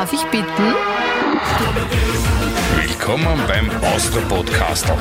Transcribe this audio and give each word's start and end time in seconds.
Darf 0.00 0.14
ich 0.14 0.24
bitten? 0.30 0.74
Willkommen 2.74 3.38
beim 3.46 3.68
Austro-Podcaster. 3.82 4.96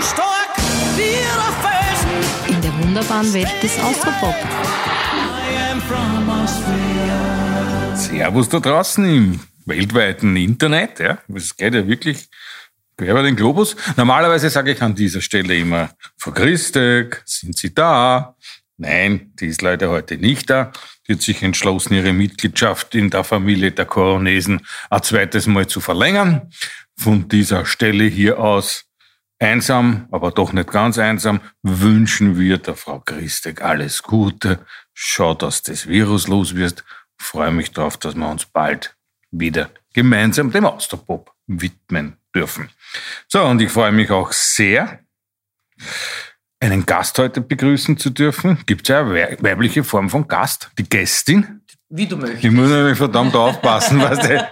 Stark 0.00 0.56
wie. 0.96 2.52
In 2.52 2.60
der 2.60 2.76
wunderbaren 2.82 3.32
Welt 3.32 3.62
des 3.62 3.78
Austropop. 3.78 4.34
I 4.34 5.70
am 5.70 5.80
from 5.80 6.28
Austria. 6.28 7.94
Servus 7.94 8.48
da 8.48 8.58
draußen 8.58 9.04
im 9.04 9.40
weltweiten 9.66 10.34
Internet. 10.34 10.98
Ja, 10.98 11.18
es 11.32 11.56
geht 11.56 11.74
ja 11.74 11.86
wirklich 11.86 12.28
quer 12.96 13.12
über 13.12 13.22
den 13.22 13.36
Globus. 13.36 13.76
Normalerweise 13.96 14.50
sage 14.50 14.72
ich 14.72 14.82
an 14.82 14.96
dieser 14.96 15.20
Stelle 15.20 15.54
immer, 15.56 15.90
vergrüß 16.16 16.72
dich, 16.72 17.14
sind 17.24 17.56
Sie 17.56 17.72
da? 17.72 18.34
Nein, 18.78 19.32
die 19.38 19.46
ist 19.46 19.62
leider 19.62 19.90
heute 19.90 20.16
nicht 20.16 20.50
da. 20.50 20.72
Die 21.08 21.14
hat 21.14 21.22
sich 21.22 21.42
entschlossen, 21.42 21.94
ihre 21.94 22.12
Mitgliedschaft 22.12 22.94
in 22.94 23.10
der 23.10 23.24
Familie 23.24 23.72
der 23.72 23.86
Koronesen 23.86 24.66
ein 24.90 25.02
zweites 25.02 25.46
Mal 25.46 25.66
zu 25.66 25.80
verlängern. 25.80 26.50
Von 26.96 27.28
dieser 27.28 27.64
Stelle 27.64 28.04
hier 28.04 28.38
aus 28.38 28.84
einsam, 29.38 30.08
aber 30.10 30.32
doch 30.32 30.52
nicht 30.52 30.70
ganz 30.70 30.98
einsam, 30.98 31.40
wünschen 31.62 32.38
wir 32.38 32.58
der 32.58 32.74
Frau 32.74 33.00
Christek 33.00 33.62
alles 33.62 34.02
Gute. 34.02 34.66
Schau, 34.92 35.34
dass 35.34 35.62
das 35.62 35.86
Virus 35.86 36.28
los 36.28 36.54
wird. 36.54 36.84
Freue 37.16 37.52
mich 37.52 37.72
darauf, 37.72 37.96
dass 37.96 38.14
wir 38.14 38.28
uns 38.28 38.44
bald 38.46 38.96
wieder 39.30 39.70
gemeinsam 39.94 40.50
dem 40.50 40.66
Austropop 40.66 41.32
widmen 41.46 42.16
dürfen. 42.34 42.70
So, 43.28 43.42
und 43.44 43.60
ich 43.60 43.70
freue 43.70 43.92
mich 43.92 44.10
auch 44.10 44.32
sehr, 44.32 45.00
einen 46.60 46.86
Gast 46.86 47.18
heute 47.18 47.40
begrüßen 47.40 47.96
zu 47.96 48.10
dürfen. 48.10 48.58
Gibt 48.66 48.82
es 48.82 48.88
ja 48.88 49.00
eine 49.00 49.36
weibliche 49.40 49.84
Form 49.84 50.10
von 50.10 50.26
Gast, 50.28 50.70
die 50.78 50.88
Gästin. 50.88 51.62
Wie 51.90 52.06
du 52.06 52.16
möchtest. 52.16 52.44
Ich 52.44 52.50
muss 52.50 52.68
nämlich 52.68 52.98
verdammt 52.98 53.34
aufpassen, 53.34 54.00
weißt 54.02 54.24
du. 54.24 54.50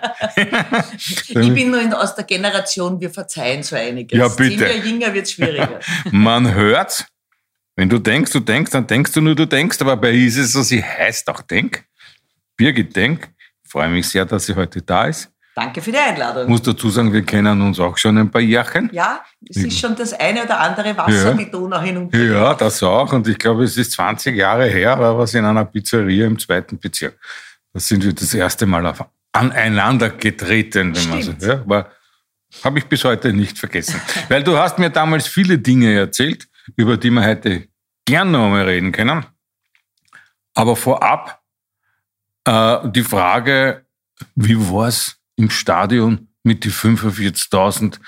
Ich 1.41 1.55
bin 1.55 1.71
nur 1.71 1.81
in, 1.81 1.93
aus 1.93 2.15
der 2.15 2.25
Generation, 2.25 3.01
wir 3.01 3.11
verzeihen 3.11 3.63
so 3.63 3.77
einiges. 3.77 4.19
Ja, 4.19 4.29
bitte. 4.29 4.67
Je 4.67 4.73
jünger, 4.73 4.85
jünger 4.87 5.15
wird 5.15 5.29
schwieriger. 5.29 5.81
Man 6.11 6.55
hört, 6.55 7.07
wenn 7.75 7.91
du 7.91 7.99
denkst, 7.99 8.33
du 8.33 8.41
denkst, 8.41 8.71
dann 8.71 8.87
denkst 8.87 9.13
du 9.13 9.21
nur, 9.21 9.35
du 9.35 9.47
denkst, 9.47 9.81
aber 9.81 9.97
bei 9.97 10.13
ihr 10.13 10.29
ist 10.29 10.39
es 10.39 10.53
so, 10.53 10.63
sie 10.63 10.83
heißt 10.83 11.29
auch 11.29 11.43
Denk. 11.43 11.85
Birgit 12.57 12.97
Denk. 12.97 13.29
Ich 13.65 13.71
freue 13.71 13.91
mich 13.91 14.09
sehr, 14.09 14.25
dass 14.25 14.47
sie 14.47 14.55
heute 14.55 14.81
da 14.81 15.07
ist. 15.07 15.31
Danke 15.59 15.81
für 15.81 15.91
die 15.91 15.97
Einladung. 15.97 16.43
Ich 16.43 16.49
muss 16.51 16.61
dazu 16.61 16.91
sagen, 16.91 17.11
wir 17.15 17.23
kennen 17.25 17.63
uns 17.63 17.81
auch 17.81 17.97
schon 17.97 18.19
ein 18.19 18.31
paar 18.31 18.43
Jährchen. 18.43 18.91
ja, 18.93 19.25
es 19.49 19.57
ist 19.57 19.79
schon 19.81 19.97
das 19.97 20.13
eine 20.13 20.45
oder 20.45 20.61
andere 20.61 20.95
Wasser 20.99 21.31
Ja. 21.31 21.35
mit 21.35 21.53
Donau 21.55 21.81
hin 21.81 21.97
und 21.97 22.15
Ja, 22.15 22.53
das 22.53 22.83
auch. 22.83 23.11
Und 23.15 23.27
ich 23.27 23.39
glaube, 23.39 23.65
es 23.65 23.79
ist 23.79 23.93
20 23.93 24.37
Jahre 24.37 24.67
her, 24.67 24.99
war 24.99 25.19
es 25.21 25.33
in 25.33 25.47
einer 25.47 25.65
Pizzeria 25.65 26.27
im 26.27 26.39
zweiten 26.39 26.79
Bezirk. 26.79 27.19
Da 27.73 27.81
sind 27.81 28.05
wir 28.05 28.13
das 28.13 28.35
erste 28.35 28.67
Mal 28.67 28.87
auf, 28.87 29.03
aneinander 29.33 30.11
getreten, 30.11 30.95
wenn 30.95 31.09
man 31.09 31.23
so. 31.23 31.33
Ja, 31.41 31.55
aber 31.55 31.91
habe 32.63 32.79
ich 32.79 32.85
bis 32.85 33.03
heute 33.05 33.33
nicht 33.33 33.59
vergessen. 33.59 33.99
Weil 34.29 34.45
du 34.45 34.59
hast 34.59 34.79
mir 34.79 34.91
damals 34.91 35.27
viele 35.27 35.59
Dinge 35.59 35.95
erzählt, 35.99 36.49
über 36.77 36.99
die 36.99 37.09
wir 37.11 37.25
heute 37.25 37.67
gern 38.05 38.31
noch 38.31 38.51
mal 38.51 38.67
reden 38.67 38.93
können. 38.93 39.25
Aber 40.55 40.77
vorab 40.77 41.41
äh, 42.45 42.77
die 42.91 43.03
Frage, 43.03 43.87
wie 44.35 44.57
war's 44.71 45.16
im 45.37 45.51
Stadion 45.51 46.29
mit 46.43 46.65
die 46.65 46.71
45.000 46.71 47.99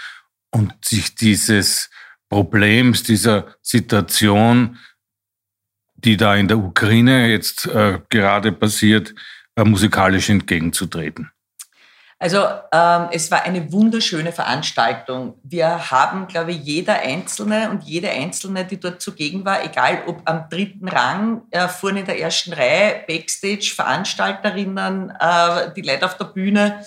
und 0.51 0.75
sich 0.85 1.15
dieses 1.15 1.91
Problems, 2.29 3.03
dieser 3.03 3.57
Situation, 3.63 4.79
die 5.97 6.17
da 6.17 6.37
in 6.37 6.49
der 6.49 6.59
Ukraine 6.59 7.29
jetzt 7.29 7.67
äh, 7.67 8.01
gerade 8.09 8.53
passiert, 8.53 9.15
äh, 9.57 9.65
musikalisch 9.65 10.29
entgegenzutreten. 10.29 11.31
Also 12.21 12.45
ähm, 12.73 13.09
es 13.13 13.31
war 13.31 13.45
eine 13.45 13.71
wunderschöne 13.73 14.33
Veranstaltung. 14.33 15.39
Wir 15.45 15.91
haben, 15.91 16.27
glaube 16.27 16.51
ich, 16.51 16.59
jeder 16.65 17.01
Einzelne 17.01 17.71
und 17.71 17.85
jede 17.85 18.11
Einzelne, 18.11 18.65
die 18.65 18.81
dort 18.81 19.01
zugegen 19.01 19.45
war, 19.45 19.65
egal 19.65 20.03
ob 20.07 20.23
am 20.25 20.49
dritten 20.51 20.89
Rang, 20.89 21.43
äh, 21.53 21.69
vorne 21.69 22.01
in 22.01 22.07
der 22.07 22.21
ersten 22.21 22.53
Reihe, 22.53 23.05
Backstage, 23.07 23.73
Veranstalterinnen, 23.75 25.11
äh, 25.11 25.73
die 25.77 25.83
Leute 25.83 26.07
auf 26.07 26.17
der 26.17 26.25
Bühne, 26.25 26.85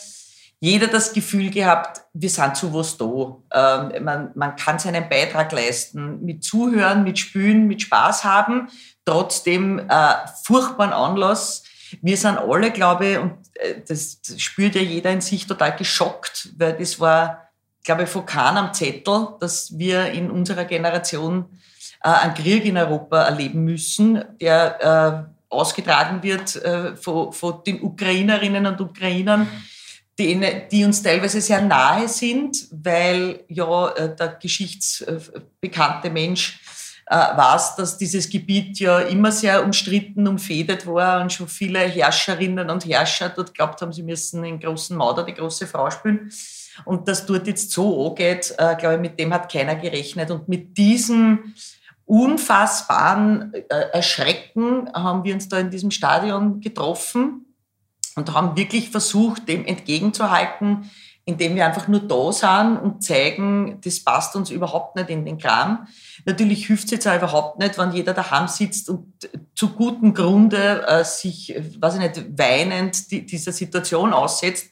jeder 0.64 0.88
das 0.88 1.12
Gefühl 1.12 1.50
gehabt, 1.50 2.04
wir 2.14 2.30
sind 2.30 2.56
zu 2.56 2.72
was 2.72 2.96
da. 2.96 3.36
Ähm, 3.52 4.04
man, 4.04 4.32
man 4.36 4.56
kann 4.56 4.78
seinen 4.78 5.10
Beitrag 5.10 5.52
leisten, 5.52 6.24
mit 6.24 6.44
Zuhören, 6.44 7.04
mit 7.04 7.18
Spülen, 7.18 7.68
mit 7.68 7.82
Spaß 7.82 8.24
haben, 8.24 8.70
trotzdem 9.04 9.80
äh, 9.80 10.14
furchtbaren 10.44 10.94
Anlass. 10.94 11.64
Wir 12.04 12.16
sind 12.16 12.38
alle, 12.38 12.70
glaube 12.70 13.08
ich, 13.08 13.18
und 13.18 13.34
äh, 13.56 13.82
das 13.88 14.20
spürt 14.38 14.76
ja 14.76 14.82
jeder 14.82 15.10
in 15.10 15.22
sich 15.22 15.48
total 15.48 15.76
geschockt, 15.76 16.50
weil 16.58 16.74
das 16.74 17.00
war, 17.00 17.50
glaube 17.84 18.04
ich, 18.04 18.10
von 18.10 18.28
keinem 18.28 18.66
am 18.66 18.74
Zettel, 18.74 19.30
dass 19.40 19.76
wir 19.80 20.12
in 20.12 20.30
unserer 20.30 20.66
Generation 20.66 21.46
äh, 22.04 22.10
einen 22.10 22.36
Krieg 22.36 22.66
in 22.66 22.78
Europa 22.78 23.24
erleben 23.24 23.64
müssen, 23.64 24.24
der 24.40 25.28
äh, 25.28 25.32
ausgetragen 25.50 26.22
wird 26.22 26.56
äh, 26.58 26.96
von, 26.96 27.34
von 27.34 27.64
den 27.66 27.82
Ukrainerinnen 27.82 28.68
und 28.68 28.80
Ukrainern, 28.80 29.48
die, 30.20 30.40
die 30.72 30.86
uns 30.86 31.02
teilweise 31.02 31.42
sehr 31.42 31.62
nahe 31.62 32.08
sind, 32.08 32.68
weil 32.72 33.44
ja 33.48 33.90
äh, 33.90 34.16
der 34.16 34.38
geschichtsbekannte 34.42 36.10
Mensch 36.10 36.60
äh, 37.08 37.16
weiß, 37.16 37.76
dass 37.76 37.98
dieses 37.98 38.30
Gebiet 38.30 38.80
ja 38.80 39.00
immer 39.00 39.32
sehr 39.32 39.64
umstritten, 39.64 40.28
umfädet 40.28 40.86
war 40.86 41.22
und 41.22 41.34
schon 41.34 41.48
viele 41.48 41.80
Herrscherinnen 41.80 42.70
und 42.70 42.86
Herrscher 42.86 43.30
dort 43.30 43.54
glaubt 43.54 43.82
haben, 43.82 43.94
sie 43.94 44.04
müssen 44.04 44.44
in 44.44 44.60
großen 44.60 44.96
Mauder 44.96 45.24
die 45.24 45.34
große 45.34 45.68
Frau 45.68 45.90
spielen. 45.90 46.32
Und 46.86 47.08
dass 47.08 47.26
dort 47.26 47.48
jetzt 47.48 47.72
so 47.72 48.08
angeht, 48.08 48.56
äh, 48.58 48.76
glaube 48.76 48.96
ich, 48.96 49.02
mit 49.02 49.20
dem 49.20 49.34
hat 49.34 49.52
keiner 49.52 49.76
gerechnet. 49.76 50.32
Und 50.32 50.48
mit 50.48 50.78
diesem 50.78 51.54
unfassbaren 52.06 53.54
äh, 53.54 53.90
Erschrecken 53.92 54.90
haben 54.94 55.24
wir 55.24 55.34
uns 55.34 55.50
da 55.50 55.60
in 55.60 55.70
diesem 55.70 55.92
Stadion 55.92 56.62
getroffen 56.62 57.46
und 58.16 58.34
haben 58.34 58.58
wirklich 58.58 58.90
versucht, 58.90 59.48
dem 59.48 59.66
entgegenzuhalten, 59.66 60.90
indem 61.26 61.56
wir 61.56 61.66
einfach 61.66 61.88
nur 61.88 62.02
da 62.02 62.32
sind 62.32 62.78
und 62.78 63.04
zeigen, 63.04 63.80
das 63.84 64.04
passt 64.04 64.36
uns 64.36 64.50
überhaupt 64.50 64.96
nicht 64.96 65.10
in 65.10 65.24
den 65.24 65.38
Kram. 65.38 65.88
Natürlich 66.26 66.66
hilft 66.66 66.86
es 66.86 66.92
jetzt 66.92 67.08
auch 67.08 67.16
überhaupt 67.16 67.60
nicht, 67.60 67.78
wenn 67.78 67.92
jeder 67.92 68.14
daheim 68.14 68.48
sitzt 68.48 68.90
und 68.90 69.14
zu 69.56 69.70
gutem 69.70 70.14
Grunde 70.14 70.86
äh, 70.88 71.04
sich, 71.04 71.56
äh, 71.56 71.64
weiß 71.80 71.96
ich 71.96 72.00
nicht, 72.00 72.38
weinend 72.38 73.12
die, 73.12 73.26
dieser 73.26 73.52
Situation 73.52 74.14
aussetzt, 74.14 74.70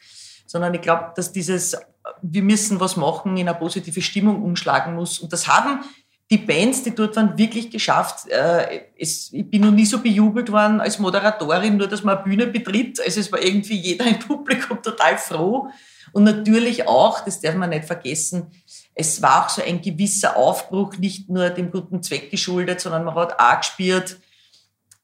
sondern 0.48 0.74
ich 0.74 0.82
glaube, 0.82 1.12
dass 1.16 1.32
dieses, 1.32 1.74
äh, 1.74 1.80
wir 2.24 2.42
müssen 2.42 2.80
was 2.80 2.98
machen, 2.98 3.38
in 3.38 3.48
eine 3.48 3.58
positive 3.58 4.02
Stimmung 4.02 4.42
umschlagen 4.42 4.96
muss. 4.96 5.20
Und 5.20 5.32
das 5.32 5.48
haben 5.48 5.82
die 6.32 6.38
Bands, 6.38 6.84
die 6.84 6.94
dort 6.94 7.16
waren, 7.16 7.38
wirklich 7.38 7.72
geschafft. 7.72 8.28
Äh, 8.30 8.82
es, 8.98 9.34
ich 9.34 9.50
bin 9.50 9.62
noch 9.62 9.72
nie 9.72 9.86
so 9.86 10.00
bejubelt 10.00 10.52
worden 10.52 10.80
als 10.80 11.00
Moderatorin, 11.00 11.78
nur 11.78 11.88
dass 11.88 12.04
man 12.04 12.18
eine 12.18 12.24
Bühne 12.24 12.48
betritt. 12.48 13.00
Also 13.04 13.20
es 13.20 13.32
war 13.32 13.42
irgendwie 13.42 13.78
jeder 13.78 14.06
im 14.06 14.20
Publikum 14.20 14.80
total 14.84 15.18
froh. 15.18 15.70
Und 16.12 16.24
natürlich 16.24 16.88
auch, 16.88 17.24
das 17.26 17.40
darf 17.40 17.56
man 17.56 17.70
nicht 17.70 17.86
vergessen, 17.86 18.48
es 18.94 19.22
war 19.22 19.46
auch 19.46 19.50
so 19.50 19.64
ein 19.64 19.82
gewisser 19.82 20.36
Aufbruch, 20.36 20.98
nicht 20.98 21.30
nur 21.30 21.50
dem 21.50 21.72
guten 21.72 22.04
Zweck 22.04 22.30
geschuldet, 22.30 22.82
sondern 22.82 23.06
man 23.06 23.16
hat 23.16 23.40
auch 23.40 23.60
gespürt, 23.60 24.18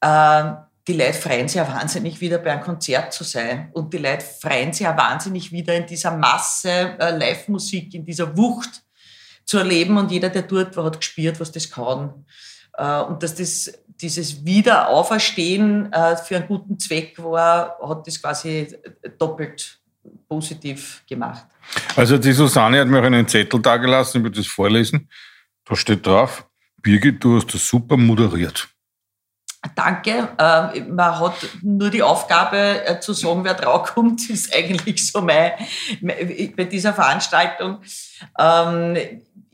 äh, 0.00 0.52
die 0.86 0.92
Leute 0.92 1.14
freuen 1.14 1.48
sich 1.48 1.56
ja 1.56 1.66
wahnsinnig 1.66 2.20
wieder 2.20 2.38
bei 2.38 2.52
einem 2.52 2.62
Konzert 2.62 3.12
zu 3.12 3.24
sein. 3.24 3.70
Und 3.72 3.92
die 3.92 3.98
Leute 3.98 4.24
freuen 4.24 4.72
sich 4.72 4.84
ja 4.84 4.96
wahnsinnig 4.96 5.50
wieder 5.50 5.74
in 5.74 5.86
dieser 5.86 6.16
Masse 6.16 6.96
äh, 7.00 7.16
Live-Musik, 7.16 7.94
in 7.94 8.04
dieser 8.04 8.36
Wucht 8.36 8.85
zu 9.46 9.58
erleben. 9.58 9.96
Und 9.96 10.10
jeder, 10.10 10.28
der 10.28 10.42
dort 10.42 10.76
war, 10.76 10.84
hat 10.84 10.98
gespürt, 10.98 11.40
was 11.40 11.52
das 11.52 11.70
kann. 11.70 12.26
Äh, 12.76 13.00
und 13.00 13.22
dass 13.22 13.34
das, 13.34 13.72
dieses 13.86 14.44
Wiederauferstehen 14.44 15.92
äh, 15.92 16.16
für 16.16 16.36
einen 16.36 16.48
guten 16.48 16.78
Zweck 16.78 17.14
war, 17.22 17.78
hat 17.82 18.06
das 18.06 18.20
quasi 18.20 18.68
doppelt 19.18 19.80
positiv 20.28 21.02
gemacht. 21.08 21.46
Also 21.96 22.18
die 22.18 22.32
Susanne 22.32 22.80
hat 22.80 22.88
mir 22.88 23.00
auch 23.00 23.04
einen 23.04 23.26
Zettel 23.26 23.60
dagelassen, 23.60 24.18
ich 24.18 24.24
will 24.24 24.30
das 24.30 24.46
vorlesen. 24.46 25.08
Da 25.64 25.74
steht 25.74 26.06
drauf, 26.06 26.46
Birgit, 26.80 27.22
du 27.24 27.36
hast 27.36 27.52
das 27.52 27.66
super 27.66 27.96
moderiert. 27.96 28.68
Danke. 29.74 30.28
Äh, 30.38 30.80
man 30.82 31.18
hat 31.18 31.34
nur 31.62 31.90
die 31.90 32.02
Aufgabe 32.02 32.86
äh, 32.86 33.00
zu 33.00 33.12
sagen, 33.14 33.42
wer 33.42 33.54
draufkommt, 33.54 34.28
ist 34.30 34.54
eigentlich 34.54 35.10
so 35.10 35.22
mein, 35.22 35.52
mein 36.00 36.54
bei 36.56 36.64
dieser 36.64 36.92
Veranstaltung. 36.92 37.78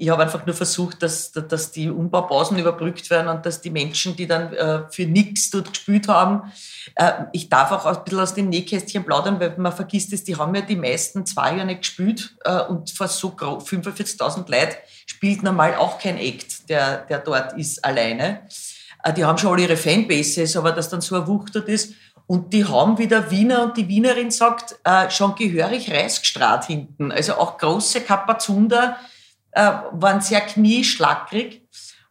Ich 0.03 0.09
habe 0.09 0.25
einfach 0.25 0.45
nur 0.45 0.57
versucht, 0.57 1.01
dass, 1.01 1.31
dass 1.31 1.71
die 1.71 1.89
Umbaupausen 1.89 2.59
überbrückt 2.59 3.09
werden 3.09 3.29
und 3.29 3.47
dass 3.47 3.61
die 3.61 3.71
Menschen, 3.71 4.17
die 4.17 4.27
dann 4.27 4.53
äh, 4.53 4.81
für 4.91 5.07
nichts 5.07 5.49
dort 5.51 5.69
gespielt 5.69 6.09
haben, 6.09 6.53
äh, 6.97 7.13
ich 7.31 7.49
darf 7.49 7.71
auch 7.71 7.87
ein 7.87 8.03
bisschen 8.03 8.19
aus 8.19 8.35
dem 8.35 8.49
Nähkästchen 8.49 9.05
plaudern, 9.05 9.39
weil 9.39 9.55
man 9.59 9.71
vergisst 9.71 10.13
es, 10.13 10.25
die 10.25 10.35
haben 10.35 10.57
ja 10.57 10.63
die 10.63 10.75
meisten 10.75 11.25
zwei 11.25 11.53
Jahre 11.53 11.67
nicht 11.67 11.83
gespielt 11.83 12.35
äh, 12.43 12.63
und 12.63 12.91
vor 12.91 13.07
so 13.07 13.29
45.000 13.29 14.51
Leuten 14.51 14.75
spielt 15.07 15.45
normal 15.45 15.77
auch 15.77 16.01
kein 16.01 16.19
Act, 16.19 16.69
der, 16.69 17.07
der 17.07 17.21
dort 17.21 17.57
ist 17.57 17.85
alleine. 17.85 18.41
Äh, 19.05 19.13
Die 19.13 19.25
haben 19.25 19.39
schon 19.39 19.53
alle 19.53 19.63
ihre 19.63 19.77
Fanbases, 19.77 20.57
aber 20.57 20.73
dass 20.73 20.89
dann 20.89 21.01
so 21.01 21.15
eine 21.15 21.29
Wucht 21.29 21.55
dort 21.55 21.69
ist. 21.69 21.93
Und 22.27 22.53
die 22.53 22.65
haben, 22.65 22.99
wie 22.99 23.07
der 23.07 23.31
Wiener 23.31 23.63
und 23.63 23.77
die 23.77 23.87
Wienerin 23.87 24.33
sagt, 24.33 24.75
äh, 24.83 25.09
schon 25.11 25.37
gehörig 25.37 25.93
Reisgestrahlt 25.93 26.65
hinten. 26.65 27.13
Also 27.13 27.35
auch 27.35 27.57
große 27.57 28.01
Kapazunder 28.01 28.97
äh, 29.53 29.73
waren 29.93 30.21
sehr 30.21 30.41
knieschlackrig. 30.41 31.63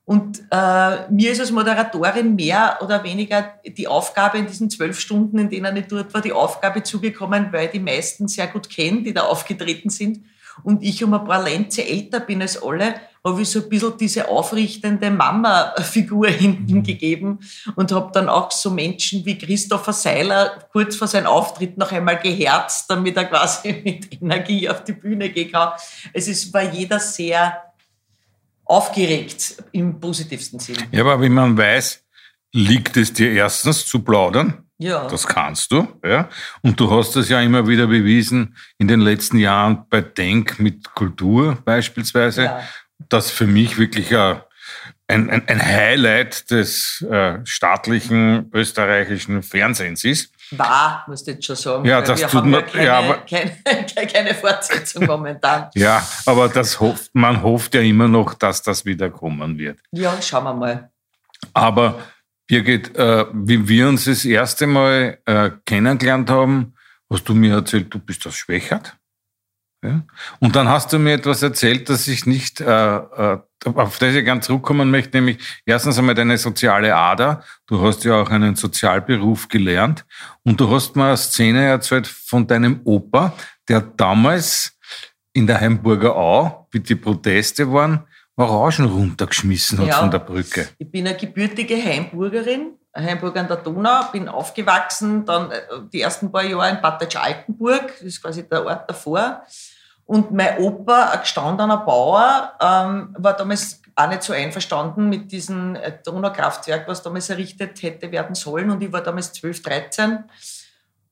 Und 0.03 0.39
äh, 0.51 1.09
mir 1.09 1.31
ist 1.31 1.39
als 1.39 1.51
Moderatorin 1.51 2.35
mehr 2.35 2.79
oder 2.81 3.03
weniger 3.03 3.53
die 3.65 3.87
Aufgabe 3.87 4.39
in 4.39 4.47
diesen 4.47 4.69
zwölf 4.69 4.99
Stunden, 4.99 5.37
in 5.37 5.49
denen 5.49 5.77
ich 5.77 5.87
dort 5.87 6.13
war, 6.13 6.21
die 6.21 6.33
Aufgabe 6.33 6.83
zugekommen, 6.83 7.53
weil 7.53 7.67
die 7.67 7.79
meisten 7.79 8.27
sehr 8.27 8.47
gut 8.47 8.69
kenne, 8.69 9.03
die 9.03 9.13
da 9.13 9.21
aufgetreten 9.21 9.89
sind. 9.89 10.25
Und 10.63 10.83
ich 10.83 11.03
um 11.03 11.13
ein 11.13 11.23
paar 11.23 11.43
Lenze 11.43 11.87
älter 11.87 12.19
bin 12.19 12.41
als 12.41 12.61
alle, 12.61 12.95
habe 13.23 13.41
ich 13.41 13.49
so 13.49 13.61
ein 13.61 13.69
bisschen 13.69 13.97
diese 13.99 14.27
aufrichtende 14.27 15.11
Mama-Figur 15.11 16.27
hinten 16.29 16.83
gegeben 16.83 17.39
und 17.75 17.91
habe 17.91 18.11
dann 18.13 18.29
auch 18.29 18.51
so 18.51 18.71
Menschen 18.71 19.25
wie 19.25 19.37
Christopher 19.37 19.93
Seiler 19.93 20.67
kurz 20.71 20.95
vor 20.95 21.07
seinem 21.07 21.27
Auftritt 21.27 21.77
noch 21.77 21.91
einmal 21.91 22.19
geherzt, 22.19 22.85
damit 22.89 23.17
er 23.17 23.25
quasi 23.25 23.73
mit 23.83 24.21
Energie 24.21 24.67
auf 24.67 24.83
die 24.83 24.93
Bühne 24.93 25.29
gehen 25.29 25.51
kann. 25.51 25.73
Es 26.13 26.27
ist, 26.27 26.53
war 26.53 26.63
jeder 26.63 26.99
sehr 26.99 27.61
aufgeregt 28.65 29.63
im 29.71 29.99
positivsten 29.99 30.59
Sinn. 30.59 30.77
Ja, 30.91 31.01
aber 31.01 31.21
wie 31.21 31.29
man 31.29 31.57
weiß, 31.57 32.03
liegt 32.53 32.97
es 32.97 33.13
dir 33.13 33.31
erstens 33.31 33.85
zu 33.85 33.99
plaudern. 33.99 34.65
Ja. 34.77 35.07
Das 35.07 35.27
kannst 35.27 35.71
du, 35.71 35.87
ja. 36.03 36.27
Und 36.63 36.79
du 36.79 36.89
hast 36.89 37.15
das 37.15 37.29
ja 37.29 37.39
immer 37.39 37.67
wieder 37.67 37.85
bewiesen 37.85 38.55
in 38.79 38.87
den 38.87 39.01
letzten 39.01 39.37
Jahren 39.37 39.85
bei 39.91 40.01
Denk 40.01 40.59
mit 40.59 40.95
Kultur 40.95 41.59
beispielsweise, 41.63 42.45
Ja. 42.45 42.63
Das 43.09 43.31
für 43.31 43.47
mich 43.47 43.77
wirklich 43.77 44.15
ein, 44.15 44.41
ein, 45.07 45.29
ein- 45.29 45.47
ein 45.47 45.61
Highlight 45.65 46.49
des 46.51 47.01
äh, 47.09 47.39
staatlichen 47.45 48.49
österreichischen 48.53 49.43
Fernsehens 49.43 50.03
ist. 50.03 50.33
War, 50.51 51.05
musst 51.07 51.27
du 51.27 51.31
jetzt 51.31 51.45
schon 51.45 51.55
sagen. 51.55 51.85
Ja, 51.85 52.01
das 52.01 52.19
wir 52.19 52.27
tut 52.27 52.41
haben 52.41 52.49
mir- 52.51 52.57
ja 52.59 52.63
keine, 52.63 52.85
ja, 52.85 52.99
aber- 52.99 53.17
keine, 53.25 54.07
keine 54.13 54.33
Fortsetzung 54.35 55.05
momentan. 55.05 55.69
Ja, 55.75 56.05
aber 56.25 56.49
das 56.49 56.79
hofft, 56.79 57.09
man 57.13 57.41
hofft 57.41 57.73
ja 57.75 57.81
immer 57.81 58.07
noch, 58.07 58.33
dass 58.33 58.61
das 58.61 58.85
wieder 58.85 59.09
kommen 59.09 59.57
wird. 59.57 59.79
Ja, 59.91 60.21
schauen 60.21 60.43
wir 60.45 60.53
mal. 60.53 60.91
Aber 61.53 61.99
Birgit, 62.47 62.95
äh, 62.97 63.25
wie 63.33 63.65
wir 63.67 63.87
uns 63.87 64.05
das 64.05 64.25
erste 64.25 64.67
Mal 64.67 65.19
äh, 65.25 65.51
kennengelernt 65.65 66.29
haben, 66.29 66.73
hast 67.09 67.27
du 67.29 67.33
mir 67.33 67.55
erzählt, 67.55 67.93
du 67.93 67.99
bist 67.99 68.27
aus 68.27 68.35
Schwächert. 68.35 68.95
Ja? 69.83 70.03
Und 70.39 70.55
dann 70.55 70.69
hast 70.69 70.93
du 70.93 70.99
mir 70.99 71.13
etwas 71.13 71.41
erzählt, 71.41 71.89
das 71.89 72.07
ich 72.07 72.25
nicht, 72.25 72.61
äh, 72.61 72.95
äh, 72.97 73.39
auf 73.63 73.97
das 73.97 74.13
ich 74.15 74.23
gern 74.25 74.41
zurückkommen 74.41 74.91
möchte, 74.91 75.17
nämlich 75.17 75.37
erstens 75.65 75.97
einmal 75.97 76.15
deine 76.15 76.37
soziale 76.37 76.95
Ader. 76.95 77.43
Du 77.67 77.81
hast 77.81 78.03
ja 78.03 78.21
auch 78.21 78.29
einen 78.29 78.55
Sozialberuf 78.55 79.47
gelernt 79.47 80.05
und 80.43 80.59
du 80.59 80.69
hast 80.69 80.95
mir 80.95 81.05
eine 81.05 81.17
Szene 81.17 81.65
erzählt 81.65 82.07
von 82.07 82.45
deinem 82.47 82.81
Opa, 82.83 83.33
der 83.67 83.81
damals 83.81 84.77
in 85.33 85.47
der 85.47 85.59
Heimburger 85.61 86.15
Au, 86.15 86.67
wie 86.71 86.79
die 86.79 86.95
Proteste 86.95 87.71
waren, 87.71 88.05
Orangen 88.35 88.85
runtergeschmissen 88.89 89.79
hat 89.79 89.87
Ja. 89.87 89.99
von 89.99 90.11
der 90.11 90.19
Brücke. 90.19 90.67
Ich 90.77 90.89
bin 90.89 91.07
eine 91.07 91.15
gebürtige 91.17 91.75
Heimburgerin, 91.75 92.73
Heimburg 92.95 93.37
an 93.37 93.47
der 93.47 93.57
Donau, 93.57 94.03
bin 94.11 94.27
aufgewachsen, 94.27 95.25
dann 95.25 95.51
äh, 95.51 95.61
die 95.93 96.01
ersten 96.01 96.31
paar 96.31 96.43
Jahre 96.43 96.69
in 96.69 96.81
Bad 96.81 97.15
Altenburg, 97.15 97.87
das 97.99 98.01
ist 98.01 98.21
quasi 98.21 98.47
der 98.47 98.65
Ort 98.65 98.89
davor. 98.89 99.43
Und 100.11 100.29
mein 100.29 100.57
Opa, 100.57 101.11
ein 101.11 101.21
gestandener 101.21 101.77
Bauer, 101.77 102.51
ähm, 102.59 103.15
war 103.17 103.33
damals 103.33 103.81
auch 103.95 104.09
nicht 104.09 104.23
so 104.23 104.33
einverstanden 104.33 105.07
mit 105.07 105.31
diesem 105.31 105.75
äh, 105.75 105.93
Donaukraftwerk, 106.03 106.85
was 106.85 107.01
damals 107.01 107.29
errichtet 107.29 107.81
hätte 107.81 108.11
werden 108.11 108.35
sollen. 108.35 108.69
Und 108.71 108.83
ich 108.83 108.91
war 108.91 108.99
damals 108.99 109.31
12, 109.31 109.61
13. 109.61 110.19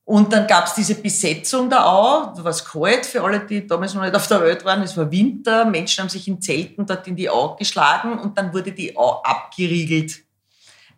Und 0.04 0.30
dann 0.30 0.46
gab's 0.46 0.74
diese 0.74 0.96
Besetzung 0.96 1.70
der 1.70 1.86
Au, 1.86 2.34
da 2.36 2.44
war 2.44 2.50
es 2.50 2.62
kalt 2.62 3.06
für 3.06 3.24
alle, 3.24 3.40
die 3.40 3.66
damals 3.66 3.94
noch 3.94 4.02
nicht 4.02 4.14
auf 4.14 4.26
der 4.26 4.42
Welt 4.42 4.66
waren. 4.66 4.82
Es 4.82 4.94
war 4.98 5.10
Winter, 5.10 5.64
Menschen 5.64 6.02
haben 6.02 6.10
sich 6.10 6.28
in 6.28 6.42
Zelten 6.42 6.84
dort 6.84 7.08
in 7.08 7.16
die 7.16 7.30
Au 7.30 7.56
geschlagen 7.56 8.18
und 8.18 8.36
dann 8.36 8.52
wurde 8.52 8.72
die 8.72 8.94
Au 8.98 9.22
abgeriegelt. 9.22 10.24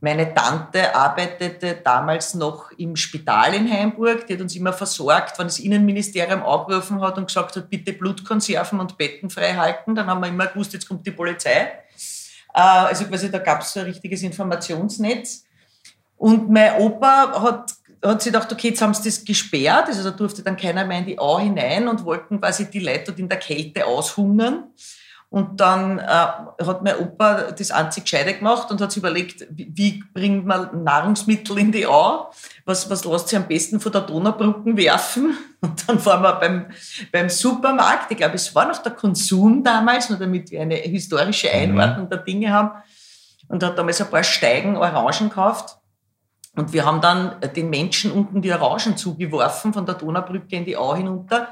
Meine 0.04 0.34
Tante 0.34 0.96
arbeitete 0.96 1.76
damals 1.76 2.34
noch 2.34 2.72
im 2.72 2.96
Spital 2.96 3.54
in 3.54 3.70
Heimburg. 3.70 4.26
Die 4.26 4.34
hat 4.34 4.40
uns 4.40 4.56
immer 4.56 4.72
versorgt, 4.72 5.38
wenn 5.38 5.46
das 5.46 5.60
Innenministerium 5.60 6.43
angerufen 6.43 7.00
hat 7.00 7.19
und 7.19 7.28
gesagt 7.28 7.54
hat, 7.54 7.70
bitte 7.70 7.93
Blutkonserven 7.93 8.81
und 8.81 8.99
Betten 8.99 9.31
frei 9.31 9.54
halten. 9.54 9.94
Dann 9.94 10.08
haben 10.08 10.20
wir 10.20 10.26
immer 10.26 10.49
gewusst, 10.49 10.72
jetzt 10.72 10.88
kommt 10.88 11.06
die 11.06 11.12
Polizei. 11.12 11.70
Äh, 12.52 12.60
Also 12.60 13.04
quasi, 13.04 13.31
da 13.31 13.38
gab 13.38 13.60
es 13.62 13.75
so 13.75 13.78
ein 13.78 13.87
richtiges 13.87 14.25
Informationsnetz. 14.25 15.44
Und 16.16 16.50
mein 16.50 16.81
Opa 16.81 17.40
hat, 17.40 17.72
hat 18.05 18.22
sich 18.22 18.32
gedacht, 18.32 18.52
okay, 18.52 18.70
jetzt 18.70 18.82
haben 18.82 18.94
sie 18.94 19.05
das 19.05 19.25
gesperrt, 19.25 19.87
also 19.87 20.02
da 20.02 20.10
durfte 20.10 20.43
dann 20.43 20.56
keiner 20.56 20.84
mehr 20.84 20.98
in 20.98 21.06
die 21.06 21.19
Au 21.20 21.38
hinein 21.38 21.87
und 21.87 22.05
wollten 22.05 22.40
quasi 22.40 22.69
die 22.69 22.81
Leute 22.81 23.05
dort 23.06 23.20
in 23.20 23.28
der 23.28 23.38
Kälte 23.38 23.87
aushungern. 23.87 24.64
Und 25.32 25.62
dann 25.62 25.99
äh, 25.99 26.02
hat 26.05 26.82
mein 26.84 26.99
Opa 26.99 27.52
das 27.52 27.70
einzig 27.70 28.05
Gescheite 28.05 28.34
gemacht 28.34 28.70
und 28.70 28.82
hat 28.82 28.93
sich 28.93 29.02
überlegt, 29.02 29.46
wie, 29.49 29.73
wie 29.75 30.05
bringt 30.12 30.44
man 30.44 30.84
Nahrungsmittel 30.84 31.56
in 31.56 31.73
die 31.73 31.87
Au? 31.87 32.31
Was, 32.67 32.90
was 32.90 33.06
lässt 33.06 33.29
sich 33.29 33.38
am 33.38 33.49
besten 33.49 33.81
von 33.81 33.93
der 33.93 34.02
Donaubrücken 34.02 34.76
werfen? 34.76 35.34
Und 35.62 35.88
dann 35.88 36.05
waren 36.05 36.23
wir 36.23 36.34
beim, 36.34 36.67
beim 37.11 37.31
Supermarkt, 37.31 38.11
ich 38.11 38.19
glaube, 38.19 38.34
es 38.34 38.55
war 38.55 38.69
noch 38.69 38.82
der 38.82 38.93
Konsum 38.93 39.64
damals, 39.64 40.11
nur 40.11 40.19
damit 40.19 40.50
wir 40.50 40.61
eine 40.61 40.75
historische 40.75 41.50
Einordnung 41.50 42.11
der 42.11 42.19
Dinge 42.19 42.52
haben. 42.52 42.82
Und 43.49 43.62
hat 43.62 43.79
damals 43.79 44.02
ein 44.02 44.11
paar 44.11 44.25
Steigen 44.25 44.76
Orangen 44.76 45.31
gekauft. 45.31 45.79
Und 46.56 46.75
wir 46.75 46.84
haben 46.84 47.00
dann 47.00 47.40
den 47.56 47.70
Menschen 47.70 48.12
unten 48.12 48.43
die 48.43 48.52
Orangen 48.52 48.99
zugeworfen, 48.99 49.73
von 49.73 49.87
der 49.87 49.94
Donaubrücke 49.94 50.56
in 50.56 50.67
die 50.67 50.76
Au 50.76 50.94
hinunter. 50.94 51.49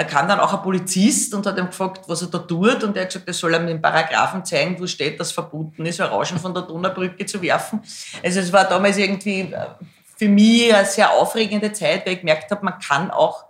Da 0.00 0.04
kam 0.04 0.26
dann 0.26 0.40
auch 0.40 0.54
ein 0.54 0.62
Polizist 0.62 1.34
und 1.34 1.44
hat 1.44 1.58
ihm 1.58 1.66
gefragt, 1.66 2.04
was 2.06 2.22
er 2.22 2.28
da 2.28 2.38
tut. 2.38 2.82
Und 2.84 2.96
er 2.96 3.02
hat 3.02 3.10
gesagt, 3.10 3.28
er 3.28 3.34
soll 3.34 3.54
ihm 3.54 3.66
den 3.66 3.82
Paragraphen 3.82 4.42
zeigen, 4.46 4.80
wo 4.80 4.86
steht, 4.86 5.20
dass 5.20 5.30
verboten 5.30 5.84
ist, 5.84 6.00
Orangen 6.00 6.38
von 6.38 6.54
der 6.54 6.62
Donaubrücke 6.62 7.26
zu 7.26 7.42
werfen. 7.42 7.82
Also 8.24 8.40
es 8.40 8.50
war 8.50 8.64
damals 8.66 8.96
irgendwie 8.96 9.40
äh, 9.40 9.66
für 10.16 10.30
mich 10.30 10.74
eine 10.74 10.86
sehr 10.86 11.10
aufregende 11.10 11.70
Zeit, 11.74 12.06
weil 12.06 12.14
ich 12.14 12.20
gemerkt 12.20 12.50
habe, 12.50 12.64
man 12.64 12.78
kann 12.78 13.10
auch 13.10 13.44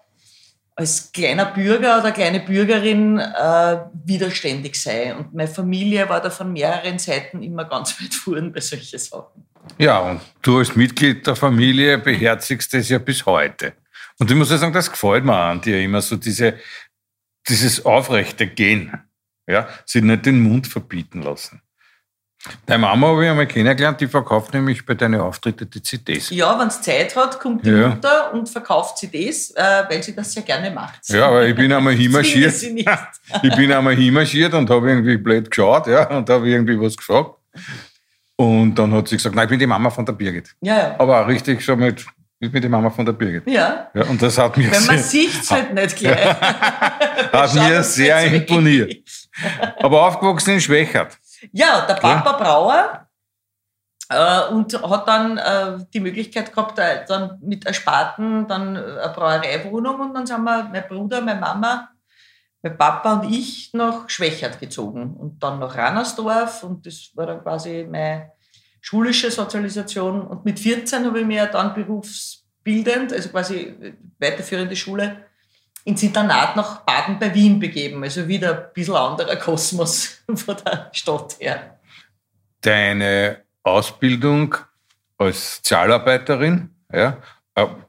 als 0.74 1.12
kleiner 1.12 1.44
Bürger 1.44 2.00
oder 2.00 2.10
kleine 2.10 2.40
Bürgerin 2.40 3.20
äh, 3.20 3.76
widerständig 4.04 4.74
sein. 4.74 5.18
Und 5.18 5.32
meine 5.32 5.46
Familie 5.46 6.08
war 6.08 6.20
da 6.20 6.30
von 6.30 6.52
mehreren 6.52 6.98
Seiten 6.98 7.44
immer 7.44 7.64
ganz 7.64 7.94
weit 8.02 8.12
vorn 8.12 8.52
bei 8.52 8.58
solchen 8.58 8.98
Sachen. 8.98 9.46
Ja, 9.78 10.00
und 10.00 10.20
du 10.42 10.58
als 10.58 10.74
Mitglied 10.74 11.24
der 11.28 11.36
Familie 11.36 11.96
beherzigst 11.98 12.74
es 12.74 12.88
ja 12.88 12.98
bis 12.98 13.24
heute. 13.24 13.74
Und 14.20 14.30
ich 14.30 14.36
muss 14.36 14.50
ja 14.50 14.58
sagen, 14.58 14.72
das 14.72 14.90
gefällt 14.90 15.24
mir 15.24 15.34
an 15.34 15.60
dir 15.60 15.80
immer 15.80 16.00
so 16.02 16.16
diese, 16.16 16.54
dieses 17.48 17.84
aufrechte 17.84 18.46
Gehen. 18.46 18.92
Ja, 19.48 19.66
sich 19.86 20.02
nicht 20.02 20.26
den 20.26 20.40
Mund 20.40 20.66
verbieten 20.68 21.22
lassen. 21.22 21.60
Deine 22.66 22.78
Mama 22.82 23.08
habe 23.08 23.24
ich 23.24 23.30
einmal 23.30 23.46
kennengelernt, 23.46 24.00
die 24.00 24.06
verkauft 24.06 24.54
nämlich 24.54 24.86
bei 24.86 24.94
deinen 24.94 25.20
Auftritten 25.20 25.68
die 25.68 25.82
CDs. 25.82 26.30
Ja, 26.30 26.58
wenn 26.58 26.68
es 26.68 26.80
Zeit 26.80 27.14
hat, 27.16 27.38
kommt 27.40 27.66
die 27.66 27.70
Ja. 27.70 27.88
Mutter 27.88 28.32
und 28.32 28.48
verkauft 28.48 28.96
CDs, 28.98 29.50
äh, 29.50 29.84
weil 29.88 30.02
sie 30.02 30.14
das 30.14 30.32
sehr 30.32 30.42
gerne 30.44 30.70
macht. 30.70 31.00
Ja, 31.08 31.26
aber 31.26 31.44
ich 31.46 31.54
bin 31.54 31.70
einmal 31.72 31.92
hinmarschiert. 32.02 32.54
sie. 32.54 32.86
Ich 33.42 33.56
bin 33.56 33.72
einmal 33.72 33.94
hinmarschiert 33.94 34.54
und 34.54 34.70
habe 34.70 34.88
irgendwie 34.88 35.16
blöd 35.18 35.50
geschaut, 35.50 35.86
ja, 35.88 36.08
und 36.08 36.30
habe 36.30 36.48
irgendwie 36.48 36.80
was 36.80 36.96
gefragt. 36.96 37.34
Und 38.36 38.74
dann 38.76 38.92
hat 38.94 39.08
sie 39.08 39.16
gesagt, 39.16 39.34
nein, 39.34 39.44
ich 39.44 39.50
bin 39.50 39.58
die 39.58 39.66
Mama 39.66 39.90
von 39.90 40.06
der 40.06 40.12
Birgit. 40.14 40.54
Ja, 40.62 40.76
ja. 40.78 40.96
Aber 40.98 41.22
auch 41.22 41.28
richtig 41.28 41.62
schon 41.62 41.78
mit, 41.78 42.06
bin 42.48 42.62
die 42.62 42.68
Mama 42.68 42.88
von 42.88 43.04
der 43.04 43.12
Birgit. 43.12 43.46
Ja, 43.46 43.90
Ja, 43.92 44.04
und 44.04 44.20
das 44.22 44.38
hat 44.38 44.56
mir 44.56 44.72
wenn 44.72 44.86
man 44.86 44.98
sieht 44.98 45.42
es 45.42 45.50
halt 45.50 45.74
nicht 45.74 45.96
gleich. 45.96 46.24
hat 47.32 47.54
mir 47.54 47.82
sehr 47.82 48.24
imponiert. 48.32 48.96
Aber 49.78 50.06
aufgewachsen 50.06 50.54
in 50.54 50.60
Schwächert. 50.60 51.18
Ja, 51.52 51.86
der 51.86 51.94
Papa 51.94 52.32
Brauer 52.32 53.08
äh, 54.10 54.52
und 54.52 54.72
hat 54.82 55.08
dann 55.08 55.38
äh, 55.38 55.84
die 55.92 56.00
Möglichkeit 56.00 56.52
gehabt, 56.52 56.78
äh, 56.78 57.04
dann 57.06 57.38
mit 57.40 57.66
Ersparten 57.66 58.46
dann 58.46 58.76
äh, 58.76 58.78
eine 58.78 59.12
Brauereiwohnung 59.14 60.00
und 60.00 60.14
dann 60.14 60.26
sind 60.26 60.42
wir, 60.42 60.64
mein 60.64 60.88
Bruder, 60.88 61.20
meine 61.20 61.40
Mama, 61.40 61.90
mein 62.62 62.76
Papa 62.76 63.14
und 63.14 63.30
ich 63.30 63.70
nach 63.72 64.08
Schwächert 64.08 64.58
gezogen 64.58 65.14
und 65.14 65.42
dann 65.42 65.60
nach 65.60 65.76
Rannersdorf 65.76 66.64
und 66.64 66.86
das 66.86 67.10
war 67.14 67.26
dann 67.26 67.42
quasi 67.42 67.86
meine 67.88 68.32
schulische 68.80 69.30
Sozialisation 69.30 70.22
und 70.22 70.44
mit 70.44 70.58
14 70.58 71.04
habe 71.04 71.20
ich 71.20 71.26
mir 71.26 71.46
dann 71.46 71.74
berufsbildend, 71.74 73.12
also 73.12 73.28
quasi 73.28 73.94
weiterführende 74.18 74.76
Schule, 74.76 75.24
ins 75.84 76.02
Internat 76.02 76.56
nach 76.56 76.80
Baden 76.80 77.18
bei 77.18 77.34
Wien 77.34 77.58
begeben. 77.58 78.02
Also 78.02 78.28
wieder 78.28 78.66
ein 78.66 78.72
bisschen 78.74 78.96
anderer 78.96 79.36
Kosmos 79.36 80.22
von 80.34 80.56
der 80.64 80.90
Stadt 80.92 81.36
her. 81.38 81.78
Deine 82.60 83.42
Ausbildung 83.62 84.56
als 85.18 85.56
Sozialarbeiterin, 85.56 86.70
ja, 86.92 87.18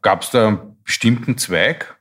gab 0.01 0.23
es 0.23 0.31
da 0.31 0.47
einen 0.47 0.77
bestimmten 0.83 1.37
Zweig? 1.37 1.97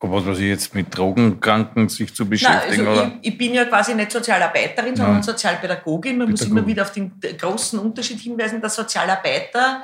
Was 0.00 0.26
weiß 0.26 0.38
ich 0.38 0.44
jetzt 0.44 0.74
mit 0.74 0.96
Drogenkranken 0.96 1.88
sich 1.88 2.14
zu 2.14 2.22
Nein, 2.22 2.30
beschäftigen? 2.30 2.86
also 2.86 3.00
oder? 3.00 3.12
ich, 3.20 3.32
ich 3.32 3.38
bin 3.38 3.54
ja 3.54 3.64
quasi 3.64 3.94
nicht 3.94 4.12
Sozialarbeiterin, 4.12 4.94
sondern 4.94 5.14
Nein. 5.14 5.22
Sozialpädagogin. 5.24 6.18
Man 6.18 6.30
muss 6.30 6.40
Pädagogin. 6.40 6.58
immer 6.58 6.66
wieder 6.68 6.82
auf 6.82 6.92
den 6.92 7.12
großen 7.36 7.78
Unterschied 7.80 8.20
hinweisen. 8.20 8.60
Der 8.60 8.70
Sozialarbeiter 8.70 9.82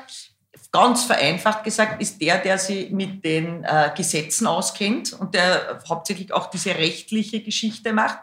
ganz 0.71 1.05
vereinfacht 1.05 1.65
gesagt, 1.65 2.01
ist 2.01 2.21
der, 2.21 2.39
der 2.39 2.59
sich 2.59 2.91
mit 2.91 3.25
den 3.25 3.65
äh, 3.65 3.91
Gesetzen 3.97 4.47
auskennt 4.47 5.13
und 5.13 5.35
der 5.35 5.81
hauptsächlich 5.89 6.33
auch 6.33 6.51
diese 6.51 6.71
rechtliche 6.71 7.41
Geschichte 7.41 7.93
macht. 7.93 8.19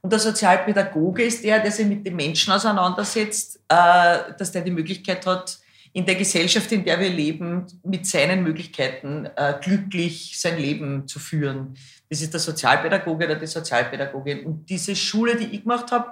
Und 0.00 0.12
der 0.12 0.18
Sozialpädagoge 0.18 1.22
ist 1.22 1.44
der, 1.44 1.60
der 1.60 1.70
sich 1.70 1.86
mit 1.86 2.06
den 2.06 2.16
Menschen 2.16 2.52
auseinandersetzt, 2.52 3.60
äh, 3.68 4.34
dass 4.36 4.52
der 4.52 4.62
die 4.62 4.70
Möglichkeit 4.70 5.24
hat, 5.24 5.58
in 5.94 6.04
der 6.04 6.16
Gesellschaft, 6.16 6.70
in 6.72 6.84
der 6.84 6.98
wir 6.98 7.08
leben, 7.08 7.66
mit 7.84 8.04
seinen 8.04 8.42
Möglichkeiten 8.42 9.26
äh, 9.36 9.54
glücklich 9.60 10.38
sein 10.38 10.58
Leben 10.58 11.06
zu 11.06 11.20
führen. 11.20 11.76
Das 12.10 12.20
ist 12.20 12.32
der 12.32 12.40
Sozialpädagoge 12.40 13.24
oder 13.26 13.36
die 13.36 13.46
Sozialpädagogin. 13.46 14.44
Und 14.44 14.68
diese 14.68 14.96
Schule, 14.96 15.36
die 15.36 15.54
ich 15.54 15.62
gemacht 15.62 15.92
habe, 15.92 16.10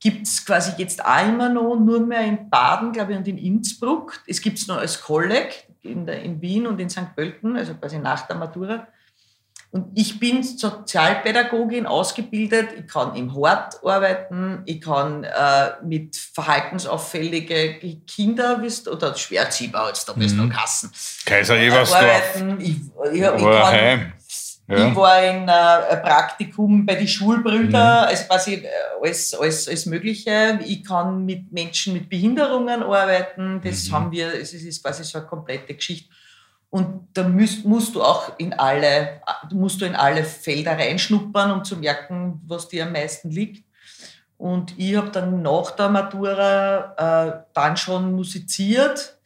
gibt 0.00 0.26
es 0.26 0.44
quasi 0.44 0.72
jetzt 0.78 1.04
auch 1.04 1.28
immer 1.28 1.50
noch, 1.50 1.78
nur 1.78 2.00
mehr 2.00 2.22
in 2.22 2.48
Baden, 2.48 2.92
glaube 2.92 3.12
ich, 3.12 3.18
und 3.18 3.28
in 3.28 3.36
Innsbruck. 3.36 4.22
Es 4.26 4.40
gibt 4.40 4.58
es 4.58 4.66
noch 4.66 4.78
als 4.78 5.00
Kolleg 5.02 5.68
in, 5.82 6.08
in 6.08 6.40
Wien 6.40 6.66
und 6.66 6.80
in 6.80 6.88
St. 6.88 7.14
Pölten, 7.14 7.58
also 7.58 7.74
quasi 7.74 7.98
nach 7.98 8.26
der 8.26 8.36
Matura. 8.36 8.88
Und 9.74 9.90
ich 9.96 10.20
bin 10.20 10.44
Sozialpädagogin 10.44 11.84
ausgebildet. 11.86 12.68
Ich 12.78 12.86
kann 12.86 13.16
im 13.16 13.34
Hort 13.34 13.74
arbeiten. 13.84 14.62
Ich 14.66 14.80
kann 14.80 15.24
äh, 15.24 15.70
mit 15.84 16.14
verhaltensauffälligen 16.14 18.06
Kindern 18.06 18.64
oder 18.90 19.16
Schwerziehbau, 19.16 19.88
jetzt 19.88 20.08
da 20.08 20.12
bist 20.12 20.36
du 20.36 20.42
Mhm. 20.42 20.48
noch 20.50 20.56
Kassen. 20.56 20.92
Kaiser 21.26 21.56
Ebersdorf. 21.56 22.42
Ich, 22.60 22.68
ich, 22.68 22.80
ich, 23.12 23.20
kann. 23.22 24.12
Ja. 24.68 24.88
ich 24.88 24.94
war 24.96 25.22
in 25.22 25.48
äh, 25.48 25.96
Praktikum 26.02 26.86
bei 26.86 26.94
den 26.94 27.08
Schulbrüdern, 27.08 28.04
Mhm. 28.04 28.08
also 28.08 28.24
quasi 28.28 28.54
äh, 28.54 28.68
alles, 29.02 29.34
alles, 29.34 29.68
alles 29.68 29.86
Mögliche. 29.86 30.60
Ich 30.64 30.84
kann 30.84 31.24
mit 31.26 31.52
Menschen 31.52 31.94
mit 31.94 32.08
Behinderungen 32.08 32.82
arbeiten. 32.84 33.60
Das 33.62 33.88
Mhm. 33.88 33.92
haben 33.92 34.12
wir, 34.12 34.32
es 34.40 34.54
ist 34.54 34.82
quasi 34.84 35.02
so 35.04 35.18
eine 35.18 35.26
komplette 35.26 35.74
Geschichte. 35.74 36.08
Und 36.74 37.06
da 37.12 37.22
musst, 37.28 37.64
musst 37.64 37.94
du 37.94 38.02
auch 38.02 38.36
in 38.36 38.52
alle, 38.52 39.20
musst 39.52 39.80
du 39.80 39.84
in 39.84 39.94
alle 39.94 40.24
Felder 40.24 40.76
reinschnuppern, 40.76 41.52
um 41.52 41.62
zu 41.62 41.76
merken, 41.76 42.40
was 42.48 42.66
dir 42.66 42.84
am 42.84 42.90
meisten 42.90 43.30
liegt. 43.30 43.64
Und 44.38 44.76
ich 44.76 44.96
habe 44.96 45.08
dann 45.10 45.40
nach 45.40 45.70
der 45.70 45.88
Matura 45.88 46.96
äh, 46.98 47.42
dann 47.52 47.76
schon 47.76 48.12
musiziert, 48.12 49.16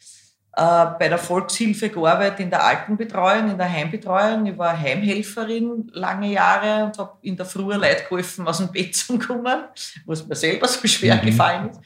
äh, 0.52 0.86
bei 0.98 1.08
der 1.08 1.16
Volkshilfe 1.16 1.88
gearbeitet 1.88 2.40
in 2.40 2.50
der 2.50 2.62
Altenbetreuung, 2.62 3.50
in 3.52 3.56
der 3.56 3.72
Heimbetreuung. 3.72 4.44
Ich 4.44 4.58
war 4.58 4.78
Heimhelferin 4.78 5.90
lange 5.94 6.30
Jahre 6.30 6.84
und 6.84 6.98
habe 6.98 7.16
in 7.22 7.34
der 7.34 7.46
Früh 7.46 7.72
Leute 7.72 8.02
geholfen, 8.02 8.46
aus 8.46 8.58
dem 8.58 8.70
Bett 8.70 8.94
zu 8.94 9.18
kommen, 9.18 9.64
was 10.04 10.26
mir 10.26 10.36
selber 10.36 10.68
so 10.68 10.86
schwer 10.86 11.16
Mhm. 11.16 11.22
gefallen 11.22 11.70
ist. 11.70 11.80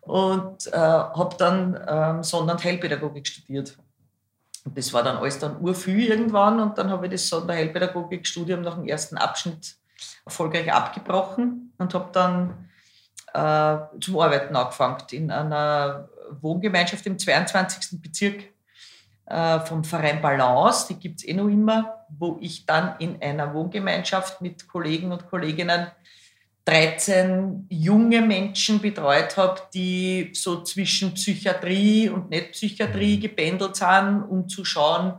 Und 0.00 0.66
äh, 0.72 0.76
habe 0.76 1.36
dann 1.38 1.78
ähm, 1.86 2.24
Sonder- 2.24 2.54
und 2.54 2.64
Heilpädagogik 2.64 3.28
studiert. 3.28 3.78
Und 4.68 4.76
das 4.76 4.92
war 4.92 5.02
dann 5.02 5.16
alles 5.16 5.38
dann 5.38 5.62
urviel 5.62 6.10
irgendwann 6.10 6.60
und 6.60 6.76
dann 6.76 6.90
habe 6.90 7.06
ich 7.06 7.12
das 7.12 7.26
Sonderheilpädagogikstudium 7.30 8.60
nach 8.60 8.74
dem 8.74 8.86
ersten 8.86 9.16
Abschnitt 9.16 9.76
erfolgreich 10.26 10.70
abgebrochen 10.70 11.72
und 11.78 11.94
habe 11.94 12.10
dann 12.12 12.68
äh, 13.32 13.98
zum 13.98 14.18
Arbeiten 14.18 14.54
angefangen 14.54 14.98
in 15.12 15.30
einer 15.30 16.10
Wohngemeinschaft 16.42 17.06
im 17.06 17.18
22. 17.18 18.02
Bezirk 18.02 18.44
äh, 19.24 19.60
vom 19.60 19.84
Verein 19.84 20.20
Balance, 20.20 20.88
die 20.88 20.96
gibt 20.96 21.20
es 21.20 21.26
eh 21.26 21.32
noch 21.32 21.48
immer, 21.48 22.04
wo 22.10 22.36
ich 22.42 22.66
dann 22.66 22.96
in 22.98 23.22
einer 23.22 23.54
Wohngemeinschaft 23.54 24.42
mit 24.42 24.68
Kollegen 24.68 25.12
und 25.12 25.30
Kolleginnen 25.30 25.86
13 26.68 27.66
junge 27.70 28.20
Menschen 28.20 28.78
betreut 28.78 29.38
habe, 29.38 29.62
die 29.72 30.30
so 30.34 30.62
zwischen 30.62 31.14
Psychiatrie 31.14 32.10
und 32.10 32.28
Nicht-Psychiatrie 32.28 33.18
gependelt 33.18 33.76
sind, 33.76 34.22
um 34.28 34.46
zu 34.48 34.66
schauen, 34.66 35.14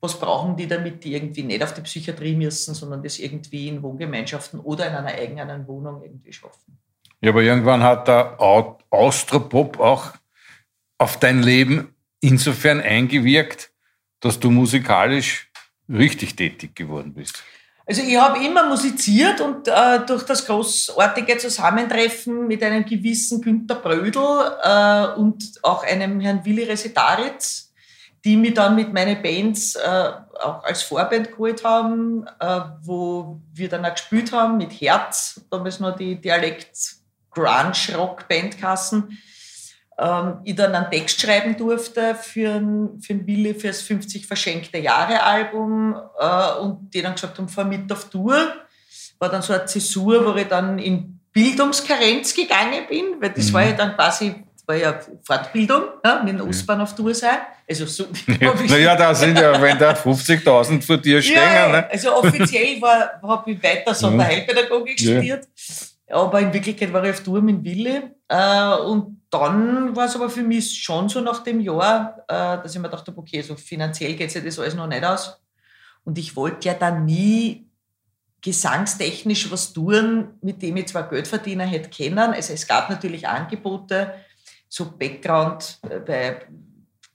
was 0.00 0.18
brauchen 0.18 0.56
die, 0.56 0.66
damit 0.66 1.04
die 1.04 1.14
irgendwie 1.14 1.42
nicht 1.42 1.62
auf 1.62 1.74
die 1.74 1.82
Psychiatrie 1.82 2.34
müssen, 2.34 2.74
sondern 2.74 3.02
das 3.02 3.18
irgendwie 3.18 3.68
in 3.68 3.82
Wohngemeinschaften 3.82 4.60
oder 4.60 4.86
in 4.86 4.94
einer 4.94 5.08
eigenen 5.08 5.66
Wohnung 5.66 6.02
irgendwie 6.02 6.32
schaffen. 6.32 6.78
Ja, 7.20 7.30
aber 7.30 7.42
irgendwann 7.42 7.82
hat 7.82 8.08
der 8.08 8.40
Au- 8.40 8.78
Austropop 8.88 9.80
auch 9.80 10.12
auf 10.96 11.18
dein 11.18 11.42
Leben 11.42 11.94
insofern 12.20 12.80
eingewirkt, 12.80 13.72
dass 14.20 14.40
du 14.40 14.50
musikalisch 14.50 15.50
richtig 15.86 16.36
tätig 16.36 16.74
geworden 16.74 17.12
bist. 17.12 17.42
Also 17.86 18.00
ich 18.00 18.16
habe 18.16 18.42
immer 18.42 18.66
musiziert 18.66 19.42
und 19.42 19.68
äh, 19.68 20.06
durch 20.06 20.22
das 20.22 20.46
großartige 20.46 21.36
Zusammentreffen 21.36 22.46
mit 22.46 22.62
einem 22.62 22.84
gewissen 22.86 23.42
Günter 23.42 23.74
Brödel 23.74 24.22
äh, 24.62 25.18
und 25.18 25.44
auch 25.62 25.84
einem 25.84 26.18
Herrn 26.20 26.42
Willi 26.44 26.64
Resetaritz, 26.64 27.72
die 28.24 28.38
mich 28.38 28.54
dann 28.54 28.74
mit 28.74 28.94
meinen 28.94 29.20
Bands 29.20 29.74
äh, 29.74 30.12
auch 30.42 30.64
als 30.64 30.82
Vorband 30.82 31.32
geholt 31.32 31.62
haben, 31.62 32.26
äh, 32.40 32.60
wo 32.80 33.38
wir 33.52 33.68
dann 33.68 33.84
auch 33.84 33.92
gespielt 33.92 34.32
haben 34.32 34.56
mit 34.56 34.72
Herz, 34.80 35.42
damals 35.50 35.78
noch 35.78 35.94
die 35.94 36.18
Dialekt 36.18 36.96
Grunge 37.30 37.74
Rock 37.96 38.26
Bandkassen. 38.28 39.18
Ähm, 39.98 40.38
ich 40.44 40.56
dann 40.56 40.74
einen 40.74 40.90
Text 40.90 41.20
schreiben 41.20 41.56
durfte 41.56 42.14
für 42.14 42.54
einen, 42.54 43.00
für 43.00 43.12
einen 43.12 43.26
Willi 43.26 43.54
fürs 43.54 43.82
50 43.82 44.26
verschenkte 44.26 44.78
Jahre 44.78 45.22
Album 45.22 45.94
äh, 46.18 46.60
und 46.60 46.90
die 46.92 47.02
dann 47.02 47.14
gesagt 47.14 47.38
haben, 47.38 47.48
fahr 47.48 47.64
mit 47.64 47.90
auf 47.92 48.10
Tour. 48.10 48.36
War 49.18 49.28
dann 49.28 49.42
so 49.42 49.52
eine 49.52 49.66
Zäsur, 49.66 50.26
wo 50.26 50.36
ich 50.36 50.48
dann 50.48 50.78
in 50.78 51.20
Bildungskarenz 51.32 52.34
gegangen 52.34 52.86
bin, 52.88 53.04
weil 53.20 53.30
das 53.30 53.52
war 53.52 53.64
ja 53.64 53.72
dann 53.72 53.94
quasi 53.94 54.44
war 54.66 54.76
ja 54.76 54.98
Fortbildung, 55.24 55.82
ja, 56.04 56.22
mit 56.22 56.38
dem 56.38 56.48
Ostbahn 56.48 56.80
auf 56.80 56.94
Tour 56.94 57.14
sein. 57.14 57.38
Also 57.68 57.86
so, 57.86 58.06
Naja, 58.68 58.96
da 58.96 59.14
sind 59.14 59.38
ja, 59.38 59.60
wenn 59.60 59.78
da 59.78 59.92
50.000 59.92 60.82
vor 60.82 60.96
dir 60.98 61.20
stehen, 61.22 61.36
ja, 61.36 61.68
ne? 61.68 61.90
also 61.90 62.14
offiziell 62.16 62.80
habe 62.80 63.50
ich 63.50 63.62
weiter 63.62 63.94
Sonderheilpädagogik 63.94 65.00
Ja. 65.00 65.12
studiert, 65.12 65.48
aber 66.14 66.40
in 66.40 66.52
Wirklichkeit 66.52 66.92
war 66.92 67.04
ich 67.04 67.10
auf 67.10 67.22
Tour 67.22 67.42
mit 67.42 67.62
Willi. 67.64 68.02
Äh, 68.28 68.74
und 68.86 69.22
dann 69.30 69.94
war 69.96 70.06
es 70.06 70.14
aber 70.14 70.30
für 70.30 70.42
mich 70.42 70.82
schon 70.82 71.08
so 71.08 71.20
nach 71.20 71.42
dem 71.42 71.60
Jahr, 71.60 72.18
äh, 72.28 72.62
dass 72.62 72.74
ich 72.74 72.80
mir 72.80 72.88
dachte, 72.88 73.12
okay, 73.16 73.42
so 73.42 73.56
finanziell 73.56 74.14
geht 74.14 74.30
sich 74.30 74.44
das 74.44 74.58
alles 74.58 74.74
noch 74.74 74.86
nicht 74.86 75.04
aus. 75.04 75.40
Und 76.04 76.16
ich 76.18 76.36
wollte 76.36 76.68
ja 76.68 76.74
dann 76.74 77.04
nie 77.04 77.66
gesangstechnisch 78.40 79.50
was 79.50 79.72
tun, 79.72 80.34
mit 80.42 80.60
dem 80.62 80.76
ich 80.76 80.88
zwar 80.88 81.08
Geld 81.08 81.26
verdienen 81.26 81.66
hätte 81.66 81.90
können. 81.90 82.18
Also 82.32 82.52
es 82.52 82.66
gab 82.66 82.90
natürlich 82.90 83.26
Angebote, 83.26 84.14
so 84.68 84.92
Background 84.96 85.78
äh, 85.88 85.98
bei 86.00 86.46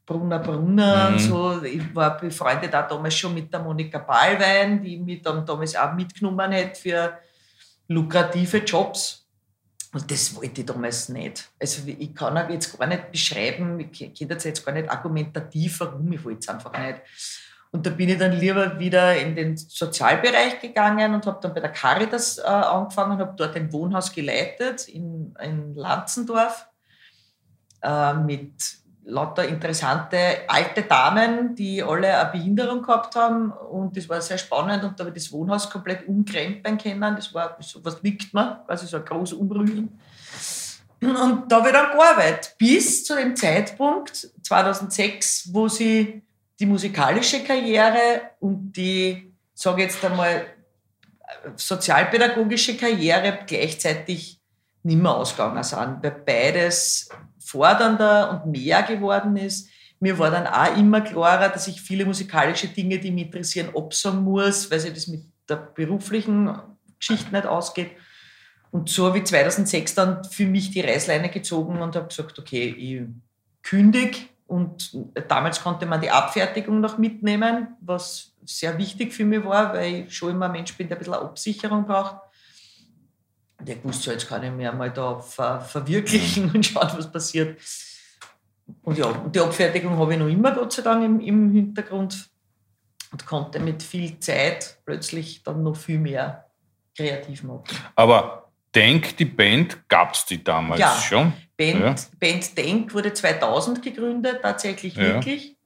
Brunner 0.05 0.39
Brunner 0.39 1.09
Mhm. 1.09 1.13
und 1.13 1.19
so. 1.19 1.63
Ich 1.63 1.95
war 1.95 2.17
befreundet 2.17 2.73
auch 2.75 2.87
damals 2.87 3.15
schon 3.15 3.33
mit 3.33 3.53
der 3.53 3.59
Monika 3.61 3.99
Ballwein, 3.99 4.81
die 4.81 4.97
mich 4.97 5.21
dann 5.21 5.45
damals 5.45 5.75
auch 5.75 5.93
mitgenommen 5.93 6.51
hat 6.51 6.77
für 6.77 7.13
lukrative 7.89 8.59
Jobs. 8.59 9.27
Und 9.91 10.09
das 10.09 10.35
wollte 10.35 10.61
ich 10.61 10.67
damals 10.67 11.09
nicht. 11.09 11.49
Also 11.59 11.81
ich 11.87 12.13
kann 12.13 12.37
auch 12.37 12.49
jetzt 12.49 12.77
gar 12.77 12.87
nicht 12.87 13.11
beschreiben, 13.11 13.79
ich 13.79 14.13
kenne 14.13 14.35
das 14.35 14.43
jetzt 14.43 14.63
gar 14.63 14.71
nicht 14.71 14.89
argumentativ, 14.89 15.79
warum, 15.79 16.11
ich 16.13 16.23
wollte 16.23 16.39
es 16.39 16.47
einfach 16.47 16.77
nicht. 16.77 17.01
Und 17.71 17.85
da 17.85 17.91
bin 17.91 18.09
ich 18.09 18.17
dann 18.17 18.33
lieber 18.33 18.79
wieder 18.79 19.15
in 19.15 19.35
den 19.35 19.57
Sozialbereich 19.57 20.59
gegangen 20.59 21.13
und 21.13 21.25
habe 21.25 21.39
dann 21.41 21.53
bei 21.53 21.59
der 21.59 21.71
Caritas 21.71 22.37
äh, 22.37 22.43
angefangen 22.43 23.13
und 23.13 23.19
habe 23.19 23.33
dort 23.35 23.55
ein 23.55 23.71
Wohnhaus 23.73 24.11
geleitet 24.11 24.87
in, 24.87 25.35
in 25.39 25.75
Lanzendorf 25.75 26.67
äh, 27.81 28.13
mit 28.13 28.78
lauter 29.09 29.47
interessante 29.47 30.17
alte 30.47 30.83
Damen, 30.83 31.55
die 31.55 31.83
alle 31.83 32.17
eine 32.17 32.31
Behinderung 32.31 32.81
gehabt 32.81 33.15
haben. 33.15 33.51
Und 33.51 33.97
das 33.97 34.07
war 34.07 34.21
sehr 34.21 34.37
spannend. 34.37 34.83
Und 34.83 34.99
da 34.99 35.03
habe 35.03 35.15
ich 35.15 35.23
das 35.23 35.31
Wohnhaus 35.31 35.69
komplett 35.69 36.07
umkrempeln 36.07 36.77
können. 36.77 37.15
Das 37.15 37.33
war 37.33 37.57
so 37.59 37.83
was 37.83 38.01
liegt 38.01 38.33
mir, 38.33 38.63
quasi 38.65 38.87
so 38.87 38.97
ein 38.97 39.05
großes 39.05 39.37
Umrühren. 39.37 39.99
Und 41.01 41.43
da 41.47 41.57
habe 41.57 41.69
ich 41.69 41.73
dann 41.73 41.91
gearbeitet, 41.91 42.55
bis 42.57 43.05
zu 43.05 43.15
dem 43.15 43.35
Zeitpunkt 43.35 44.29
2006, 44.43 45.49
wo 45.53 45.67
sie 45.67 46.21
die 46.59 46.65
musikalische 46.65 47.43
Karriere 47.43 48.21
und 48.39 48.73
die, 48.73 49.33
sage 49.53 49.83
jetzt 49.83 50.03
einmal, 50.03 50.45
sozialpädagogische 51.55 52.75
Karriere 52.75 53.39
gleichzeitig 53.47 54.38
nicht 54.83 55.01
mehr 55.01 55.15
ausgegangen 55.15 55.63
sind, 55.63 55.97
weil 56.01 56.23
beides 56.25 57.09
fordernder 57.39 58.43
und 58.45 58.51
mehr 58.51 58.83
geworden 58.83 59.35
ist. 59.37 59.69
Mir 59.99 60.17
war 60.17 60.31
dann 60.31 60.47
auch 60.47 60.77
immer 60.77 61.01
klarer, 61.01 61.49
dass 61.49 61.67
ich 61.67 61.81
viele 61.81 62.05
musikalische 62.05 62.67
Dinge, 62.67 62.99
die 62.99 63.11
mich 63.11 63.25
interessieren, 63.25 63.75
absagen 63.75 64.23
muss, 64.23 64.71
weil 64.71 64.79
sich 64.79 64.93
das 64.93 65.07
mit 65.07 65.23
der 65.49 65.57
beruflichen 65.57 66.57
Geschichte 66.97 67.31
nicht 67.33 67.45
ausgeht. 67.45 67.91
Und 68.71 68.89
so 68.89 69.07
habe 69.07 69.17
ich 69.17 69.25
2006 69.25 69.95
dann 69.95 70.23
für 70.23 70.45
mich 70.45 70.71
die 70.71 70.81
Reißleine 70.81 71.29
gezogen 71.29 71.81
und 71.81 71.95
habe 71.95 72.07
gesagt, 72.07 72.37
okay, 72.37 72.67
ich 72.77 73.01
kündige. 73.63 74.19
Und 74.47 74.97
damals 75.27 75.61
konnte 75.61 75.85
man 75.85 76.01
die 76.01 76.11
Abfertigung 76.11 76.79
noch 76.79 76.97
mitnehmen, 76.97 77.75
was 77.81 78.31
sehr 78.45 78.77
wichtig 78.77 79.13
für 79.13 79.25
mich 79.25 79.43
war, 79.43 79.73
weil 79.73 80.05
ich 80.05 80.15
schon 80.15 80.31
immer 80.31 80.45
ein 80.45 80.53
Mensch 80.53 80.75
bin, 80.75 80.87
der 80.87 80.97
ein 80.97 80.99
bisschen 80.99 81.13
eine 81.13 81.23
Absicherung 81.23 81.85
braucht. 81.85 82.15
Ich 83.65 83.83
wusste, 83.83 84.11
jetzt 84.11 84.27
kann 84.27 84.43
ich 84.43 84.51
mich 84.51 84.67
einmal 84.67 84.91
da 84.91 85.19
ver 85.19 85.61
verwirklichen 85.61 86.51
und 86.53 86.65
schauen, 86.65 86.89
was 86.95 87.11
passiert. 87.11 87.59
Und 88.83 88.97
ja, 88.97 89.07
und 89.07 89.35
die 89.35 89.39
Abfertigung 89.39 89.97
habe 89.97 90.13
ich 90.13 90.19
noch 90.19 90.27
immer, 90.27 90.51
Gott 90.51 90.71
sei 90.73 90.81
Dank, 90.83 91.03
im, 91.03 91.19
im 91.19 91.51
Hintergrund 91.51 92.29
und 93.11 93.25
konnte 93.25 93.59
mit 93.59 93.81
viel 93.81 94.19
Zeit 94.19 94.77
plötzlich 94.85 95.43
dann 95.43 95.63
noch 95.63 95.75
viel 95.75 95.97
mehr 95.99 96.45
kreativ 96.95 97.43
machen. 97.43 97.63
Aber 97.95 98.49
Denk, 98.75 99.17
die 99.17 99.25
Band, 99.25 99.89
gab 99.89 100.13
es 100.13 100.25
die 100.25 100.43
damals 100.43 100.79
Ja. 100.79 100.95
schon? 101.01 101.33
Band, 101.57 101.79
Ja. 101.79 101.95
Band 102.19 102.55
Denk 102.55 102.93
wurde 102.93 103.11
2000 103.13 103.81
gegründet, 103.81 104.41
tatsächlich 104.43 104.95
Ja. 104.95 105.03
wirklich. 105.15 105.57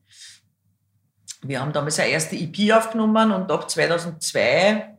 Wir 1.42 1.60
haben 1.60 1.74
damals 1.74 2.00
eine 2.00 2.12
erste 2.12 2.38
EP 2.38 2.72
aufgenommen 2.72 3.34
und 3.34 3.52
ab 3.52 3.70
2002 3.70 4.93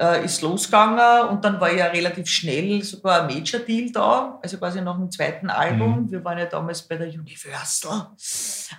äh, 0.00 0.24
ist 0.24 0.42
losgegangen 0.42 1.28
und 1.28 1.44
dann 1.44 1.60
war 1.60 1.72
ja 1.72 1.86
relativ 1.86 2.28
schnell 2.28 2.82
sogar 2.82 3.22
ein 3.22 3.34
Major-Deal 3.34 3.92
da, 3.92 4.38
also 4.42 4.58
quasi 4.58 4.80
nach 4.80 4.96
dem 4.96 5.10
zweiten 5.10 5.50
Album. 5.50 6.10
Wir 6.10 6.24
waren 6.24 6.38
ja 6.38 6.46
damals 6.46 6.82
bei 6.82 6.96
der 6.96 7.08
Universal 7.08 8.08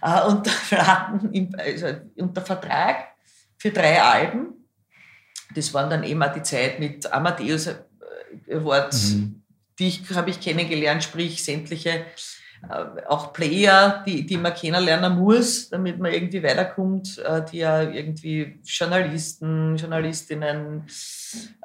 äh, 0.02 0.22
und 0.28 0.72
wir 0.72 0.88
hatten 0.88 1.30
im, 1.34 1.56
also 1.58 1.88
unter 2.18 2.42
Vertrag 2.42 3.08
für 3.58 3.72
drei 3.72 4.02
Alben. 4.02 4.68
Das 5.56 5.74
waren 5.74 5.90
dann 5.90 6.04
eben 6.04 6.22
auch 6.24 6.34
die 6.34 6.42
Zeit 6.42 6.80
mit 6.80 7.12
Amadeus 7.12 7.70
Awards, 8.50 9.16
die 9.78 9.88
ich, 9.88 10.10
habe 10.16 10.32
ich 10.32 10.40
kennengelernt, 10.40 11.04
sprich 11.04 11.44
sämtliche 11.44 12.06
auch 13.08 13.34
Player, 13.34 14.04
die, 14.06 14.26
die 14.26 14.38
man 14.38 14.54
kennenlernen 14.54 15.18
muss, 15.20 15.70
damit 15.70 16.00
man 16.00 16.14
irgendwie 16.14 16.42
weiterkommt, 16.42 17.18
äh, 17.20 17.44
die 17.44 17.58
ja 17.58 17.82
irgendwie 17.82 18.60
Journalisten, 18.64 19.76
Journalistinnen, 19.76 20.84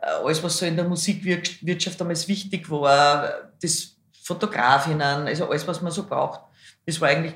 äh, 0.00 0.07
alles, 0.25 0.43
was 0.43 0.59
so 0.59 0.67
in 0.67 0.76
der 0.76 0.85
Musikwirtschaft 0.87 2.00
damals 2.00 2.26
wichtig 2.26 2.69
war, 2.71 3.52
das 3.62 3.97
Fotografinnen, 4.23 5.26
also 5.26 5.49
alles, 5.49 5.67
was 5.67 5.81
man 5.81 5.93
so 5.93 6.05
braucht. 6.05 6.40
Das 6.85 7.00
war 7.00 7.09
eigentlich 7.09 7.35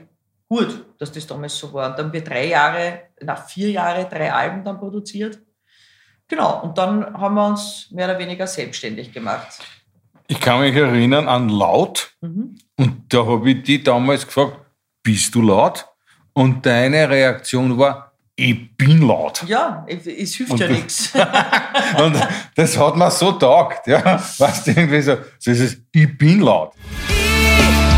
gut, 0.49 0.85
dass 0.99 1.13
das 1.13 1.27
damals 1.27 1.57
so 1.57 1.73
war. 1.73 1.91
Und 1.91 1.99
dann 1.99 2.07
haben 2.07 2.13
wir 2.13 2.25
drei 2.25 2.49
Jahre, 2.49 3.03
na 3.21 3.37
vier 3.37 3.71
Jahre, 3.71 4.09
drei 4.09 4.33
Alben 4.33 4.65
dann 4.65 4.79
produziert. 4.79 5.39
Genau, 6.29 6.63
und 6.63 6.77
dann 6.79 7.13
haben 7.15 7.35
wir 7.35 7.47
uns 7.47 7.89
mehr 7.91 8.09
oder 8.09 8.19
weniger 8.19 8.47
selbstständig 8.47 9.13
gemacht. 9.13 9.61
Ich 10.29 10.41
kann 10.41 10.61
mich 10.61 10.75
erinnern 10.75 11.29
an 11.29 11.49
Laut. 11.49 12.15
Mhm. 12.21 12.57
Und 12.77 13.13
da 13.13 13.27
habe 13.27 13.51
ich 13.51 13.63
die 13.63 13.83
damals 13.83 14.27
gefragt, 14.27 14.57
bist 15.03 15.35
du 15.35 15.43
laut? 15.43 15.87
Und 16.33 16.65
deine 16.65 17.09
Reaktion 17.09 17.77
war, 17.79 18.13
ich 18.35 18.75
bin 18.77 19.03
laut. 19.07 19.45
Ja, 19.47 19.85
es, 19.87 20.07
es 20.07 20.35
hilft 20.35 20.53
Und 20.53 20.61
ja 20.61 20.69
das- 20.69 20.77
nichts. 20.77 21.13
Und 22.03 22.17
das 22.55 22.79
hat 22.79 22.97
mir 22.97 23.11
so 23.11 23.33
taugt, 23.33 23.87
ja. 23.87 24.03
Weißt 24.39 24.67
du, 24.67 24.71
irgendwie 24.71 25.03
so, 25.03 25.17
so 25.39 25.51
ist 25.51 25.61
es, 25.61 25.77
ich 25.93 26.17
bin 26.17 26.41
laut. 26.41 26.73
Ich 27.09 27.92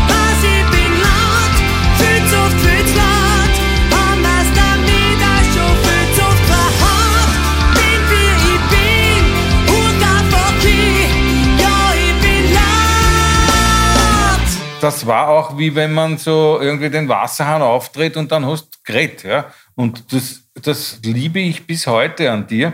Das 14.85 15.07
war 15.07 15.29
auch 15.29 15.57
wie 15.57 15.73
wenn 15.73 15.93
man 15.93 16.19
so 16.19 16.59
irgendwie 16.61 16.91
den 16.91 17.09
Wasserhahn 17.09 17.63
auftritt 17.63 18.17
und 18.17 18.31
dann 18.31 18.45
hast 18.45 18.65
du 18.65 18.77
geredet, 18.83 19.23
ja. 19.23 19.51
Und 19.73 20.13
das, 20.13 20.43
das 20.53 20.99
liebe 21.03 21.39
ich 21.39 21.65
bis 21.65 21.87
heute 21.87 22.29
an 22.29 22.45
dir, 22.45 22.73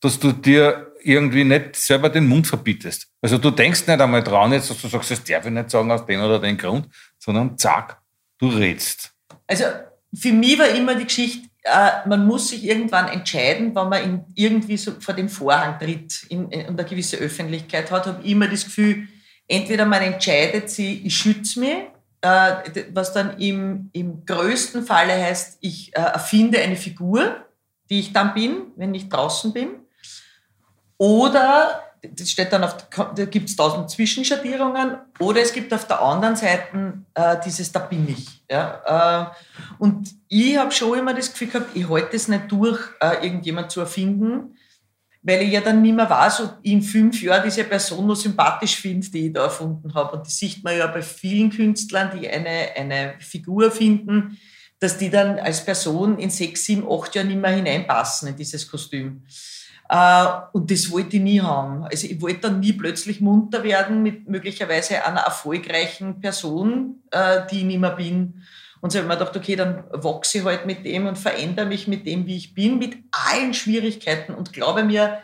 dass 0.00 0.18
du 0.18 0.32
dir 0.32 0.90
irgendwie 1.02 1.44
nicht 1.44 1.76
selber 1.76 2.08
den 2.08 2.26
Mund 2.26 2.46
verbietest. 2.46 3.08
Also 3.20 3.36
du 3.36 3.50
denkst 3.50 3.86
nicht 3.86 4.00
einmal 4.00 4.22
dran, 4.22 4.54
jetzt, 4.54 4.70
dass 4.70 4.80
du 4.80 4.88
sagst, 4.88 5.10
das 5.10 5.22
darf 5.22 5.44
ich 5.44 5.52
nicht 5.52 5.70
sagen 5.70 5.92
aus 5.92 6.06
dem 6.06 6.22
oder 6.22 6.38
dem 6.38 6.56
Grund, 6.56 6.88
sondern 7.18 7.58
zack, 7.58 8.00
du 8.38 8.48
redst. 8.48 9.12
Also 9.46 9.64
für 10.14 10.32
mich 10.32 10.58
war 10.58 10.68
immer 10.70 10.94
die 10.94 11.04
Geschichte, 11.04 11.46
äh, 11.64 12.08
man 12.08 12.26
muss 12.26 12.48
sich 12.48 12.64
irgendwann 12.64 13.08
entscheiden, 13.08 13.74
wenn 13.74 13.88
man 13.90 14.24
irgendwie 14.34 14.78
so 14.78 14.92
vor 14.98 15.12
den 15.12 15.28
Vorhang 15.28 15.78
tritt 15.78 16.26
und 16.30 16.54
eine 16.54 16.84
gewisse 16.86 17.18
Öffentlichkeit 17.18 17.90
hat, 17.90 18.06
habe 18.06 18.26
immer 18.26 18.48
das 18.48 18.64
Gefühl, 18.64 19.08
entweder 19.50 19.84
man 19.84 20.02
entscheidet 20.02 20.70
sich, 20.70 21.04
ich 21.04 21.14
schütze 21.14 21.60
mich, 21.60 21.76
äh, 22.22 22.84
was 22.92 23.12
dann 23.12 23.38
im, 23.38 23.90
im 23.92 24.24
größten 24.24 24.84
Falle 24.84 25.12
heißt, 25.12 25.58
ich 25.60 25.94
äh, 25.94 26.00
erfinde 26.00 26.60
eine 26.60 26.76
Figur, 26.76 27.44
die 27.88 28.00
ich 28.00 28.12
dann 28.12 28.32
bin, 28.32 28.68
wenn 28.76 28.94
ich 28.94 29.08
draußen 29.08 29.52
bin. 29.52 29.70
Oder, 30.98 31.82
das 32.02 32.30
steht 32.30 32.52
dann 32.52 32.62
auf, 32.62 32.76
da 33.16 33.24
gibt 33.24 33.48
es 33.48 33.56
tausend 33.56 33.90
Zwischenschattierungen, 33.90 34.98
oder 35.18 35.40
es 35.40 35.52
gibt 35.52 35.74
auf 35.74 35.86
der 35.86 36.00
anderen 36.00 36.36
Seite 36.36 37.02
äh, 37.14 37.36
dieses, 37.44 37.72
da 37.72 37.80
bin 37.80 38.08
ich. 38.08 38.44
Ja? 38.48 39.32
Äh, 39.32 39.82
und 39.82 40.14
ich 40.28 40.56
habe 40.56 40.70
schon 40.70 40.98
immer 40.98 41.14
das 41.14 41.32
Gefühl 41.32 41.48
gehabt, 41.48 41.70
ich 41.74 41.88
halte 41.88 42.14
es 42.14 42.28
nicht 42.28 42.52
durch, 42.52 42.80
irgendjemand 43.22 43.72
zu 43.72 43.80
erfinden, 43.80 44.56
weil 45.22 45.42
ich 45.42 45.52
ja 45.52 45.60
dann 45.60 45.82
nicht 45.82 45.94
mehr 45.94 46.08
weiß, 46.08 46.40
ob 46.40 46.58
ich 46.62 46.72
in 46.72 46.82
fünf 46.82 47.22
Jahren 47.22 47.42
diese 47.44 47.64
Person 47.64 48.06
noch 48.06 48.16
sympathisch 48.16 48.76
finde, 48.76 49.10
die 49.10 49.26
ich 49.26 49.32
da 49.32 49.44
erfunden 49.44 49.92
habe. 49.94 50.16
Und 50.16 50.26
das 50.26 50.38
sieht 50.38 50.64
man 50.64 50.76
ja 50.76 50.86
bei 50.86 51.02
vielen 51.02 51.50
Künstlern, 51.50 52.18
die 52.18 52.28
eine, 52.28 52.70
eine 52.74 53.14
Figur 53.18 53.70
finden, 53.70 54.38
dass 54.78 54.96
die 54.96 55.10
dann 55.10 55.38
als 55.38 55.64
Person 55.64 56.18
in 56.18 56.30
sechs, 56.30 56.64
sieben, 56.64 56.90
acht 56.90 57.14
Jahren 57.14 57.28
nicht 57.28 57.40
mehr 57.40 57.50
hineinpassen 57.50 58.28
in 58.28 58.36
dieses 58.36 58.66
Kostüm. 58.66 59.22
Äh, 59.90 60.26
und 60.52 60.70
das 60.70 60.90
wollte 60.90 61.16
ich 61.16 61.22
nie 61.22 61.40
haben. 61.40 61.84
Also 61.84 62.06
ich 62.06 62.20
wollte 62.22 62.42
dann 62.42 62.60
nie 62.60 62.72
plötzlich 62.72 63.20
munter 63.20 63.62
werden 63.62 64.02
mit 64.02 64.26
möglicherweise 64.26 65.04
einer 65.04 65.20
erfolgreichen 65.20 66.20
Person, 66.20 67.02
äh, 67.10 67.42
die 67.50 67.58
ich 67.58 67.64
nicht 67.64 67.80
mehr 67.80 67.90
bin. 67.90 68.42
Und 68.80 68.90
so 68.92 68.98
habe 68.98 69.06
ich 69.06 69.08
mir 69.08 69.18
gedacht, 69.18 69.36
okay, 69.36 69.56
dann 69.56 69.84
wachse 69.90 70.38
ich 70.38 70.44
halt 70.44 70.66
mit 70.66 70.84
dem 70.84 71.06
und 71.06 71.18
verändere 71.18 71.66
mich 71.66 71.86
mit 71.86 72.06
dem, 72.06 72.26
wie 72.26 72.36
ich 72.36 72.54
bin, 72.54 72.78
mit 72.78 72.96
allen 73.12 73.52
Schwierigkeiten 73.52 74.34
und 74.34 74.52
glaube 74.52 74.84
mir, 74.84 75.18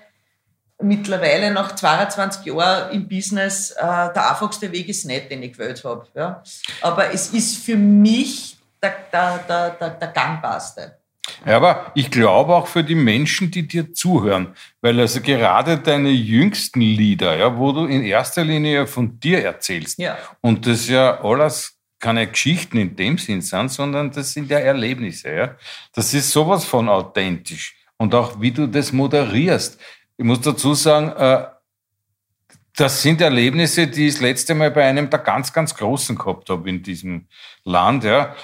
mittlerweile 0.83 1.51
nach 1.51 1.75
22 1.75 2.47
Jahren 2.47 2.93
im 2.93 3.09
Business, 3.09 3.71
äh, 3.71 3.83
der 3.83 4.31
einfachste 4.31 4.71
Weg 4.73 4.89
ist 4.89 5.07
nicht, 5.07 5.31
den 5.31 5.43
ich 5.43 5.53
gewählt 5.53 5.83
habe. 5.85 6.07
Ja. 6.15 6.43
Aber 6.83 7.13
es 7.13 7.33
ist 7.33 7.65
für 7.65 7.77
mich 7.77 8.59
der, 8.83 8.95
der, 9.13 9.39
der, 9.49 9.71
der, 9.71 9.91
der 9.91 10.09
gangbarste. 10.09 10.99
Ja, 11.45 11.57
aber 11.57 11.91
ich 11.95 12.11
glaube 12.11 12.55
auch 12.55 12.67
für 12.67 12.85
die 12.85 12.95
Menschen, 12.95 13.51
die 13.51 13.67
dir 13.67 13.93
zuhören, 13.93 14.55
weil 14.81 15.01
also 15.01 15.21
gerade 15.21 15.79
deine 15.79 16.11
jüngsten 16.11 16.81
Lieder, 16.81 17.37
ja, 17.37 17.57
wo 17.57 17.73
du 17.73 17.87
in 17.87 18.05
erster 18.05 18.45
Linie 18.45 18.87
von 18.87 19.19
dir 19.19 19.45
erzählst, 19.45 19.99
Ja. 19.99 20.17
und 20.41 20.67
das 20.67 20.89
ja 20.89 21.21
alles 21.23 21.76
keine 22.07 22.29
Geschichten 22.29 22.79
in 22.79 22.95
dem 22.95 23.19
Sinn 23.19 23.41
sind, 23.43 23.69
sondern 23.69 24.13
das 24.13 24.33
sind 24.33 24.49
ja 24.49 24.61
Erlebnisse, 24.61 25.35
ja. 25.35 25.57
Das 25.93 26.15
ist 26.15 26.31
sowas 26.31 26.65
von 26.65 26.89
authentisch. 26.89 27.75
Und 27.97 28.15
auch 28.15 28.41
wie 28.41 28.53
du 28.53 28.69
das 28.69 28.93
moderierst. 28.93 29.77
Ich 30.17 30.25
muss 30.25 30.41
dazu 30.41 30.75
sagen, 30.75 31.09
äh, 31.11 31.47
das 32.77 33.03
sind 33.03 33.21
Erlebnisse, 33.21 33.89
die 33.89 34.07
ich 34.07 34.15
das 34.15 34.23
letzte 34.23 34.55
Mal 34.55 34.71
bei 34.71 34.85
einem 34.85 35.11
der 35.11 35.19
ganz, 35.19 35.53
ganz 35.53 35.75
Großen 35.75 36.17
gehabt 36.17 36.49
habe 36.49 36.69
in 36.69 36.81
diesem 36.81 37.27
Land. 37.65 38.05
Ja. 38.05 38.37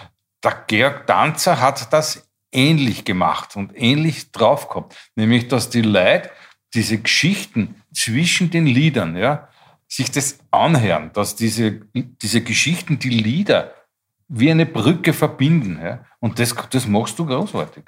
Der 0.42 0.64
Georg 0.66 1.06
Danzer 1.06 1.60
hat 1.60 1.92
das 1.92 2.28
ähnlich 2.50 3.04
gemacht 3.04 3.54
und 3.54 3.70
ähnlich 3.76 4.32
drauf 4.32 4.68
gehabt. 4.70 4.96
Nämlich, 5.14 5.46
dass 5.46 5.70
die 5.70 5.82
Leute 5.82 6.30
diese 6.74 6.98
Geschichten 6.98 7.80
zwischen 7.94 8.50
den 8.50 8.66
Liedern, 8.66 9.16
ja, 9.16 9.48
sich 9.94 10.10
das 10.10 10.38
anhören, 10.50 11.10
dass 11.12 11.36
diese, 11.36 11.82
diese 11.92 12.40
Geschichten, 12.40 12.98
die 12.98 13.10
Lieder 13.10 13.74
wie 14.26 14.50
eine 14.50 14.64
Brücke 14.64 15.12
verbinden. 15.12 15.78
Ja. 15.82 16.06
Und 16.18 16.38
das, 16.38 16.54
das 16.70 16.86
machst 16.86 17.18
du 17.18 17.26
großartig. 17.26 17.84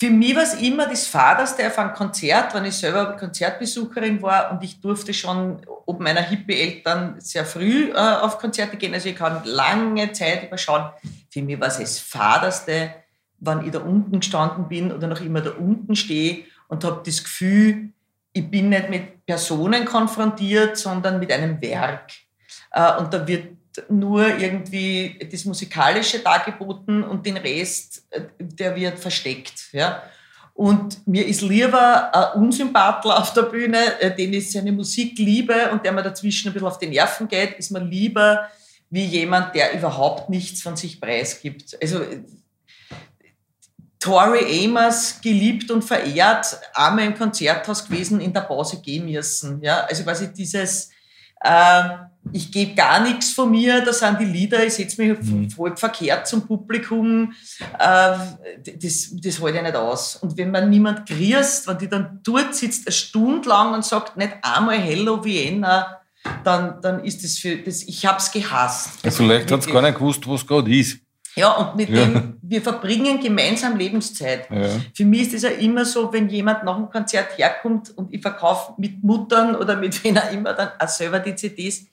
Für 0.00 0.10
mich 0.10 0.34
war 0.34 0.42
es 0.42 0.54
immer 0.54 0.88
das 0.88 1.06
Faderste 1.06 1.64
auf 1.68 1.78
einem 1.78 1.92
Konzert, 1.92 2.52
wenn 2.54 2.64
ich 2.64 2.74
selber 2.74 3.16
Konzertbesucherin 3.16 4.20
war 4.20 4.50
und 4.50 4.64
ich 4.64 4.80
durfte 4.80 5.14
schon 5.14 5.64
ob 5.86 6.00
meiner 6.00 6.22
Hippie-Eltern 6.22 7.20
sehr 7.20 7.44
früh 7.44 7.90
äh, 7.90 7.94
auf 7.94 8.38
Konzerte 8.38 8.76
gehen. 8.76 8.94
Also 8.94 9.08
ich 9.08 9.16
kann 9.16 9.42
lange 9.44 10.10
Zeit 10.12 10.44
überschauen. 10.44 10.90
Für 11.30 11.42
mich 11.42 11.60
war 11.60 11.68
es 11.68 11.78
das 11.78 12.00
Faderste, 12.00 12.94
wenn 13.38 13.64
ich 13.64 13.70
da 13.70 13.78
unten 13.78 14.18
gestanden 14.18 14.66
bin 14.66 14.90
oder 14.90 15.06
noch 15.06 15.20
immer 15.20 15.40
da 15.40 15.50
unten 15.50 15.94
stehe 15.94 16.44
und 16.66 16.82
habe 16.82 17.02
das 17.04 17.22
Gefühl, 17.22 17.92
ich 18.34 18.50
bin 18.50 18.68
nicht 18.68 18.90
mit 18.90 19.24
Personen 19.24 19.84
konfrontiert, 19.84 20.76
sondern 20.76 21.18
mit 21.18 21.32
einem 21.32 21.60
Werk. 21.62 22.10
Äh, 22.72 22.98
und 22.98 23.14
da 23.14 23.26
wird 23.26 23.54
nur 23.88 24.26
irgendwie 24.38 25.18
das 25.30 25.44
Musikalische 25.44 26.18
dargeboten 26.18 27.02
und 27.02 27.24
den 27.24 27.36
Rest, 27.36 28.04
äh, 28.10 28.22
der 28.38 28.76
wird 28.76 28.98
versteckt. 28.98 29.72
Ja? 29.72 30.02
Und 30.52 31.06
mir 31.06 31.26
ist 31.26 31.42
lieber 31.42 32.14
ein 32.14 32.42
Unsympathler 32.42 33.18
auf 33.20 33.32
der 33.32 33.42
Bühne, 33.42 34.00
äh, 34.00 34.14
den 34.14 34.32
ich 34.32 34.50
seine 34.50 34.72
Musik 34.72 35.16
liebe 35.18 35.70
und 35.72 35.84
der 35.84 35.92
mir 35.92 36.02
dazwischen 36.02 36.48
ein 36.48 36.54
bisschen 36.54 36.68
auf 36.68 36.78
die 36.78 36.88
Nerven 36.88 37.28
geht, 37.28 37.54
ist 37.58 37.70
mir 37.70 37.80
lieber 37.80 38.48
wie 38.90 39.04
jemand, 39.04 39.54
der 39.54 39.74
überhaupt 39.74 40.28
nichts 40.28 40.62
von 40.62 40.76
sich 40.76 41.00
preisgibt. 41.00 41.76
Also 41.80 42.00
Tori 44.04 44.66
Amos 44.66 45.18
geliebt 45.22 45.70
und 45.70 45.82
verehrt, 45.82 46.58
einmal 46.74 47.06
im 47.06 47.14
Konzerthaus 47.14 47.86
gewesen, 47.88 48.20
in 48.20 48.34
der 48.34 48.42
Pause 48.42 48.82
gehen 48.82 49.06
müssen. 49.06 49.62
Ja? 49.62 49.86
Also 49.88 50.02
quasi 50.04 50.30
dieses, 50.30 50.90
äh, 51.42 51.82
ich 52.30 52.52
gebe 52.52 52.74
gar 52.74 53.00
nichts 53.00 53.32
von 53.32 53.50
mir, 53.50 53.80
da 53.82 53.94
sind 53.94 54.20
die 54.20 54.26
Lieder, 54.26 54.62
ich 54.66 54.74
setze 54.74 55.00
mich 55.02 55.18
Mhm. 55.20 55.48
voll 55.50 55.74
verkehrt 55.74 56.26
zum 56.26 56.46
Publikum, 56.46 57.32
äh, 57.78 58.16
das, 58.82 59.10
das 59.12 59.40
halte 59.40 59.56
ich 59.56 59.62
nicht 59.62 59.74
aus. 59.76 60.16
Und 60.16 60.36
wenn 60.36 60.50
man 60.50 60.68
niemand 60.68 61.08
grüßt, 61.08 61.66
wenn 61.66 61.78
die 61.78 61.88
dann 61.88 62.20
dort 62.22 62.54
sitzt, 62.54 62.86
eine 62.86 62.92
Stunde 62.92 63.48
lang 63.48 63.72
und 63.72 63.86
sagt 63.86 64.18
nicht 64.18 64.34
einmal 64.42 64.76
Hello 64.78 65.24
Vienna, 65.24 66.00
dann, 66.42 66.80
dann 66.82 67.04
ist 67.04 67.24
das 67.24 67.38
für, 67.38 67.56
das, 67.56 67.82
ich 67.82 68.04
habe 68.04 68.18
es 68.18 68.30
gehasst. 68.30 69.02
Ja, 69.02 69.10
Vielleicht 69.10 69.50
hat 69.50 69.60
es 69.60 69.66
gar 69.66 69.80
nicht 69.80 69.94
gewusst, 69.96 70.26
wo 70.26 70.34
es 70.34 70.46
gerade 70.46 70.74
ist. 70.74 70.98
Ja, 71.36 71.52
und 71.52 71.76
mit 71.76 71.88
Ja. 71.88 72.04
dem, 72.04 72.38
wir 72.42 72.62
verbringen 72.62 73.20
gemeinsam 73.20 73.76
Lebenszeit. 73.76 74.48
Ja. 74.50 74.68
Für 74.94 75.04
mich 75.04 75.22
ist 75.22 75.34
es 75.34 75.42
ja 75.42 75.50
immer 75.50 75.84
so, 75.84 76.12
wenn 76.12 76.28
jemand 76.28 76.64
nach 76.64 76.76
dem 76.76 76.90
Konzert 76.90 77.36
herkommt 77.38 77.96
und 77.96 78.12
ich 78.12 78.22
verkaufe 78.22 78.74
mit 78.78 79.02
Muttern 79.02 79.56
oder 79.56 79.76
mit 79.76 80.02
wen 80.04 80.16
auch 80.18 80.30
immer 80.32 80.52
dann 80.54 80.70
auch 80.78 80.88
selber 80.88 81.18
die 81.18 81.34
CDs, 81.34 81.86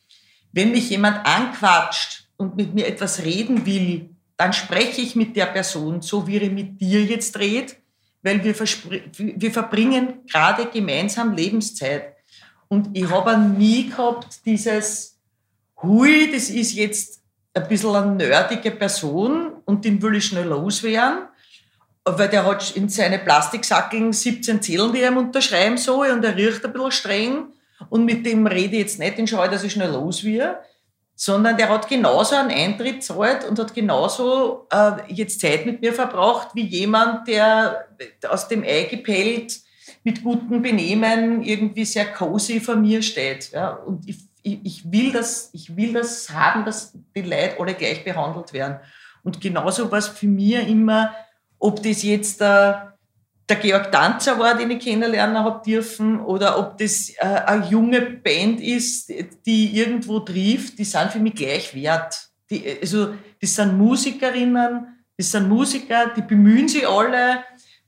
wenn 0.51 0.71
mich 0.71 0.89
jemand 0.89 1.25
anquatscht 1.25 2.27
und 2.37 2.55
mit 2.55 2.73
mir 2.73 2.87
etwas 2.87 3.23
reden 3.23 3.65
will, 3.65 4.09
dann 4.37 4.53
spreche 4.53 5.01
ich 5.01 5.15
mit 5.15 5.35
der 5.35 5.45
Person, 5.45 6.01
so 6.01 6.27
wie 6.27 6.37
er 6.37 6.49
mit 6.49 6.81
dir 6.81 7.03
jetzt 7.03 7.37
redet, 7.39 7.77
weil 8.23 8.43
wir, 8.43 8.55
wir 8.57 9.51
verbringen 9.51 10.19
gerade 10.29 10.65
gemeinsam 10.67 11.33
Lebenszeit. 11.33 12.15
Und 12.67 12.89
ich 12.97 13.09
habe 13.09 13.37
nie 13.37 13.89
gehabt 13.89 14.45
dieses, 14.45 15.17
hui, 15.81 16.31
das 16.31 16.49
ist 16.49 16.73
jetzt 16.73 17.20
ein 17.53 17.67
bisschen 17.67 17.95
eine 17.95 18.15
nerdige 18.15 18.71
Person 18.71 19.53
und 19.65 19.83
den 19.83 20.01
will 20.01 20.15
ich 20.15 20.25
schnell 20.25 20.47
loswerden, 20.47 21.27
weil 22.05 22.29
der 22.29 22.45
hat 22.45 22.75
in 22.75 22.89
seine 22.89 23.19
Plastiksackeln 23.19 24.13
17 24.13 24.61
Zettel, 24.61 24.91
die 24.91 25.01
er 25.01 25.11
ihm 25.11 25.17
unterschreiben 25.17 25.77
soll 25.77 26.11
und 26.11 26.23
er 26.23 26.35
riecht 26.35 26.65
ein 26.65 26.73
bisschen 26.73 26.91
streng 26.91 27.47
und 27.89 28.05
mit 28.05 28.25
dem 28.25 28.47
rede 28.47 28.75
ich 28.75 28.81
jetzt 28.81 28.99
nicht, 28.99 29.17
den 29.17 29.27
schaue 29.27 29.49
dass 29.49 29.63
ich 29.63 29.73
schnell 29.73 29.91
los 29.91 30.23
will, 30.23 30.55
sondern 31.15 31.57
der 31.57 31.69
hat 31.69 31.87
genauso 31.87 32.35
einen 32.35 32.51
Eintritt 32.51 33.03
zahlt 33.03 33.47
und 33.47 33.59
hat 33.59 33.73
genauso 33.73 34.67
äh, 34.71 34.93
jetzt 35.09 35.39
Zeit 35.39 35.65
mit 35.65 35.81
mir 35.81 35.93
verbracht 35.93 36.49
wie 36.55 36.65
jemand, 36.65 37.27
der 37.27 37.87
aus 38.27 38.47
dem 38.47 38.63
Ei 38.63 38.87
gepellt 38.89 39.59
mit 40.03 40.23
gutem 40.23 40.61
Benehmen 40.61 41.43
irgendwie 41.43 41.85
sehr 41.85 42.05
cozy 42.05 42.59
vor 42.59 42.75
mir 42.75 43.03
steht. 43.03 43.51
Ja? 43.51 43.73
Und 43.73 44.09
ich, 44.09 44.17
ich, 44.43 44.59
ich, 44.63 44.91
will 44.91 45.11
das, 45.11 45.49
ich 45.53 45.75
will 45.75 45.93
das 45.93 46.29
haben, 46.29 46.65
dass 46.65 46.93
die 47.15 47.21
Leute 47.21 47.59
alle 47.59 47.73
gleich 47.73 48.03
behandelt 48.03 48.53
werden. 48.53 48.79
Und 49.23 49.39
genauso 49.39 49.91
war 49.91 49.99
es 49.99 50.07
für 50.07 50.27
mich 50.27 50.67
immer, 50.67 51.13
ob 51.59 51.81
das 51.83 52.03
jetzt 52.03 52.41
der, 52.41 52.97
der 53.47 53.57
Georg 53.57 53.91
Danzer 53.91 54.39
war, 54.39 54.57
den 54.57 54.71
ich 54.71 54.83
kennenlernen 54.83 55.37
habe 55.37 55.61
dürfen, 55.63 56.19
oder 56.19 56.57
ob 56.57 56.77
das 56.77 57.09
äh, 57.17 57.25
eine 57.25 57.67
junge 57.67 58.01
Band 58.01 58.61
ist, 58.61 59.09
die 59.45 59.77
irgendwo 59.77 60.19
trifft, 60.19 60.79
die 60.79 60.85
sind 60.85 61.11
für 61.11 61.19
mich 61.19 61.35
gleich 61.35 61.75
wert. 61.75 62.29
Die, 62.49 62.63
also, 62.81 63.13
das 63.39 63.55
sind 63.55 63.77
Musikerinnen, 63.77 65.03
das 65.17 65.31
sind 65.31 65.47
Musiker, 65.47 66.11
die 66.15 66.21
bemühen 66.21 66.67
sich 66.67 66.87
alle. 66.87 67.43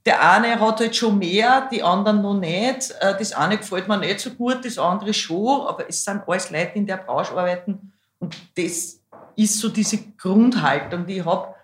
Der 0.05 0.31
eine 0.31 0.59
hat 0.59 0.79
halt 0.81 0.95
schon 0.95 1.17
mehr, 1.17 1.67
die 1.71 1.81
anderen 1.81 2.21
noch 2.21 2.33
nicht. 2.37 2.91
Äh, 2.99 3.17
Das 3.17 3.31
eine 3.33 3.57
gefällt 3.57 3.87
mir 3.87 3.97
nicht 3.97 4.19
so 4.19 4.31
gut, 4.31 4.65
das 4.65 4.77
andere 4.77 5.13
schon, 5.13 5.61
aber 5.67 5.87
es 5.87 6.03
sind 6.03 6.23
alles 6.27 6.49
Leute, 6.51 6.71
die 6.73 6.79
in 6.79 6.87
der 6.87 6.97
Branche 6.97 7.31
arbeiten. 7.31 7.93
Und 8.19 8.35
das 8.57 8.99
ist 9.35 9.59
so 9.59 9.69
diese 9.69 9.97
Grundhaltung, 10.17 11.05
die 11.05 11.19
ich 11.19 11.25
habe, 11.25 11.55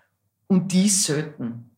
und 0.46 0.72
die 0.72 0.86
ist 0.86 1.04
selten. 1.04 1.70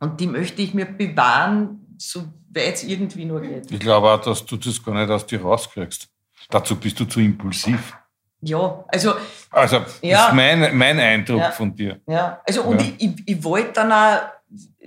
Und 0.00 0.20
die 0.20 0.26
möchte 0.28 0.62
ich 0.62 0.72
mir 0.72 0.86
bewahren, 0.86 1.94
soweit 1.98 2.74
es 2.74 2.84
irgendwie 2.84 3.24
nur 3.24 3.40
geht. 3.40 3.70
Ich 3.70 3.80
glaube 3.80 4.08
auch, 4.08 4.20
dass 4.20 4.46
du 4.46 4.56
das 4.56 4.82
gar 4.82 4.94
nicht 4.94 5.10
aus 5.10 5.26
dir 5.26 5.42
rauskriegst. 5.42 6.08
Dazu 6.48 6.76
bist 6.76 6.98
du 7.00 7.04
zu 7.04 7.20
impulsiv. 7.20 7.96
Ja, 8.40 8.84
also 8.88 9.14
Also, 9.50 9.80
Ja. 10.00 10.28
ist 10.28 10.34
mein, 10.34 10.76
mein 10.76 10.98
Eindruck 11.00 11.40
Ja. 11.40 11.50
von 11.50 11.74
dir. 11.74 12.00
Ja, 12.06 12.40
also 12.46 12.62
und 12.62 12.80
Ja. 12.80 12.86
ich, 12.98 13.02
ich, 13.04 13.22
ich 13.28 13.42
wollte 13.44 13.72
dann 13.72 13.90
auch 13.92 14.20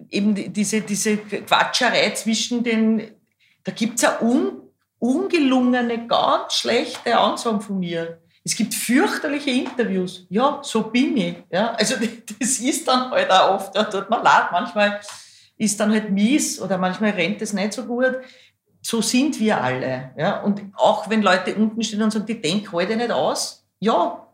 eben 0.10 0.36
die- 0.36 0.50
diese, 0.50 0.82
diese 0.82 1.18
Quatscherei 1.18 2.12
zwischen 2.12 2.64
den, 2.64 3.12
da 3.64 3.72
gibt 3.72 4.00
es 4.00 4.04
eine 4.06 4.22
un, 4.22 4.62
ungelungene, 5.00 6.08
ganz 6.08 6.54
schlechte 6.54 7.18
Ansagen 7.18 7.62
von 7.62 7.80
mir. 7.80 8.20
Es 8.44 8.56
gibt 8.56 8.74
fürchterliche 8.74 9.52
Interviews. 9.52 10.26
Ja, 10.30 10.60
so 10.64 10.84
bin 10.84 11.16
ich. 11.18 11.36
Ja, 11.52 11.74
also 11.74 11.96
das 12.40 12.60
ist 12.60 12.88
dann 12.88 13.12
halt 13.12 13.30
auch 13.32 13.56
oft, 13.56 13.76
da 13.76 13.84
tut 13.84 14.10
mir 14.10 14.22
leid, 14.22 14.52
manchmal 14.52 15.00
ist 15.58 15.80
dann 15.80 15.92
halt 15.92 16.10
mies 16.10 16.60
oder 16.60 16.78
manchmal 16.78 17.12
rennt 17.12 17.42
es 17.42 17.54
nicht 17.54 17.74
so 17.74 17.84
gut. 17.86 18.16
So 18.82 19.00
sind 19.02 19.40
wir 19.40 19.62
alle. 19.62 20.12
Ja? 20.18 20.42
Und 20.42 20.62
auch 20.74 21.08
wenn 21.08 21.22
Leute 21.22 21.54
unten 21.54 21.84
stehen 21.84 22.02
und 22.02 22.12
sagen, 22.12 22.26
die 22.26 22.42
denken 22.42 22.72
heute 22.72 22.96
nicht 22.96 23.12
aus, 23.12 23.64
ja, 23.80 24.28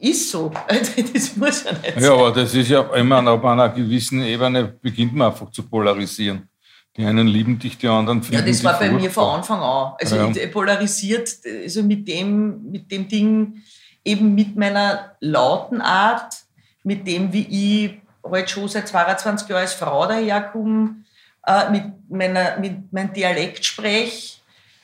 ist 0.00 0.30
so. 0.30 0.50
Das 1.12 1.36
muss 1.36 1.64
ja 1.64 1.72
nicht 1.72 1.94
Ja, 1.96 2.00
sein. 2.00 2.10
aber 2.12 2.30
das 2.32 2.54
ist 2.54 2.68
ja 2.68 2.80
immer 2.94 3.26
auf 3.30 3.44
einer 3.44 3.68
gewissen 3.70 4.22
Ebene 4.22 4.64
beginnt 4.64 5.14
man 5.14 5.30
einfach 5.32 5.50
zu 5.50 5.62
polarisieren. 5.62 6.48
Die 6.96 7.04
einen 7.04 7.26
lieben 7.26 7.58
dich, 7.58 7.76
die 7.76 7.88
anderen 7.88 8.22
finden 8.22 8.40
Ja, 8.40 8.46
das 8.46 8.56
dich 8.56 8.64
war 8.64 8.78
bei 8.78 8.90
mir 8.90 9.10
von. 9.10 9.36
Anfang 9.36 9.60
an. 9.60 9.92
Also 10.00 10.16
Ja. 10.16 10.46
polarisiert, 10.50 11.30
also 11.62 11.82
mit 11.82 12.08
dem, 12.08 12.70
mit 12.70 12.90
dem 12.90 13.06
Ding, 13.08 13.62
eben 14.04 14.34
mit 14.34 14.56
meiner 14.56 15.16
lauten 15.20 15.80
Art, 15.82 16.34
mit 16.84 17.06
dem, 17.06 17.32
wie 17.32 17.46
ich 17.86 18.00
halt 18.30 18.48
schon 18.48 18.68
seit 18.68 18.88
22 18.88 19.48
Jahren 19.48 19.60
als 19.62 19.74
Frau 19.74 20.06
daherkomme, 20.06 20.96
äh, 21.46 21.70
mit, 21.70 21.84
meiner, 22.08 22.58
mit 22.58 22.92
meinem 22.92 23.12
Dialekt 23.12 23.64
spreche, 23.64 24.35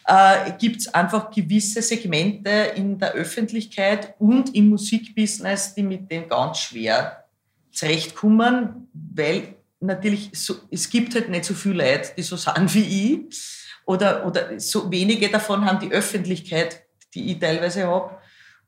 äh, 0.06 0.52
gibt 0.58 0.80
es 0.80 0.94
einfach 0.94 1.30
gewisse 1.30 1.82
Segmente 1.82 2.50
in 2.74 2.98
der 2.98 3.12
Öffentlichkeit 3.12 4.14
und 4.18 4.54
im 4.54 4.70
Musikbusiness, 4.70 5.74
die 5.74 5.82
mit 5.82 6.10
dem 6.10 6.28
ganz 6.28 6.58
schwer 6.58 7.24
zurechtkommen, 7.70 8.88
weil 8.92 9.54
natürlich 9.80 10.30
so, 10.32 10.54
es 10.70 10.88
gibt 10.88 11.14
halt 11.14 11.28
nicht 11.28 11.44
so 11.44 11.54
viele 11.54 11.84
Leute, 11.84 12.10
die 12.16 12.22
so 12.22 12.36
sind 12.36 12.74
wie 12.74 13.14
ich. 13.14 13.36
Oder, 13.84 14.24
oder 14.26 14.60
so 14.60 14.90
wenige 14.90 15.28
davon 15.28 15.64
haben 15.64 15.80
die 15.80 15.92
Öffentlichkeit, 15.92 16.84
die 17.14 17.32
ich 17.32 17.40
teilweise 17.40 17.86
habe 17.86 18.16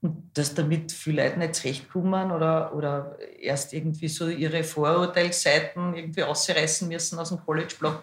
und 0.01 0.31
dass 0.35 0.55
damit 0.55 0.92
viele 0.92 1.23
Leute 1.23 1.38
nicht 1.38 1.55
zurechtkommen 1.55 2.31
oder, 2.33 2.75
oder 2.75 3.16
erst 3.40 3.73
irgendwie 3.73 4.09
so 4.09 4.29
ihre 4.29 4.64
Vorurteilsseiten 4.64 5.94
irgendwie 5.94 6.25
ausreißen 6.25 6.88
müssen 6.88 7.18
aus 7.18 7.31
dem 7.31 7.38
College-Blog, 7.38 8.03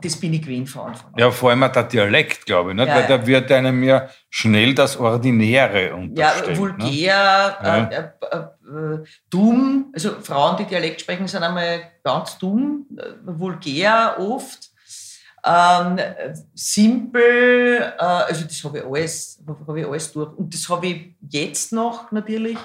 das 0.00 0.16
bin 0.16 0.32
ich 0.34 0.42
gewöhnt 0.42 0.68
von 0.68 0.88
Anfang 0.88 1.12
an. 1.12 1.18
Ja, 1.18 1.30
vor 1.30 1.50
allem 1.50 1.60
der 1.72 1.82
Dialekt, 1.84 2.46
glaube 2.46 2.70
ich. 2.70 2.76
Nicht? 2.76 2.88
Ja, 2.88 2.94
Weil 2.94 3.02
ja. 3.10 3.18
da 3.18 3.26
wird 3.26 3.52
einem 3.52 3.82
ja 3.82 4.08
schnell 4.30 4.74
das 4.74 4.96
Ordinäre 4.96 5.88
Ja, 5.88 5.94
unterstellt. 5.94 6.48
ne? 6.48 6.56
vulgär, 6.58 7.14
Ja. 7.62 7.88
äh, 7.90 8.10
äh, 8.30 8.38
äh, 8.94 9.04
dumm. 9.30 9.86
Also 9.94 10.12
Frauen, 10.22 10.56
die 10.56 10.64
Dialekt 10.64 11.00
sprechen, 11.00 11.26
sind 11.28 11.42
einmal 11.42 11.80
ganz 12.04 12.38
dumm, 12.38 12.86
äh, 12.96 13.02
vulgär 13.24 14.16
oft. 14.18 14.70
Ähm, 15.44 15.98
äh, 15.98 16.34
simpel, 16.54 17.82
äh, 17.98 18.02
also 18.02 18.44
das 18.44 18.62
habe 18.62 18.78
ich, 18.78 18.84
alles- 18.84 19.42
hab 19.66 19.76
ich 19.76 19.84
alles 19.86 20.12
durch. 20.12 20.32
Und 20.38 20.54
das 20.54 20.68
habe 20.68 20.86
ich 20.86 21.14
jetzt 21.28 21.72
noch 21.72 22.12
natürlich. 22.12 22.56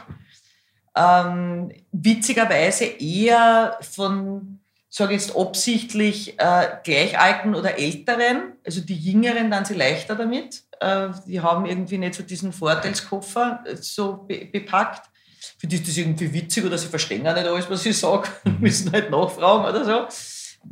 Ähm, 0.96 1.72
witzigerweise 1.92 2.86
eher 2.86 3.78
von, 3.82 4.57
sage 4.90 5.14
jetzt 5.14 5.36
absichtlich, 5.36 6.40
äh, 6.40 6.68
Gleichalten 6.84 7.56
oder 7.56 7.78
Älteren. 7.78 8.54
Also 8.66 8.82
die 8.82 8.98
Jüngeren 8.98 9.52
dann 9.52 9.66
sie 9.66 9.74
leichter 9.74 10.16
damit. 10.16 10.64
Äh, 10.80 11.10
die 11.26 11.42
haben 11.42 11.66
irgendwie 11.66 11.98
nicht 11.98 12.16
so 12.16 12.24
diesen 12.24 12.54
Vorteilskoffer 12.54 13.64
äh, 13.66 13.76
so 13.76 14.26
be 14.28 14.46
bepackt. 14.46 15.10
Für 15.58 15.68
die 15.68 15.76
ist 15.76 15.88
das 15.88 15.98
irgendwie 15.98 16.32
witzig 16.34 16.66
oder 16.66 16.78
sie 16.78 16.88
verstehen 16.88 17.28
auch 17.28 17.34
nicht 17.34 17.48
alles, 17.48 17.70
was 17.70 17.86
ich 17.86 17.98
sage 17.98 18.30
und 18.46 18.62
müssen 18.62 18.92
halt 18.92 19.10
nachfragen 19.10 19.66
oder 19.66 19.84
so. 19.84 20.08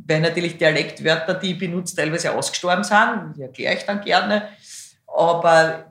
Weil 0.06 0.20
natürlich 0.20 0.58
Dialektwörter, 0.58 1.34
die 1.34 1.52
ich 1.52 1.58
benutze, 1.58 1.96
teilweise 1.96 2.32
ausgestorben 2.32 2.84
sind. 2.84 3.34
Die 3.36 3.42
erkläre 3.42 3.74
ich 3.76 3.84
dann 3.84 4.00
gerne. 4.00 4.48
Aber 5.06 5.86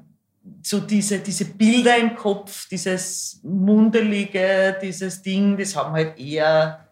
so 0.61 0.79
diese, 0.79 1.19
diese 1.19 1.45
Bilder 1.45 1.97
im 1.97 2.15
Kopf, 2.15 2.67
dieses 2.69 3.39
Mundelige, 3.43 4.77
dieses 4.81 5.21
Ding, 5.21 5.57
das 5.57 5.75
haben 5.75 5.93
halt 5.93 6.19
eher, 6.19 6.84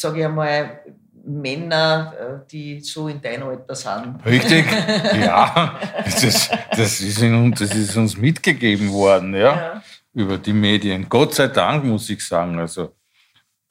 sage 0.00 0.20
ich 0.20 0.24
einmal, 0.24 0.80
Männer, 1.24 2.12
äh, 2.18 2.48
die 2.50 2.80
so 2.80 3.06
in 3.08 3.20
deinem 3.20 3.48
Alter 3.48 3.74
sind. 3.74 4.24
Richtig? 4.24 4.64
ja, 5.20 5.78
das, 6.04 6.24
ist- 6.24 6.50
das, 6.70 7.00
ist 7.00 7.20
in, 7.22 7.34
uns- 7.34 7.58
das 7.60 7.74
ist 7.74 7.96
uns 7.96 8.16
mitgegeben 8.16 8.90
worden, 8.90 9.34
ja, 9.34 9.40
Ja. 9.40 9.82
über 10.14 10.38
die 10.38 10.52
Medien. 10.54 11.06
Gott 11.08 11.34
sei 11.34 11.48
Dank, 11.48 11.84
muss 11.84 12.08
ich 12.10 12.26
sagen. 12.26 12.58
Also 12.58 12.94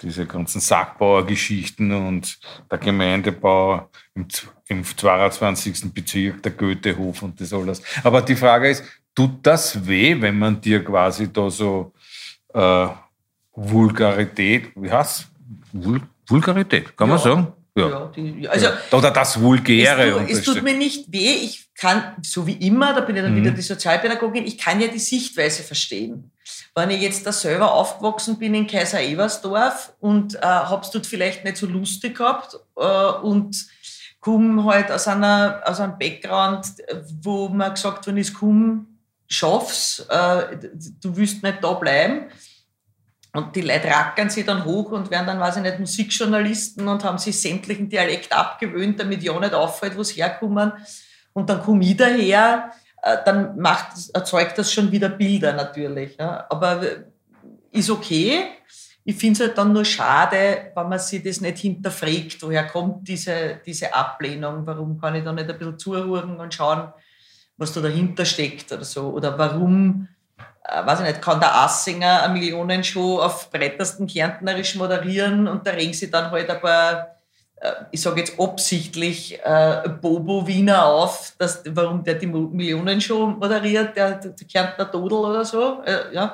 diese 0.01 0.25
ganzen 0.25 0.61
Sackbauer-Geschichten 0.61 1.91
und 1.91 2.39
der 2.71 2.77
Gemeindebau 2.77 3.89
im, 4.15 4.27
im 4.67 4.83
22. 4.85 5.93
Bezirk, 5.93 6.41
der 6.43 6.53
Goethehof 6.53 7.23
und 7.23 7.41
das 7.41 7.51
alles. 7.51 7.81
Aber 8.03 8.21
die 8.21 8.35
Frage 8.35 8.69
ist, 8.69 8.83
tut 9.13 9.45
das 9.45 9.85
weh, 9.85 10.15
wenn 10.21 10.37
man 10.39 10.61
dir 10.61 10.85
quasi 10.85 11.33
da 11.33 11.49
so 11.49 11.91
äh, 12.53 12.87
Vulgarität, 13.53 14.71
wie 14.75 14.89
heißt 14.91 15.27
Vul 15.73 16.01
Vulgarität, 16.29 16.95
kann 16.97 17.09
man 17.09 17.17
Ja. 17.17 17.23
sagen? 17.23 17.47
Ja. 17.77 18.11
die, 18.13 18.47
also 18.49 18.67
Oder 18.91 19.11
das 19.11 19.39
Vulgäre. 19.39 20.25
es, 20.27 20.39
es 20.39 20.43
tut 20.43 20.61
mir 20.63 20.73
nicht 20.75 21.11
weh. 21.13 21.35
Ich 21.43 21.69
kann, 21.75 22.15
so 22.23 22.45
wie 22.45 22.53
immer, 22.67 22.93
da 22.93 23.01
bin 23.01 23.15
ich 23.15 23.21
dann 23.21 23.31
Mhm. 23.33 23.37
wieder 23.37 23.51
die 23.51 23.61
Sozialpädagogin, 23.61 24.45
ich 24.45 24.57
kann 24.57 24.81
ja 24.81 24.87
die 24.89 24.99
Sichtweise 24.99 25.63
verstehen. 25.63 26.31
Wenn 26.75 26.89
ich 26.89 27.01
jetzt 27.01 27.25
da 27.25 27.31
selber 27.31 27.71
aufgewachsen 27.73 28.37
bin 28.37 28.53
in 28.53 28.67
Kaiser 28.67 29.01
Eversdorf 29.01 29.93
und 29.99 30.35
äh, 30.35 30.39
hab's 30.41 30.91
dort 30.91 31.05
vielleicht 31.05 31.45
nicht 31.45 31.55
so 31.57 31.67
lustig 31.67 32.17
gehabt 32.17 32.57
äh, 32.75 33.11
und 33.21 33.55
komme 34.19 34.65
halt 34.65 34.91
aus, 34.91 35.07
einer, 35.07 35.61
aus 35.63 35.79
einem 35.79 35.97
Background, 35.97 36.65
wo 37.21 37.47
man 37.47 37.73
gesagt 37.73 38.05
worden 38.07 38.17
ist, 38.17 38.33
komm, 38.33 38.87
schaff's, 39.27 39.99
äh, 40.09 40.57
du 41.01 41.15
willst 41.15 41.43
nicht 41.43 41.63
da 41.63 41.73
bleiben. 41.73 42.25
Und 43.31 43.55
die 43.55 43.61
Leute 43.61 43.87
rackern 43.87 44.29
sich 44.29 44.45
dann 44.45 44.65
hoch 44.65 44.91
und 44.91 45.11
werden 45.11 45.27
dann, 45.27 45.39
weiß 45.39 45.57
ich 45.57 45.61
nicht, 45.61 45.79
Musikjournalisten 45.79 46.87
und 46.87 47.03
haben 47.03 47.19
sich 47.19 47.39
sämtlichen 47.39 47.87
Dialekt 47.87 48.33
abgewöhnt, 48.33 48.99
damit 48.99 49.21
ja 49.21 49.39
nicht 49.39 49.53
auffällt, 49.53 49.95
wo 49.95 50.03
sie 50.03 50.21
herkommen. 50.21 50.73
Und 51.33 51.49
dann 51.49 51.61
komme 51.61 51.85
ich 51.85 51.95
daher, 51.95 52.71
äh, 53.03 53.17
dann 53.25 53.57
macht, 53.57 53.95
erzeugt 54.13 54.57
das 54.57 54.73
schon 54.73 54.91
wieder 54.91 55.09
Bilder 55.09 55.53
natürlich. 55.53 56.19
Aber 56.19 56.81
äh, 56.81 57.03
ist 57.71 57.91
okay. 57.91 58.45
Ich 59.03 59.15
finde 59.15 59.41
es 59.41 59.47
halt 59.47 59.57
dann 59.57 59.73
nur 59.73 59.85
schade, 59.85 60.71
wenn 60.75 60.89
man 60.89 60.99
sich 60.99 61.23
das 61.23 61.41
nicht 61.41 61.59
hinterfragt, 61.59 62.41
woher 62.41 62.67
kommt 62.67 63.07
diese, 63.07 63.59
diese 63.65 63.93
Ablehnung, 63.93 64.65
warum 64.65 64.99
kann 64.99 65.15
ich 65.15 65.23
da 65.23 65.33
nicht 65.33 65.49
ein 65.49 65.57
bisschen 65.57 65.79
zuhören 65.79 66.39
und 66.39 66.53
schauen, 66.53 66.91
was 67.57 67.73
da 67.73 67.81
dahinter 67.81 68.25
steckt 68.25 68.71
oder 68.71 68.83
so. 68.83 69.09
Oder 69.09 69.37
warum, 69.37 70.07
äh, 70.63 70.85
weiß 70.85 70.99
ich 70.99 71.05
nicht, 71.05 71.21
kann 71.21 71.39
der 71.39 71.55
Assinger 71.55 72.23
eine 72.23 72.33
Millionenshow 72.33 73.19
auf 73.19 73.49
breitesten 73.49 74.07
Kärntnerisch 74.07 74.75
moderieren 74.75 75.47
und 75.47 75.65
da 75.65 75.71
regen 75.71 75.93
sie 75.93 76.11
dann 76.11 76.31
halt 76.31 76.49
ein 76.49 76.59
paar, 76.59 77.15
äh, 77.55 77.71
ich 77.91 78.01
sage 78.01 78.19
jetzt 78.19 78.39
absichtlich, 78.39 79.39
äh, 79.43 79.89
Bobo 80.01 80.45
Wiener 80.45 80.85
auf, 80.85 81.33
dass, 81.37 81.63
warum 81.65 82.03
der 82.03 82.15
die 82.15 82.27
Millionenshow 82.27 83.27
moderiert, 83.27 83.95
der, 83.95 84.15
der 84.15 84.47
Kärntner 84.51 84.85
Dodel 84.85 85.19
oder 85.19 85.45
so. 85.45 85.81
Ja. 86.11 86.33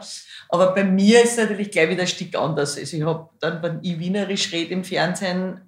Aber 0.50 0.74
bei 0.74 0.84
mir 0.84 1.24
ist 1.24 1.32
es 1.32 1.38
natürlich 1.38 1.72
gleich 1.72 1.90
wieder 1.90 2.02
ein 2.02 2.08
Stück 2.08 2.36
anders. 2.36 2.78
Also 2.78 2.98
ich 2.98 3.04
habe 3.04 3.30
dann, 3.40 3.62
wenn 3.64 3.80
ich 3.82 4.00
Wienerisch 4.00 4.52
rede 4.52 4.74
im 4.74 4.84
Fernsehen, 4.84 5.62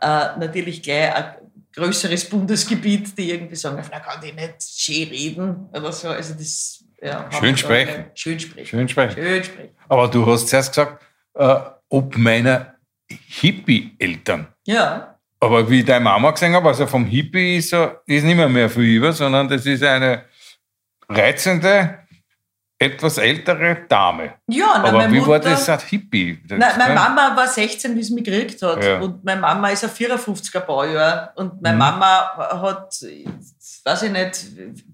natürlich 0.00 0.82
gleich 0.82 1.14
ein 1.14 1.34
größeres 1.74 2.28
Bundesgebiet, 2.28 3.16
die 3.16 3.30
irgendwie 3.30 3.56
sagen, 3.56 3.82
na 3.90 4.00
kann 4.00 4.20
die 4.20 4.32
nicht 4.32 4.62
schön 4.62 5.08
reden 5.08 5.68
oder 5.72 5.92
so. 5.92 6.08
Also 6.08 6.34
das, 6.34 6.79
ja, 7.02 7.28
Schön 7.30 7.42
wir 7.42 7.50
da- 7.52 7.56
sprechen. 7.58 8.04
Schön 8.14 8.40
sprechen. 8.40 8.66
Schön 8.66 8.88
sprechen. 8.88 9.14
Schön 9.14 9.44
sprechen. 9.44 9.76
Aber 9.88 10.08
du 10.08 10.26
hast 10.26 10.48
zuerst 10.48 10.70
gesagt, 10.70 11.02
äh, 11.34 11.56
ob 11.88 12.16
meiner 12.16 12.74
Hippie-Eltern. 13.10 14.46
Ja, 14.66 15.16
Aber 15.42 15.68
wie 15.70 15.82
deine 15.82 16.04
Mama 16.04 16.30
gesehen 16.32 16.54
habe, 16.54 16.68
also 16.68 16.86
vom 16.86 17.06
Hippie 17.06 17.56
ist, 17.56 17.72
er, 17.72 18.02
ist 18.06 18.24
nicht 18.24 18.36
mehr, 18.36 18.48
mehr 18.48 18.68
viel 18.68 18.82
über, 18.96 19.12
sondern 19.12 19.48
das 19.48 19.64
ist 19.64 19.82
eine 19.82 20.24
reizende, 21.08 21.98
etwas 22.78 23.18
ältere 23.18 23.84
Dame. 23.88 24.34
ja 24.48 24.66
na, 24.74 24.84
Aber 24.84 24.92
meine 24.98 25.12
wie 25.12 25.16
Mutter, 25.18 25.30
war 25.32 25.38
das 25.40 25.68
ein 25.68 25.78
Hippie? 25.80 26.38
Das, 26.46 26.58
Nein, 26.58 26.72
meine 26.78 26.94
ne? 26.94 27.00
Mama 27.00 27.36
war 27.36 27.46
16, 27.46 27.94
wie 27.96 28.02
sie 28.02 28.14
mich 28.14 28.24
gekriegt 28.24 28.62
hat. 28.62 28.82
Ja. 28.84 29.00
Und 29.00 29.22
meine 29.24 29.40
Mama 29.40 29.68
ist 29.70 29.84
ein 29.84 29.90
54er 29.90 30.60
Baujahr. 30.60 31.32
Und 31.36 31.60
meine 31.60 31.74
Mhm. 31.74 31.78
Mama 31.78 32.36
hat, 32.62 32.94
weiß 33.84 34.02
ich 34.02 34.10
nicht, 34.12 34.46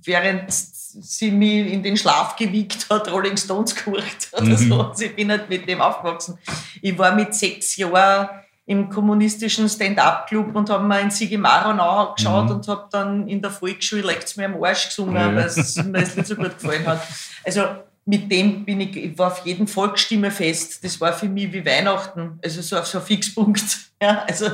während 0.05 0.51
sie 0.53 1.31
mich 1.31 1.73
in 1.73 1.83
den 1.83 1.97
Schlaf 1.97 2.37
gewiegt 2.37 2.87
hat, 2.89 3.11
Rolling 3.11 3.37
Stones 3.37 3.75
gehört 3.75 4.29
oder 4.33 4.43
Mhm. 4.45 4.57
so. 4.57 4.83
Also 4.83 5.05
ich 5.05 5.15
bin 5.17 5.31
halt 5.31 5.49
mit 5.49 5.69
dem 5.69 5.81
aufgewachsen. 5.81 6.39
Ich 6.81 6.97
war 6.99 7.15
mit 7.15 7.35
sechs 7.35 7.77
Jahren 7.77 8.29
im 8.69 8.89
kommunistischen 8.89 9.69
Stand-up-Club 9.69 10.55
und 10.57 10.71
habe 10.71 10.83
mir 10.85 11.01
in 11.01 11.11
Sigi 11.11 11.37
Maronau 11.37 12.09
angeschaut 12.09 12.47
Mhm. 12.47 12.51
und 12.51 12.69
habe 12.69 12.89
dann 12.91 13.29
in 13.29 13.41
der 13.41 13.51
Volksschule 13.51 14.03
«Leckt's 14.03 14.37
mir 14.37 14.47
am 14.47 14.63
Arsch» 14.63 14.87
gesungen, 14.89 15.15
Ja. 15.17 15.27
weil 15.35 15.45
es 15.47 15.77
mir 15.77 16.01
das 16.01 16.17
nicht 16.17 16.27
so 16.27 16.35
gut 16.35 16.59
gefallen 16.59 16.87
hat. 16.87 17.01
Also 17.45 17.63
mit 18.07 18.31
dem 18.31 18.65
bin 18.65 18.81
ich, 18.81 18.97
ich 18.97 19.19
war 19.19 19.29
auf 19.33 19.45
jeden 19.45 19.67
Volksstimmefest. 19.69 20.83
Das 20.85 21.01
war 21.01 21.13
für 21.13 21.29
mich 21.29 21.53
wie 21.53 21.65
Weihnachten, 21.67 22.39
also 22.43 22.63
so 22.63 22.79
auf 22.79 22.87
so 22.87 22.99
ein 22.99 23.05
Fixpunkt. 23.05 23.63
Ja, 24.03 24.25
also 24.29 24.51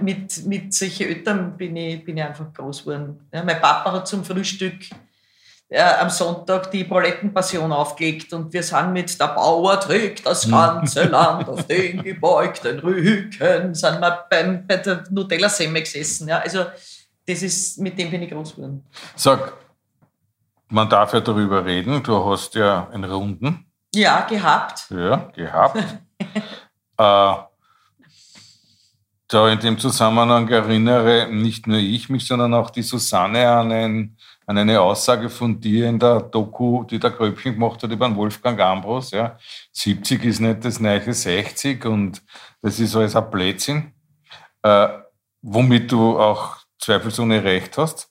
mit, 0.00 0.44
mit 0.46 0.74
solchen 0.74 1.08
Eltern 1.08 1.56
bin 1.56 1.76
ich, 1.76 2.04
bin 2.04 2.16
ich 2.16 2.24
einfach 2.24 2.52
groß 2.52 2.84
geworden. 2.84 3.28
Ja, 3.32 3.42
mein 3.42 3.60
Papa 3.60 3.92
hat 3.92 4.08
zum 4.08 4.24
Frühstück 4.24 4.74
äh, 5.68 5.82
am 5.82 6.10
Sonntag 6.10 6.70
die 6.70 6.84
Prolettenpassion 6.84 7.72
aufgelegt 7.72 8.32
und 8.32 8.52
wir 8.52 8.62
sind 8.62 8.92
mit 8.92 9.18
Der 9.18 9.28
Bauer 9.28 9.80
trägt 9.80 10.26
das 10.26 10.48
ganze 10.50 11.04
Land 11.04 11.48
auf 11.48 11.66
den 11.66 12.02
gebeugten 12.02 12.78
Rücken, 12.80 13.74
sind 13.74 14.00
wir 14.00 14.24
beim, 14.28 14.66
bei 14.66 14.76
der 14.76 15.04
Nutella-Semme 15.10 15.80
gesessen. 15.80 16.28
Ja, 16.28 16.38
also 16.40 16.66
das 17.26 17.42
ist, 17.42 17.78
mit 17.78 17.98
dem 17.98 18.10
bin 18.10 18.22
ich 18.22 18.30
groß 18.30 18.54
geworden. 18.56 18.84
Sag, 19.16 19.54
man 20.68 20.88
darf 20.88 21.14
ja 21.14 21.20
darüber 21.20 21.64
reden, 21.64 22.02
du 22.02 22.24
hast 22.30 22.54
ja 22.54 22.88
einen 22.92 23.10
Runden 23.10 23.64
Ja, 23.94 24.26
gehabt. 24.28 24.90
ja, 24.90 25.30
gehabt. 25.34 25.78
äh, 26.98 27.34
da 29.32 29.48
in 29.48 29.60
dem 29.60 29.78
Zusammenhang 29.78 30.48
erinnere 30.48 31.28
nicht 31.30 31.66
nur 31.66 31.78
ich 31.78 32.08
mich, 32.08 32.26
sondern 32.26 32.52
auch 32.54 32.70
die 32.70 32.82
Susanne 32.82 33.48
an, 33.48 33.72
ein, 33.72 34.16
an 34.46 34.58
eine 34.58 34.80
Aussage 34.80 35.30
von 35.30 35.58
dir 35.58 35.88
in 35.88 35.98
der 35.98 36.20
Doku, 36.20 36.84
die 36.84 36.98
der 36.98 37.10
Gröbchen 37.10 37.54
gemacht 37.54 37.82
hat 37.82 37.90
über 37.90 38.08
den 38.08 38.16
Wolfgang 38.16 38.60
Ambros. 38.60 39.10
Ja. 39.10 39.38
70 39.72 40.24
ist 40.24 40.40
nicht 40.40 40.64
das 40.64 40.80
neue 40.80 41.14
60 41.14 41.84
und 41.86 42.22
das 42.60 42.78
ist 42.78 42.94
alles 42.94 43.16
ein 43.16 43.30
Blödsinn, 43.30 43.92
äh, 44.62 44.88
womit 45.40 45.90
du 45.90 46.18
auch 46.18 46.58
zweifelsohne 46.78 47.42
recht 47.42 47.78
hast. 47.78 48.10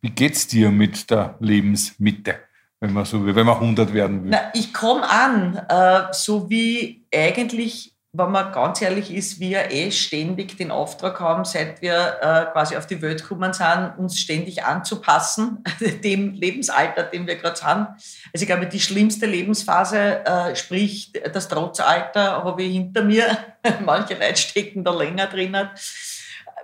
Wie 0.00 0.10
geht's 0.10 0.46
dir 0.46 0.70
mit 0.70 1.10
der 1.10 1.36
Lebensmitte, 1.38 2.36
wenn 2.80 2.92
man 2.92 3.04
so 3.04 3.24
will, 3.24 3.36
wenn 3.36 3.46
man 3.46 3.56
100 3.56 3.92
werden 3.92 4.24
will? 4.24 4.30
Na, 4.30 4.50
ich 4.54 4.72
komme 4.72 5.08
an, 5.08 5.56
äh, 5.68 6.12
so 6.12 6.48
wie 6.48 7.04
eigentlich, 7.14 7.91
wenn 8.14 8.30
man 8.30 8.52
ganz 8.52 8.82
ehrlich 8.82 9.10
ist, 9.10 9.40
wir 9.40 9.70
eh 9.70 9.90
ständig 9.90 10.58
den 10.58 10.70
Auftrag 10.70 11.18
haben, 11.18 11.46
seit 11.46 11.80
wir 11.80 12.18
äh, 12.20 12.52
quasi 12.52 12.76
auf 12.76 12.86
die 12.86 13.00
Welt 13.00 13.22
gekommen 13.22 13.54
sind, 13.54 13.94
uns 13.96 14.18
ständig 14.18 14.64
anzupassen, 14.64 15.64
dem 16.04 16.34
Lebensalter, 16.34 17.04
dem 17.04 17.26
wir 17.26 17.36
gerade 17.36 17.56
sind. 17.56 17.88
Also 18.34 18.42
ich 18.42 18.46
glaube, 18.46 18.66
die 18.66 18.80
schlimmste 18.80 19.24
Lebensphase, 19.24 20.26
äh, 20.26 20.54
sprich 20.54 21.12
das 21.32 21.48
Trotzalter, 21.48 22.44
habe 22.44 22.62
ich 22.62 22.74
hinter 22.74 23.02
mir. 23.02 23.38
Manche 23.84 24.14
Leute 24.14 24.36
stecken 24.36 24.84
da 24.84 24.92
länger 24.92 25.28
drinnen. 25.28 25.70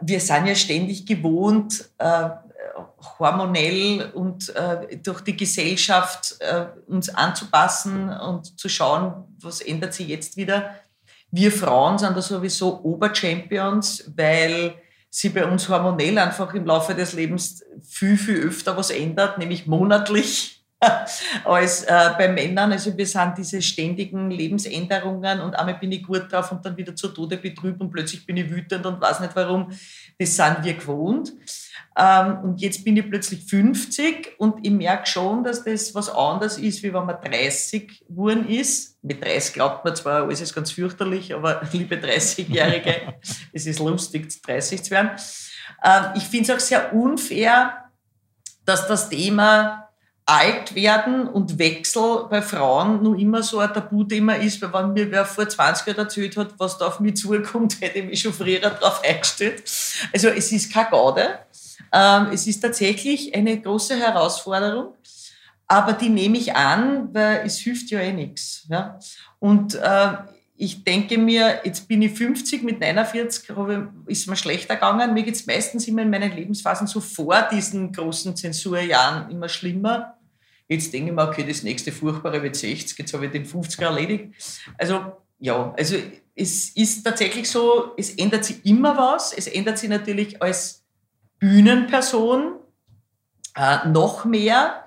Wir 0.03 0.21
sind 0.21 0.47
ja 0.47 0.55
ständig 0.55 1.07
gewohnt, 1.07 1.89
äh, 1.97 2.29
hormonell 3.19 4.11
und 4.13 4.55
äh, 4.55 4.99
durch 4.99 5.23
die 5.23 5.37
Gesellschaft 5.37 6.37
äh, 6.41 6.67
uns 6.87 7.09
anzupassen 7.09 8.11
und 8.11 8.61
zu 8.61 8.69
schauen, 8.69 9.25
was 9.41 9.63
ändert 9.63 9.95
sich 9.95 10.09
jetzt 10.09 10.37
wieder. 10.37 10.75
Wir 11.31 11.53
Frauen 11.53 11.99
sind 11.99 12.17
da 12.17 12.23
sowieso 12.23 12.81
Oberchampions, 12.83 14.11
weil 14.17 14.75
sie 15.11 15.29
bei 15.29 15.47
uns 15.47 15.69
hormonell 15.69 16.19
einfach 16.19 16.55
im 16.55 16.67
Laufe 16.67 16.95
des 16.95 17.13
Lebens 17.13 17.65
viel, 17.83 18.17
viel 18.17 18.39
öfter 18.39 18.77
was 18.77 18.91
ändert, 18.91 19.39
nämlich 19.39 19.67
monatlich 19.67 20.58
als 21.45 21.83
äh, 21.85 22.11
bei 22.17 22.29
Männern. 22.29 22.73
Also 22.73 22.97
wir 22.97 23.07
sind 23.07 23.37
diese 23.37 23.61
ständigen 23.61 24.31
Lebensänderungen 24.31 25.41
und 25.41 25.55
einmal 25.55 25.75
bin 25.75 25.93
ich 25.93 26.05
gut 26.05 26.31
drauf 26.31 26.53
und 26.53 26.65
dann 26.65 26.77
wieder 26.77 26.95
zu 26.95 27.09
Tode 27.09 27.37
betrübt 27.37 27.81
und 27.81 27.91
plötzlich 27.91 28.25
bin 28.25 28.37
ich 28.37 28.51
wütend 28.51 28.87
und 28.87 29.01
weiß 29.01 29.21
nicht 29.21 29.35
warum. 29.35 29.71
Das 30.19 30.37
sind 30.37 30.59
wir 30.63 30.75
gewohnt. 30.75 31.33
Ähm, 31.97 32.39
und 32.45 32.61
jetzt 32.61 32.85
bin 32.85 32.97
ich 32.97 33.09
plötzlich 33.09 33.45
50 33.45 34.37
und 34.39 34.65
ich 34.65 34.71
merke 34.71 35.07
schon, 35.07 35.43
dass 35.43 35.65
das 35.65 35.95
was 35.97 36.09
anderes 36.09 36.57
ist, 36.57 36.83
wie 36.85 36.95
wenn 36.95 37.07
man 37.07 37.21
30 37.21 38.07
geworden 38.07 38.49
ist. 38.49 38.97
Mit 39.03 39.25
30 39.25 39.55
glaubt 39.55 39.85
man 39.85 39.97
zwar, 39.97 40.23
alles 40.23 40.41
ist 40.41 40.55
ganz 40.55 40.71
fürchterlich, 40.71 41.35
aber 41.35 41.63
liebe 41.73 41.97
30-Jährige, 41.97 43.15
es 43.53 43.67
ist 43.67 43.81
lustig, 43.81 44.29
30 44.43 44.85
zu 44.85 44.91
werden. 44.93 45.11
Ähm, 45.83 46.05
ich 46.15 46.23
finde 46.25 46.53
es 46.53 46.57
auch 46.57 46.65
sehr 46.65 46.93
unfair, 46.95 47.91
dass 48.65 48.87
das 48.87 49.09
Thema 49.09 49.88
alt 50.29 50.75
werden 50.75 51.27
und 51.27 51.59
Wechsel 51.59 52.27
bei 52.29 52.43
Frauen 52.43 53.03
nur 53.03 53.19
immer 53.19 53.43
so 53.43 53.61
ein 53.61 53.73
Tabuthema 53.73 54.35
ist, 54.35 54.61
weil 54.61 54.73
wenn 54.73 54.93
mir 54.93 55.11
wer 55.11 55.25
vor 55.25 55.49
20 55.49 55.87
Jahren 55.87 55.99
erzählt 56.01 56.37
hat, 56.37 56.55
was 56.59 56.77
da 56.77 56.89
auf 56.89 57.01
mich 57.01 57.17
zukommt, 57.17 57.77
hätte 57.81 58.01
ich 58.01 58.05
mich 58.05 58.21
schon 58.21 58.35
früher 58.35 58.61
darauf 58.61 59.03
eingestellt. 59.03 59.63
Also 60.13 60.29
es 60.29 60.53
ist 60.53 60.71
keine 60.73 60.91
Gaude. 60.91 61.39
Ähm, 61.93 62.27
es 62.33 62.47
ist 62.47 62.61
tatsächlich 62.61 63.35
eine 63.35 63.59
große 63.59 63.97
Herausforderung, 63.97 64.93
aber 65.67 65.95
die 65.95 66.11
nehme 66.11 66.37
ich 66.37 66.55
an, 66.55 67.09
weil 67.15 67.43
es 67.47 67.57
hilft 67.59 67.91
ja 67.91 68.01
eh 68.01 68.13
nichts. 68.13 68.67
Und 69.39 69.77
äh, 69.77 70.09
ich 70.57 70.85
denke 70.85 71.17
mir, 71.17 71.61
jetzt 71.65 71.89
bin 71.89 72.03
ich 72.03 72.13
50, 72.19 72.65
mit 72.65 72.81
49 72.81 73.49
habe 73.57 73.89
ich- 74.07 74.13
ist 74.19 74.27
mir 74.29 74.37
schlechter 74.37 74.75
gegangen. 74.75 75.15
Mir 75.15 75.23
geht 75.23 75.37
es 75.37 75.47
meistens 75.47 75.87
immer 75.89 76.03
in 76.03 76.11
meinen 76.11 76.33
Lebensphasen 76.35 76.87
so 76.87 77.01
vor 77.01 77.49
diesen 77.51 77.93
großen 77.93 78.37
Zensurjahren 78.37 79.31
immer 79.31 79.49
schlimmer. 79.49 80.18
Jetzt 80.69 80.93
denke 80.93 81.11
ich 81.11 81.17
mir, 81.17 81.27
okay, 81.27 81.45
das 81.49 81.63
nächste 81.63 81.93
Furchtbare 81.93 82.43
wird 82.43 82.55
60, 82.55 82.99
jetzt 82.99 83.15
habe 83.15 83.27
ich 83.27 83.33
den 83.33 83.47
50er 83.47 83.85
erledigt. 83.85 84.35
Also 84.77 85.13
ja, 85.39 85.73
also 85.77 85.97
es 86.35 86.71
ist 86.71 87.03
tatsächlich 87.03 87.51
so, 87.51 87.93
es 87.97 88.11
ändert 88.11 88.45
sich 88.45 88.65
immer 88.65 88.97
was. 88.97 89.33
Es 89.33 89.47
ändert 89.47 89.79
sich 89.79 89.89
natürlich 89.89 90.41
als 90.43 90.85
Bühnenperson 91.39 92.57
äh, 93.57 93.89
noch 93.89 94.25
mehr, 94.25 94.85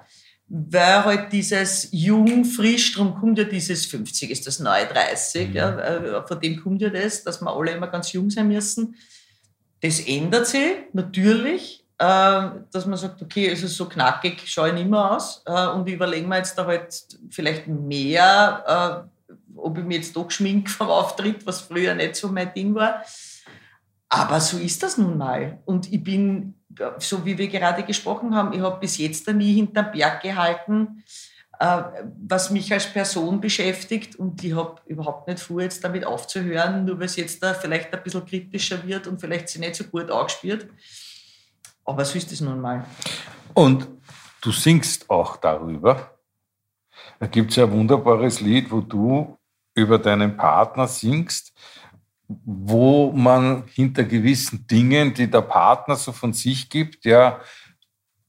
weil 0.48 1.06
halt 1.06 1.34
dieses 1.34 1.90
jung, 1.92 2.46
frisch, 2.46 2.94
darum 2.94 3.16
kommt 3.16 3.38
ja 3.38 3.46
dieses 3.46 3.86
50 3.86 4.32
ist 4.32 4.48
das 4.48 4.60
neue 4.60 4.86
30, 4.86 5.54
ja, 5.54 5.80
äh, 5.80 6.28
von 6.28 6.40
dem 6.40 6.62
kommt 6.62 6.82
ja 6.82 6.90
das, 6.90 7.24
dass 7.24 7.42
wir 7.42 7.56
alle 7.56 7.72
immer 7.72 7.88
ganz 7.88 8.12
jung 8.12 8.30
sein 8.30 8.50
müssen. 8.50 8.96
Das 9.80 10.00
ändert 10.02 10.48
sich 10.48 10.76
natürlich, 10.94 11.81
dass 12.02 12.88
man 12.88 12.98
sagt, 12.98 13.22
okay, 13.22 13.50
es 13.50 13.62
ist 13.62 13.78
so 13.78 13.86
knackig, 13.86 14.42
schaue 14.48 14.70
ich 14.70 14.74
nicht 14.74 14.90
mehr 14.90 15.12
aus 15.12 15.44
äh, 15.46 15.68
und 15.68 15.88
überlegen 15.88 16.28
wir 16.30 16.38
jetzt 16.38 16.58
da 16.58 16.66
halt 16.66 17.06
vielleicht 17.30 17.68
mehr, 17.68 19.06
äh, 19.30 19.34
ob 19.56 19.78
ich 19.78 19.84
mir 19.84 19.98
jetzt 19.98 20.16
doch 20.16 20.32
schmink 20.32 20.68
vom 20.78 20.88
Auftritt, 20.88 21.46
was 21.46 21.62
früher 21.62 21.94
nicht 21.94 22.16
so 22.16 22.30
mein 22.30 22.54
Ding 22.56 22.74
war. 22.74 23.04
Aber 24.10 24.40
so 24.40 24.58
ist 24.58 24.82
das 24.82 24.98
nun 24.98 25.16
mal. 25.16 25.60
Und 25.66 25.94
ich 25.94 26.04
bin, 26.04 26.56
so 26.98 27.24
wie 27.24 27.38
wir 27.38 27.48
gerade 27.48 27.84
gesprochen 27.84 28.36
haben, 28.36 28.52
ich 28.52 28.62
habe 28.62 28.80
bis 28.80 28.98
jetzt 28.98 29.28
da 29.28 29.32
nie 29.32 29.54
hinterm 29.54 29.92
Berg 29.92 30.24
gehalten, 30.24 31.04
äh, 31.60 31.84
was 32.20 32.50
mich 32.50 32.74
als 32.74 32.88
Person 32.88 33.40
beschäftigt. 33.40 34.16
Und 34.16 34.44
ich 34.44 34.56
habe 34.56 34.82
überhaupt 34.88 35.28
nicht 35.28 35.40
vor, 35.40 35.62
jetzt 35.62 35.84
damit 35.84 36.04
aufzuhören, 36.04 36.84
nur 36.84 36.98
weil 36.98 37.06
es 37.06 37.16
jetzt 37.16 37.44
da 37.44 37.54
vielleicht 37.54 37.94
ein 37.94 38.02
bisschen 38.02 38.26
kritischer 38.26 38.86
wird 38.88 39.06
und 39.06 39.22
vielleicht 39.22 39.50
sich 39.50 39.62
nicht 39.62 39.76
so 39.76 39.84
gut 39.84 40.10
angespielt. 40.10 40.68
Aber 41.92 42.06
so 42.06 42.18
ist 42.18 42.32
es 42.32 42.40
nun 42.40 42.62
mal. 42.62 42.86
Und 43.54 43.86
du 44.42 44.52
singst 44.52 45.10
auch 45.10 45.36
darüber. 45.36 46.12
Da 47.20 47.28
gibt 47.28 47.52
es 47.52 47.58
ja 47.58 47.66
ein 47.66 47.72
wunderbares 47.72 48.40
Lied, 48.40 48.72
wo 48.72 48.80
du 48.80 49.38
über 49.76 50.00
deinen 50.00 50.38
Partner 50.38 50.88
singst, 50.88 51.52
wo 52.28 53.12
man 53.12 53.64
hinter 53.68 54.06
gewissen 54.06 54.66
Dingen, 54.68 55.14
die 55.14 55.30
der 55.30 55.42
Partner 55.42 55.98
so 55.98 56.14
von 56.14 56.32
sich 56.32 56.70
gibt, 56.70 57.04
ja 57.04 57.42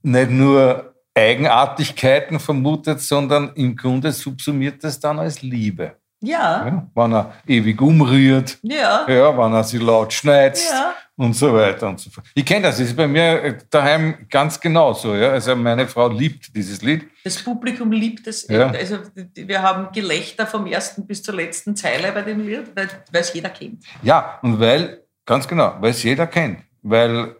nicht 0.03 0.31
nur 0.31 0.94
Eigenartigkeiten 1.14 2.40
vermutet, 2.40 3.01
sondern 3.01 3.53
im 3.55 3.77
Grunde 3.77 4.11
subsumiert 4.11 4.83
es 4.83 4.98
dann 4.98 5.20
als 5.20 5.40
Liebe. 5.40 5.96
Ja, 6.20 6.66
Ja? 6.66 6.88
Wenn 6.94 7.12
er 7.12 7.33
ewig 7.46 7.81
umrührt, 7.81 8.59
ja, 8.62 9.09
ja, 9.09 9.38
wenn 9.38 9.53
er 9.53 9.64
sie 9.64 9.79
laut 9.79 10.12
schneizt 10.12 10.68
Ja. 10.68 10.94
Und 11.16 11.35
so 11.35 11.53
weiter 11.53 11.88
und 11.88 12.01
so 12.01 12.11
fort. 12.11 12.27
Ich 12.35 12.44
kenne 12.44 12.62
das, 12.62 12.79
das 12.79 12.88
ist 12.88 12.96
bei 12.96 13.07
mir 13.07 13.42
äh, 13.42 13.59
daheim 13.70 14.27
ganz 14.31 14.59
genauso. 14.59 15.14
Ja? 15.14 15.31
Also 15.31 15.55
meine 15.55 15.87
Frau 15.87 16.09
liebt 16.09 16.55
dieses 16.57 16.83
Lied. 16.83 17.09
das 17.25 17.42
Publikum 17.42 17.92
liebt 17.92 18.27
es. 18.27 18.48
Ja. 18.48 18.68
Also 18.68 18.98
wir 19.35 19.62
haben 19.62 19.92
Gelächter 19.92 20.46
vom 20.46 20.66
ersten 20.66 21.07
bis 21.07 21.22
zur 21.22 21.35
letzten 21.35 21.77
Zeile 21.77 22.12
bei 22.12 22.22
dem 22.22 22.46
Lied, 22.46 22.75
weil 22.75 22.88
es 23.12 23.33
jeder 23.35 23.51
kennt. 23.51 23.85
Ja, 24.03 24.38
und 24.42 24.59
weil, 24.59 25.05
ganz 25.27 25.46
genau, 25.46 25.77
weil 25.81 25.90
es 25.90 26.03
jeder 26.03 26.27
kennt. 26.27 26.61
Weil 26.83 27.37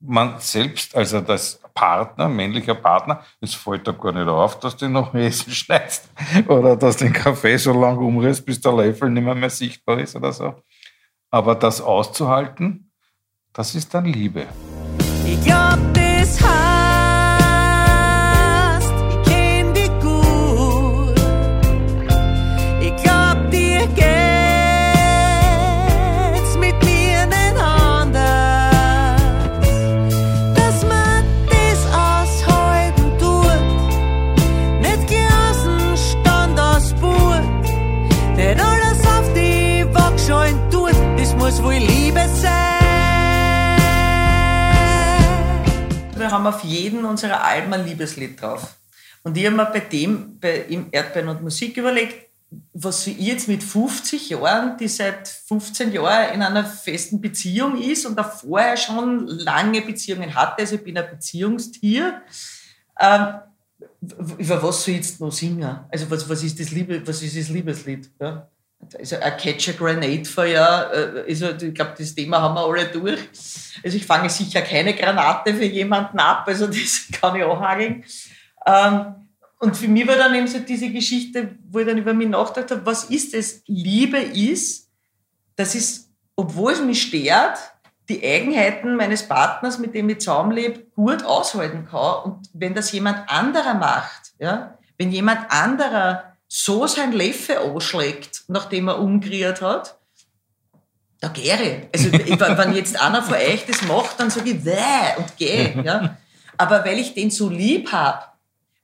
man 0.00 0.38
selbst, 0.38 0.94
also 0.94 1.20
das 1.20 1.60
Partner, 1.74 2.28
männlicher 2.28 2.74
Partner, 2.74 3.22
es 3.40 3.54
fällt 3.54 3.86
da 3.86 3.92
gar 3.92 4.12
nicht 4.12 4.28
auf, 4.28 4.60
dass 4.60 4.76
du 4.76 4.88
noch 4.88 5.14
Essen 5.14 5.52
schneidest 5.52 6.08
oder 6.48 6.76
dass 6.76 6.96
du 6.96 7.04
den 7.04 7.12
Kaffee 7.12 7.56
so 7.56 7.72
lange 7.72 8.00
umrührst, 8.00 8.46
bis 8.46 8.60
der 8.60 8.72
Löffel 8.72 9.10
nicht 9.10 9.24
mehr, 9.24 9.34
mehr 9.34 9.50
sichtbar 9.50 9.98
ist 9.98 10.16
oder 10.16 10.32
so. 10.32 10.54
Aber 11.30 11.54
das 11.54 11.80
auszuhalten, 11.80 12.85
das 13.56 13.74
ist 13.74 13.92
dann 13.94 14.04
Liebe. 14.04 14.46
Ich 15.26 15.42
glaub, 15.42 15.78
das 15.94 16.38
heißt, 16.42 16.52
ich 19.10 19.22
kenn 19.28 19.72
dich 19.72 19.90
gut. 20.00 21.18
Ich 22.82 22.94
glaub, 23.02 23.50
dir 23.50 23.86
geht's 23.94 24.06
mit 26.60 26.76
mir 26.84 27.26
nicht 27.26 27.56
anders. 27.58 29.22
Dass 30.54 30.82
man 30.84 31.24
das 31.48 31.80
aushalten 32.08 33.18
tut, 33.18 33.62
nicht 34.82 35.08
gelassen 35.08 35.96
stand 35.96 36.60
aus 36.60 36.90
Spur. 36.90 37.40
Nicht 38.36 38.60
alles 38.60 39.00
auf 39.06 39.32
die 39.34 39.86
Waagschalen 39.94 40.58
tut, 40.70 40.96
das 41.16 41.34
muss 41.36 41.62
wohl 41.62 41.72
Liebe 41.72 42.28
sein. 42.34 42.55
Wir 46.26 46.32
haben 46.32 46.46
auf 46.48 46.64
jeden 46.64 47.04
unserer 47.04 47.44
Alben 47.44 47.72
ein 47.72 47.86
Liebeslied 47.86 48.42
drauf. 48.42 48.74
Und 49.22 49.36
ich 49.36 49.46
habe 49.46 49.54
mir 49.54 49.66
bei 49.66 49.78
dem, 49.78 50.40
bei 50.40 50.56
im 50.68 50.88
Erdbeeren 50.90 51.28
und 51.28 51.40
Musik 51.40 51.76
überlegt, 51.76 52.30
was 52.72 53.06
ich 53.06 53.16
jetzt 53.16 53.46
mit 53.46 53.62
50 53.62 54.30
Jahren, 54.30 54.76
die 54.76 54.88
seit 54.88 55.28
15 55.28 55.92
Jahren 55.92 56.34
in 56.34 56.42
einer 56.42 56.64
festen 56.64 57.20
Beziehung 57.20 57.80
ist 57.80 58.06
und 58.06 58.18
da 58.18 58.24
vorher 58.24 58.76
schon 58.76 59.28
lange 59.28 59.82
Beziehungen 59.82 60.34
hatte, 60.34 60.62
also 60.62 60.74
ich 60.74 60.82
bin 60.82 60.98
ein 60.98 61.08
Beziehungstier, 61.08 62.22
ähm, 62.98 63.34
über 64.38 64.60
was 64.60 64.82
soll 64.82 64.94
ich 64.94 65.00
jetzt 65.02 65.20
noch 65.20 65.30
singen? 65.30 65.78
Also 65.88 66.10
was, 66.10 66.28
was, 66.28 66.42
ist, 66.42 66.58
das 66.58 66.72
Liebe, 66.72 67.06
was 67.06 67.22
ist 67.22 67.36
das 67.36 67.50
Liebeslied? 67.50 68.10
Ja? 68.20 68.48
Also 68.98 69.16
ein 69.16 69.36
Catch 69.36 69.70
a 69.70 69.72
Grenade 69.72 70.24
Feuer, 70.24 70.90
äh, 70.92 71.30
also 71.30 71.50
ich 71.50 71.74
glaube, 71.74 71.94
das 71.98 72.14
Thema 72.14 72.40
haben 72.40 72.54
wir 72.54 72.64
alle 72.64 72.86
durch. 72.86 73.20
Also 73.82 73.96
ich 73.96 74.06
fange 74.06 74.30
sicher 74.30 74.62
keine 74.62 74.94
Granate 74.94 75.54
für 75.54 75.64
jemanden 75.64 76.18
ab, 76.18 76.44
also 76.46 76.66
das 76.68 77.08
kann 77.12 77.36
ich 77.36 77.42
auch 77.42 77.60
hageln. 77.60 78.04
Ähm, 78.66 79.14
und 79.58 79.76
für 79.76 79.88
mich 79.88 80.06
war 80.06 80.16
dann 80.16 80.34
eben 80.34 80.46
so 80.46 80.58
diese 80.58 80.90
Geschichte, 80.90 81.56
wo 81.70 81.78
ich 81.78 81.86
dann 81.86 81.98
über 81.98 82.12
mich 82.12 82.28
nachgedacht 82.28 82.70
habe, 82.70 82.86
was 82.86 83.04
ist 83.04 83.34
es? 83.34 83.62
Liebe 83.66 84.18
ist, 84.18 84.90
das 85.56 85.74
ist, 85.74 86.10
obwohl 86.36 86.72
es 86.72 86.82
mich 86.82 87.02
stört, 87.02 87.58
die 88.08 88.22
Eigenheiten 88.22 88.94
meines 88.96 89.26
Partners, 89.26 89.78
mit 89.78 89.94
dem 89.94 90.08
ich 90.10 90.20
zusammenlebe, 90.20 90.86
gut 90.94 91.24
aushalten 91.24 91.86
kann. 91.90 92.24
Und 92.24 92.50
wenn 92.52 92.74
das 92.74 92.92
jemand 92.92 93.28
anderer 93.28 93.74
macht, 93.74 94.32
ja, 94.38 94.78
wenn 94.98 95.10
jemand 95.10 95.50
anderer 95.50 96.35
so 96.48 96.86
sein 96.86 97.12
Leffe 97.12 97.60
anschlägt, 97.60 98.44
nachdem 98.48 98.88
er 98.88 99.00
umgeriert 99.00 99.60
hat, 99.60 99.98
da 101.20 101.28
gehe. 101.28 101.88
Also 101.92 102.12
wenn 102.12 102.74
jetzt 102.74 103.00
einer 103.00 103.22
von 103.22 103.34
euch 103.34 103.64
das 103.66 103.82
macht, 103.82 104.20
dann 104.20 104.30
sage 104.30 104.50
ich, 104.50 104.64
Wäh! 104.64 105.16
und 105.18 105.36
gehe. 105.36 105.82
Ja. 105.82 106.16
Aber 106.56 106.84
weil 106.84 106.98
ich 106.98 107.14
den 107.14 107.30
so 107.30 107.48
lieb 107.48 107.92
habe, 107.92 108.24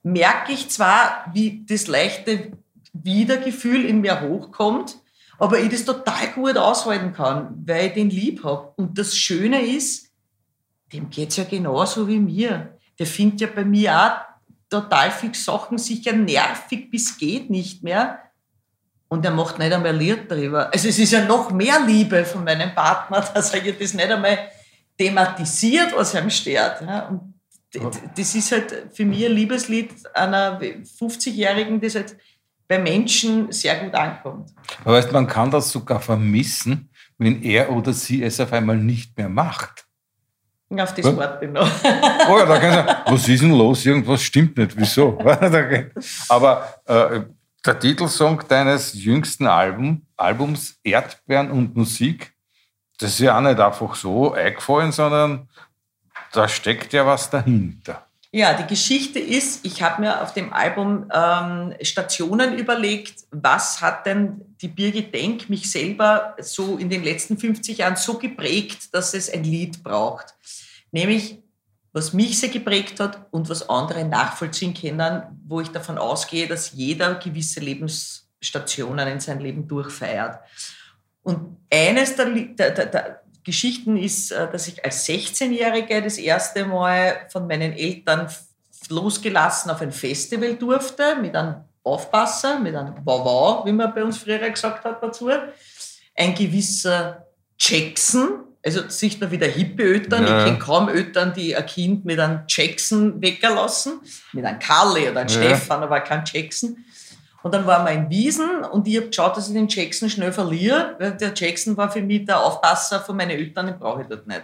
merke 0.03 0.51
ich 0.51 0.69
zwar, 0.69 1.25
wie 1.33 1.65
das 1.67 1.87
leichte 1.87 2.51
Wiedergefühl 2.91 3.85
in 3.85 4.01
mir 4.01 4.21
hochkommt, 4.21 4.97
aber 5.39 5.59
ich 5.59 5.69
das 5.69 5.85
total 5.85 6.27
gut 6.35 6.57
aushalten 6.57 7.13
kann, 7.13 7.63
weil 7.65 7.87
ich 7.87 7.93
den 7.93 8.09
lieb 8.09 8.43
habe. 8.43 8.73
Und 8.75 8.97
das 8.97 9.15
Schöne 9.15 9.61
ist, 9.65 10.09
dem 10.91 11.09
geht's 11.09 11.37
ja 11.37 11.43
genauso 11.43 12.07
wie 12.07 12.19
mir. 12.19 12.77
Der 12.99 13.07
findet 13.07 13.41
ja 13.41 13.47
bei 13.47 13.65
mir 13.65 13.99
auch 13.99 14.32
total 14.73 15.11
viele 15.11 15.35
Sachen 15.35 15.77
sicher 15.77 16.13
nervig 16.13 16.89
bis 16.89 17.17
geht 17.17 17.49
nicht 17.49 17.83
mehr. 17.83 18.19
Und 19.07 19.23
er 19.23 19.31
macht 19.31 19.59
nicht 19.59 19.71
einmal 19.71 19.91
ein 19.91 19.99
Lied 19.99 20.31
darüber. 20.31 20.73
Also 20.73 20.87
es 20.87 20.97
ist 20.97 21.11
ja 21.11 21.23
noch 21.23 21.51
mehr 21.51 21.79
Liebe 21.85 22.25
von 22.25 22.43
meinem 22.43 22.73
Partner, 22.73 23.21
dass 23.33 23.53
er 23.53 23.71
das 23.71 23.93
nicht 23.93 24.09
einmal 24.09 24.39
thematisiert, 24.97 25.95
was 25.95 26.15
ihm 26.15 26.29
stört. 26.31 26.81
Und 26.81 27.99
das 28.17 28.33
ist 28.33 28.51
halt 28.51 28.87
für 28.91 29.05
mich 29.05 29.25
ein 29.25 29.33
Liebeslied 29.33 29.91
einer 30.15 30.59
50-Jährigen, 30.59 31.79
das 31.79 31.95
halt 31.95 32.17
bei 32.67 32.79
Menschen 32.79 33.51
sehr 33.51 33.75
gut 33.83 33.93
ankommt. 33.93 34.49
Aber 34.83 34.95
weißt, 34.95 35.11
man 35.11 35.27
kann 35.27 35.51
das 35.51 35.71
sogar 35.71 35.99
vermissen, 35.99 36.89
wenn 37.19 37.43
er 37.43 37.71
oder 37.71 37.93
sie 37.93 38.23
es 38.23 38.39
auf 38.39 38.51
einmal 38.51 38.77
nicht 38.77 39.15
mehr 39.17 39.29
macht. 39.29 39.82
Auf 40.69 40.93
das 40.93 41.05
Was? 41.05 41.15
Wort 41.15 41.43
noch. 41.51 41.69
Oh 42.29 42.37
ja, 42.39 42.45
da 42.45 42.59
kann 42.59 42.69
ich 42.69 42.75
sagen, 42.75 43.01
was 43.05 43.27
ist 43.27 43.43
denn 43.43 43.51
los? 43.51 43.85
Irgendwas 43.85 44.21
stimmt 44.23 44.57
nicht. 44.57 44.75
Wieso? 44.75 45.17
Aber 46.29 46.73
äh, 46.85 47.21
der 47.65 47.79
Titelsong 47.79 48.43
deines 48.47 48.93
jüngsten 48.93 49.47
Album, 49.47 50.05
Albums 50.17 50.79
Erdbeeren 50.83 51.51
und 51.51 51.75
Musik, 51.75 52.33
das 52.99 53.11
ist 53.11 53.19
ja 53.19 53.37
auch 53.37 53.41
nicht 53.41 53.59
einfach 53.59 53.95
so 53.95 54.33
eingefallen, 54.33 54.91
sondern 54.91 55.47
da 56.31 56.47
steckt 56.47 56.93
ja 56.93 57.05
was 57.05 57.29
dahinter. 57.29 58.07
Ja, 58.35 58.55
die 58.55 58.65
Geschichte 58.65 59.19
ist, 59.19 59.63
ich 59.63 59.83
habe 59.83 60.01
mir 60.01 60.23
auf 60.23 60.33
dem 60.33 60.53
Album 60.53 61.07
ähm, 61.13 61.75
Stationen 61.81 62.57
überlegt, 62.57 63.25
was 63.29 63.79
hat 63.79 64.07
denn 64.07 64.55
die 64.59 64.69
Birgit 64.69 65.13
Denk 65.13 65.51
mich 65.51 65.69
selber 65.69 66.35
so 66.39 66.77
in 66.77 66.89
den 66.89 67.03
letzten 67.03 67.37
50 67.37 67.77
Jahren 67.77 67.95
so 67.95 68.17
geprägt, 68.17 68.91
dass 68.91 69.13
es 69.13 69.29
ein 69.29 69.43
Lied 69.43 69.83
braucht. 69.83 70.33
Nämlich, 70.91 71.43
was 71.91 72.13
mich 72.13 72.39
sehr 72.39 72.49
geprägt 72.49 72.99
hat 72.99 73.23
und 73.29 73.49
was 73.49 73.69
andere 73.69 74.03
nachvollziehen 74.03 74.73
können, 74.73 75.21
wo 75.45 75.61
ich 75.61 75.69
davon 75.69 75.99
ausgehe, 75.99 76.47
dass 76.47 76.71
jeder 76.71 77.13
gewisse 77.13 77.59
Lebensstationen 77.59 79.09
in 79.09 79.19
seinem 79.19 79.41
Leben 79.41 79.67
durchfeiert. 79.67 80.39
Und 81.21 81.57
eines 81.71 82.15
der, 82.15 82.31
der, 82.31 82.85
der 82.87 83.22
Geschichten 83.43 83.97
ist, 83.97 84.31
äh, 84.31 84.49
dass 84.51 84.67
ich 84.67 84.83
als 84.83 85.05
16-Jährige 85.07 86.01
das 86.01 86.17
erste 86.17 86.65
Mal 86.65 87.27
von 87.29 87.47
meinen 87.47 87.73
Eltern 87.73 88.27
losgelassen 88.89 89.71
auf 89.71 89.81
ein 89.81 89.91
Festival 89.91 90.55
durfte 90.55 91.15
mit 91.21 91.35
einem 91.35 91.55
Aufpasser, 91.83 92.59
mit 92.59 92.75
einem 92.75 92.95
Wow, 93.03 93.65
wie 93.65 93.71
man 93.71 93.93
bei 93.93 94.03
uns 94.03 94.17
früher 94.17 94.49
gesagt 94.49 94.83
hat 94.85 95.01
dazu, 95.03 95.29
ein 96.15 96.35
gewisser 96.35 97.25
Jackson, 97.59 98.39
also 98.65 98.87
sieht 98.87 99.19
man 99.19 99.31
wieder 99.31 99.47
hippe 99.47 99.83
Eltern, 99.83 100.25
Ja. 100.25 100.39
ich 100.39 100.45
kenne 100.45 100.59
kaum 100.59 100.89
Eltern, 100.89 101.33
die 101.33 101.55
ein 101.55 101.65
Kind 101.65 102.05
mit 102.05 102.19
einem 102.19 102.41
Jackson 102.47 103.21
weglassen, 103.21 103.99
mit 104.31 104.45
einem 104.45 104.59
Karli 104.59 105.09
oder 105.09 105.21
einem 105.21 105.29
Ja. 105.29 105.35
Stefan, 105.55 105.83
aber 105.83 105.99
kein 106.01 106.23
Jackson. 106.25 106.77
Und 107.43 107.53
dann 107.53 107.67
waren 107.67 107.85
wir 107.85 107.91
in 107.91 108.09
Wiesen 108.09 108.63
und 108.63 108.87
ich 108.87 108.95
habe 108.95 109.07
geschaut, 109.07 109.35
dass 109.35 109.49
ich 109.49 109.53
den 109.53 109.67
Jackson 109.67 110.09
schnell 110.09 110.31
verliere, 110.31 110.95
weil 110.97 111.17
der 111.17 111.33
Jackson 111.35 111.75
war 111.75 111.91
für 111.91 112.01
mich 112.01 112.25
der 112.25 112.41
Aufpasser 112.41 113.01
von 113.01 113.17
meinen 113.17 113.31
Eltern, 113.31 113.67
den 113.67 113.77
brauche 113.77 114.03
ich 114.03 114.07
dort 114.07 114.25
nicht. 114.25 114.43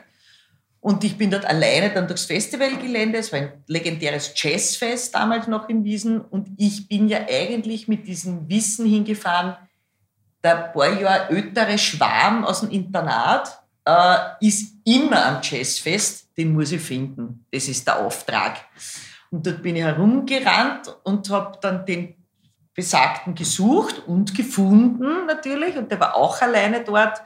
Und 0.82 1.04
ich 1.04 1.18
bin 1.18 1.32
dort 1.32 1.46
alleine 1.46 1.94
dann 1.94 2.08
durchs 2.08 2.26
Festivalgelände. 2.26 3.18
Es 3.18 3.32
war 3.32 3.40
ein 3.40 3.64
legendäres 3.68 4.34
Jazzfest 4.36 5.16
damals 5.16 5.48
noch 5.48 5.68
in 5.68 5.84
Wiesen. 5.84 6.22
Und 6.22 6.50
ich 6.58 6.88
bin 6.88 7.10
ja 7.10 7.20
eigentlich 7.30 7.88
mit 7.88 8.08
diesem 8.08 8.48
Wissen 8.50 8.86
hingefahren, 8.86 9.56
der 10.42 10.56
paar 10.74 11.00
Jahre 11.00 11.30
ältere 11.30 11.78
Schwarm 11.78 12.46
aus 12.46 12.62
dem 12.62 12.72
Internat 12.72 13.62
äh, 13.84 14.16
ist 14.40 14.74
immer 14.86 15.26
am 15.26 15.40
Jazzfest, 15.42 16.30
den 16.38 16.54
muss 16.54 16.72
ich 16.72 16.82
finden. 16.82 17.46
Das 17.52 17.68
ist 17.68 17.86
der 17.86 18.06
Auftrag. 18.06 18.58
Und 19.32 19.46
dort 19.46 19.62
bin 19.62 19.76
ich 19.76 19.84
herumgerannt 19.84 20.96
und 21.04 21.30
habe 21.30 21.58
dann 21.62 21.86
den 21.86 22.16
Besagten 22.80 23.36
gesucht 23.36 24.04
und 24.08 24.34
gefunden 24.36 25.26
natürlich. 25.28 25.76
Und 25.76 25.92
der 25.92 26.00
war 26.00 26.16
auch 26.16 26.42
alleine 26.42 26.82
dort. 26.82 27.22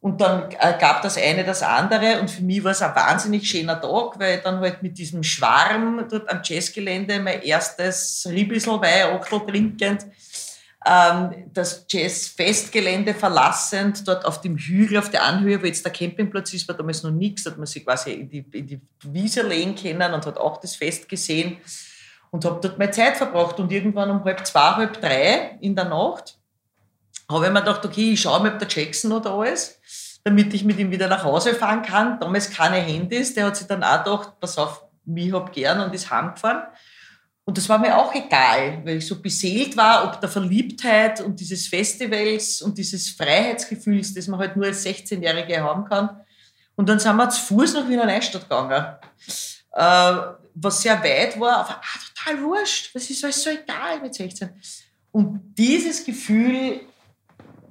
Und 0.00 0.22
dann 0.22 0.50
äh, 0.52 0.78
gab 0.80 1.02
das 1.02 1.18
eine 1.18 1.44
das 1.44 1.62
andere 1.62 2.20
und 2.20 2.30
für 2.30 2.42
mich 2.42 2.64
war 2.64 2.70
es 2.70 2.80
ein 2.80 2.94
wahnsinnig 2.94 3.50
schöner 3.50 3.80
Tag, 3.80 4.18
weil 4.18 4.36
ich 4.36 4.42
dann 4.42 4.60
halt 4.60 4.82
mit 4.82 4.96
diesem 4.96 5.22
Schwarm 5.24 6.06
dort 6.08 6.30
am 6.30 6.40
Jazzgelände 6.42 7.20
mein 7.20 7.42
erstes 7.42 8.26
Riebissel 8.30 8.80
Weihrockel 8.80 9.40
trinkend 9.40 10.06
ähm, 10.86 11.50
das 11.52 11.84
Jazz-Festgelände 11.88 13.12
verlassend, 13.12 14.06
dort 14.06 14.24
auf 14.24 14.40
dem 14.40 14.56
Hügel, 14.56 14.98
auf 14.98 15.10
der 15.10 15.24
Anhöhe, 15.24 15.60
wo 15.60 15.66
jetzt 15.66 15.84
der 15.84 15.92
Campingplatz 15.92 16.54
ist, 16.54 16.68
war 16.68 16.76
damals 16.76 17.02
noch 17.02 17.10
nichts, 17.10 17.44
hat 17.44 17.58
man 17.58 17.66
sich 17.66 17.84
quasi 17.84 18.12
in 18.12 18.28
die, 18.28 18.44
in 18.52 18.66
die 18.66 18.80
Wiese 19.02 19.42
legen 19.42 19.74
können 19.74 20.14
und 20.14 20.24
hat 20.24 20.38
auch 20.38 20.58
das 20.60 20.76
Fest 20.76 21.08
gesehen 21.08 21.58
und 22.30 22.44
habe 22.44 22.60
dort 22.60 22.78
meine 22.78 22.90
Zeit 22.90 23.16
verbracht 23.16 23.58
und 23.60 23.72
irgendwann 23.72 24.10
um 24.10 24.24
halb 24.24 24.46
zwei, 24.46 24.72
halb 24.72 25.00
drei 25.00 25.58
in 25.60 25.74
der 25.74 25.86
Nacht 25.86 26.38
habe 27.30 27.46
ich 27.46 27.52
mir 27.52 27.60
gedacht, 27.60 27.84
okay, 27.84 28.12
ich 28.12 28.20
schaue 28.20 28.40
mal, 28.40 28.52
ob 28.52 28.58
der 28.58 28.68
Jackson 28.68 29.22
da 29.22 29.44
ist, 29.44 29.78
damit 30.24 30.52
ich 30.54 30.64
mit 30.64 30.78
ihm 30.78 30.90
wieder 30.90 31.08
nach 31.08 31.24
Hause 31.24 31.54
fahren 31.54 31.82
kann. 31.82 32.18
Damals 32.18 32.50
keine 32.50 32.76
Handys, 32.76 33.34
der 33.34 33.46
hat 33.46 33.56
sich 33.56 33.66
dann 33.66 33.84
auch 33.84 34.02
gedacht, 34.02 34.40
pass 34.40 34.56
auf, 34.56 34.84
mich 35.04 35.32
hab 35.32 35.52
gern 35.52 35.80
und 35.80 35.94
ist 35.94 36.10
heimgefahren. 36.10 36.62
Und 37.44 37.56
das 37.56 37.68
war 37.68 37.78
mir 37.78 37.96
auch 37.96 38.14
egal, 38.14 38.82
weil 38.84 38.98
ich 38.98 39.06
so 39.06 39.22
beseelt 39.22 39.76
war, 39.76 40.04
ob 40.04 40.20
der 40.20 40.28
Verliebtheit 40.28 41.22
und 41.22 41.40
dieses 41.40 41.66
Festivals 41.66 42.60
und 42.60 42.76
dieses 42.76 43.10
Freiheitsgefühls, 43.10 44.12
das 44.12 44.28
man 44.28 44.40
halt 44.40 44.56
nur 44.56 44.66
als 44.66 44.84
16-Jährige 44.84 45.62
haben 45.62 45.86
kann. 45.86 46.20
Und 46.76 46.88
dann 46.88 46.98
sind 46.98 47.16
wir 47.16 47.30
zu 47.30 47.40
Fuß 47.40 47.74
nach 47.74 47.88
Wiener 47.88 48.04
Neustadt 48.04 48.42
gegangen. 48.42 48.96
Äh, 49.72 50.12
was 50.60 50.82
sehr 50.82 51.02
weit 51.02 51.38
war, 51.38 51.58
aber 51.58 51.80
ah, 51.80 51.98
total 52.14 52.42
wurscht. 52.42 52.94
Das 52.94 53.08
ist 53.08 53.24
alles 53.24 53.42
so 53.42 53.50
egal 53.50 54.00
mit 54.00 54.14
16. 54.14 54.50
Und 55.12 55.54
dieses 55.56 56.04
Gefühl 56.04 56.80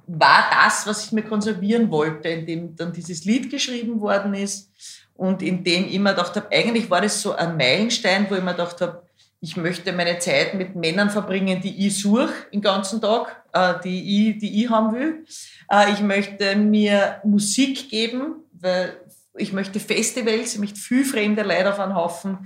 war 0.06 0.50
das, 0.50 0.86
was 0.86 1.06
ich 1.06 1.12
mir 1.12 1.22
konservieren 1.22 1.90
wollte, 1.90 2.28
in 2.28 2.46
dem 2.46 2.76
dann 2.76 2.92
dieses 2.92 3.24
Lied 3.24 3.50
geschrieben 3.50 4.00
worden 4.00 4.34
ist 4.34 4.70
und 5.14 5.42
in 5.42 5.62
dem 5.62 5.86
ich 5.86 5.98
mir 5.98 6.10
gedacht 6.10 6.34
habe, 6.36 6.48
eigentlich 6.50 6.88
war 6.88 7.00
das 7.00 7.20
so 7.20 7.34
ein 7.34 7.56
Meilenstein, 7.56 8.26
wo 8.28 8.34
ich 8.34 8.42
mir 8.42 8.52
gedacht 8.52 8.80
habe, 8.80 9.02
ich 9.40 9.56
möchte 9.56 9.92
meine 9.92 10.18
Zeit 10.18 10.54
mit 10.54 10.74
Männern 10.74 11.10
verbringen, 11.10 11.60
die 11.60 11.86
ich 11.86 12.00
suche 12.00 12.30
den 12.52 12.60
ganzen 12.60 13.00
Tag, 13.00 13.44
äh, 13.52 13.74
die, 13.84 14.30
ich, 14.30 14.38
die 14.38 14.64
ich 14.64 14.70
haben 14.70 14.92
will. 14.92 15.24
Äh, 15.70 15.92
ich 15.92 16.00
möchte 16.00 16.56
mir 16.56 17.20
Musik 17.22 17.88
geben, 17.88 18.36
weil 18.52 18.96
ich 19.36 19.52
möchte 19.52 19.78
Festivals, 19.78 20.54
ich 20.54 20.60
möchte 20.60 20.80
viel 20.80 21.04
fremde 21.04 21.42
Leute 21.42 21.70
auf 21.70 21.78
einen 21.78 21.94
Haufen 21.94 22.38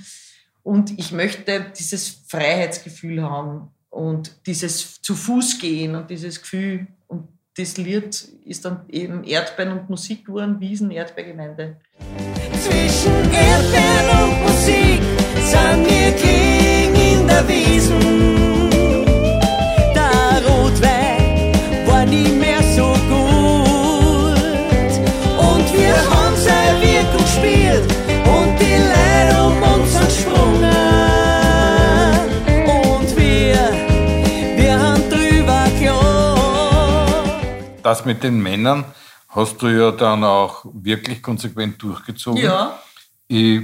und 0.62 0.98
ich 0.98 1.12
möchte 1.12 1.66
dieses 1.76 2.08
Freiheitsgefühl 2.26 3.22
haben 3.22 3.68
und 3.90 4.34
dieses 4.46 5.00
zu 5.02 5.14
Fuß 5.14 5.58
gehen 5.58 5.94
und 5.94 6.10
dieses 6.10 6.40
Gefühl 6.40 6.86
und 7.08 7.28
das 7.56 7.76
Lied 7.76 8.28
ist 8.46 8.64
dann 8.64 8.80
eben 8.88 9.24
Erdbeeren 9.24 9.78
und 9.78 9.90
Musik 9.90 10.24
geworden, 10.24 10.58
Wiesen, 10.60 10.90
Erdbeergemeinde. 10.90 11.76
Zwischen 12.60 13.32
Erdbeeren 13.32 14.24
und 14.24 14.42
Musik 14.42 15.00
sind 15.44 15.84
wir 15.84 16.12
King 16.16 16.94
in 16.94 17.26
der 17.26 17.46
Wiesen. 17.46 18.41
Das 37.93 38.07
mit 38.07 38.22
den 38.22 38.43
Männern 38.43 38.86
hast 39.28 39.61
du 39.61 39.66
ja 39.66 39.90
dann 39.90 40.24
auch 40.24 40.64
wirklich 40.72 41.22
konsequent 41.22 41.82
durchgezogen. 41.82 42.43
Ja, 42.43 42.78
Ich, 43.28 43.61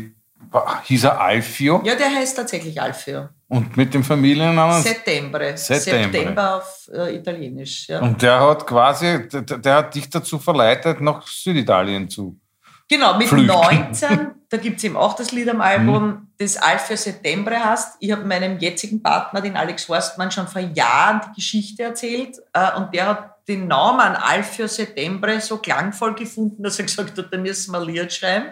hieß 0.85 1.05
er 1.05 1.19
Alfio 1.19 1.81
ja, 1.83 1.95
der 1.95 2.11
heißt 2.11 2.37
tatsächlich 2.37 2.79
Alfio. 2.79 3.31
und 3.49 3.75
mit 3.75 3.95
dem 3.95 4.05
Familiennamen. 4.05 4.83
Settembre. 4.83 5.57
Settembre. 5.57 6.13
September 6.13 6.57
auf 6.57 6.91
äh, 6.93 7.17
Italienisch. 7.17 7.89
Ja. 7.89 8.01
Und 8.01 8.21
der 8.21 8.39
hat 8.39 8.67
quasi, 8.67 9.27
der, 9.31 9.41
der 9.41 9.75
hat 9.77 9.95
dich 9.95 10.11
dazu 10.11 10.39
verleitet, 10.39 11.01
nach 11.01 11.27
Süditalien 11.27 12.11
zu. 12.11 12.39
Genau, 12.87 13.17
mit 13.17 13.29
Flüchten. 13.29 13.47
19, 13.47 14.31
da 14.51 14.57
gibt 14.59 14.77
es 14.77 14.85
eben 14.85 14.99
auch 14.99 15.17
das 15.17 15.33
Lied 15.33 15.49
am 15.49 15.63
Album, 15.63 16.29
das 16.37 16.59
Alfio 16.59 16.97
Settembre 16.97 17.65
heißt. 17.65 17.97
Ich 18.01 18.13
habe 18.13 18.27
meinem 18.27 18.59
jetzigen 18.59 19.03
Partner, 19.03 19.41
den 19.41 19.57
Alex 19.57 19.89
Horstmann, 19.89 20.31
schon 20.31 20.49
vor 20.49 20.61
Jahren 20.61 21.23
die 21.31 21.37
Geschichte 21.37 21.83
erzählt 21.83 22.37
äh, 22.53 22.77
und 22.77 22.93
der 22.93 23.07
hat 23.07 23.38
den 23.49 23.67
Namen 23.67 24.15
Alfio 24.15 24.67
Settembre 24.67 25.41
so 25.41 25.57
klangvoll 25.57 26.15
gefunden, 26.15 26.63
dass 26.63 26.79
er 26.79 26.85
gesagt 26.85 27.17
hat, 27.17 27.33
da 27.33 27.39
müssen 27.39 27.73
wir 27.73 27.81
ein 27.81 27.87
Lied 27.89 28.13
schreiben. 28.13 28.51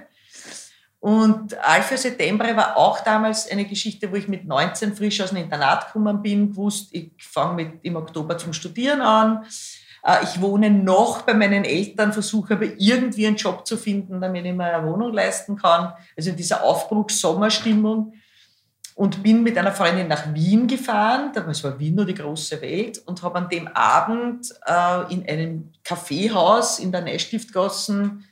Und 0.99 1.57
Alfio 1.63 1.97
Settembre 1.97 2.57
war 2.57 2.77
auch 2.77 3.01
damals 3.01 3.49
eine 3.51 3.67
Geschichte, 3.67 4.11
wo 4.11 4.17
ich 4.17 4.27
mit 4.27 4.47
19 4.47 4.97
frisch 4.97 5.21
aus 5.21 5.29
dem 5.29 5.39
Internat 5.39 5.87
gekommen 5.87 6.23
bin, 6.23 6.51
gewusst, 6.51 6.89
ich 6.93 7.13
fange 7.19 7.79
im 7.83 7.97
Oktober 7.97 8.39
zum 8.39 8.53
Studieren 8.53 9.03
an. 9.03 9.47
Äh, 10.03 10.25
Ich 10.25 10.41
wohne 10.41 10.71
noch 10.71 11.23
bei 11.23 11.35
meinen 11.35 11.65
Eltern, 11.65 12.13
versuche 12.13 12.55
aber 12.55 12.67
irgendwie 12.79 13.27
einen 13.27 13.37
Job 13.37 13.67
zu 13.67 13.77
finden, 13.77 14.21
damit 14.21 14.47
ich 14.47 14.55
mir 14.55 14.65
eine 14.65 14.87
Wohnung 14.87 15.13
leisten 15.13 15.57
kann. 15.57 15.93
Also 16.17 16.31
in 16.31 16.37
dieser 16.37 16.65
Aufbruchs-Sommerstimmung. 16.65 18.15
Und 18.97 19.23
bin 19.23 19.43
mit 19.43 19.57
einer 19.59 19.73
Freundin 19.73 20.09
nach 20.09 20.35
Wien 20.35 20.67
gefahren. 20.67 21.31
Damals 21.35 21.63
war 21.63 21.79
Wien 21.79 21.95
nur 21.95 22.07
die 22.07 22.15
große 22.15 22.61
Welt. 22.63 22.99
Und 23.05 23.23
habe 23.23 23.37
an 23.37 23.49
dem 23.49 23.69
Abend 23.69 24.53
äh, 24.67 25.13
in 25.13 25.29
einem 25.29 25.73
Kaffeehaus 25.85 26.79
in 26.79 26.91
der 26.91 27.03
Neustiftgassen 27.03 28.25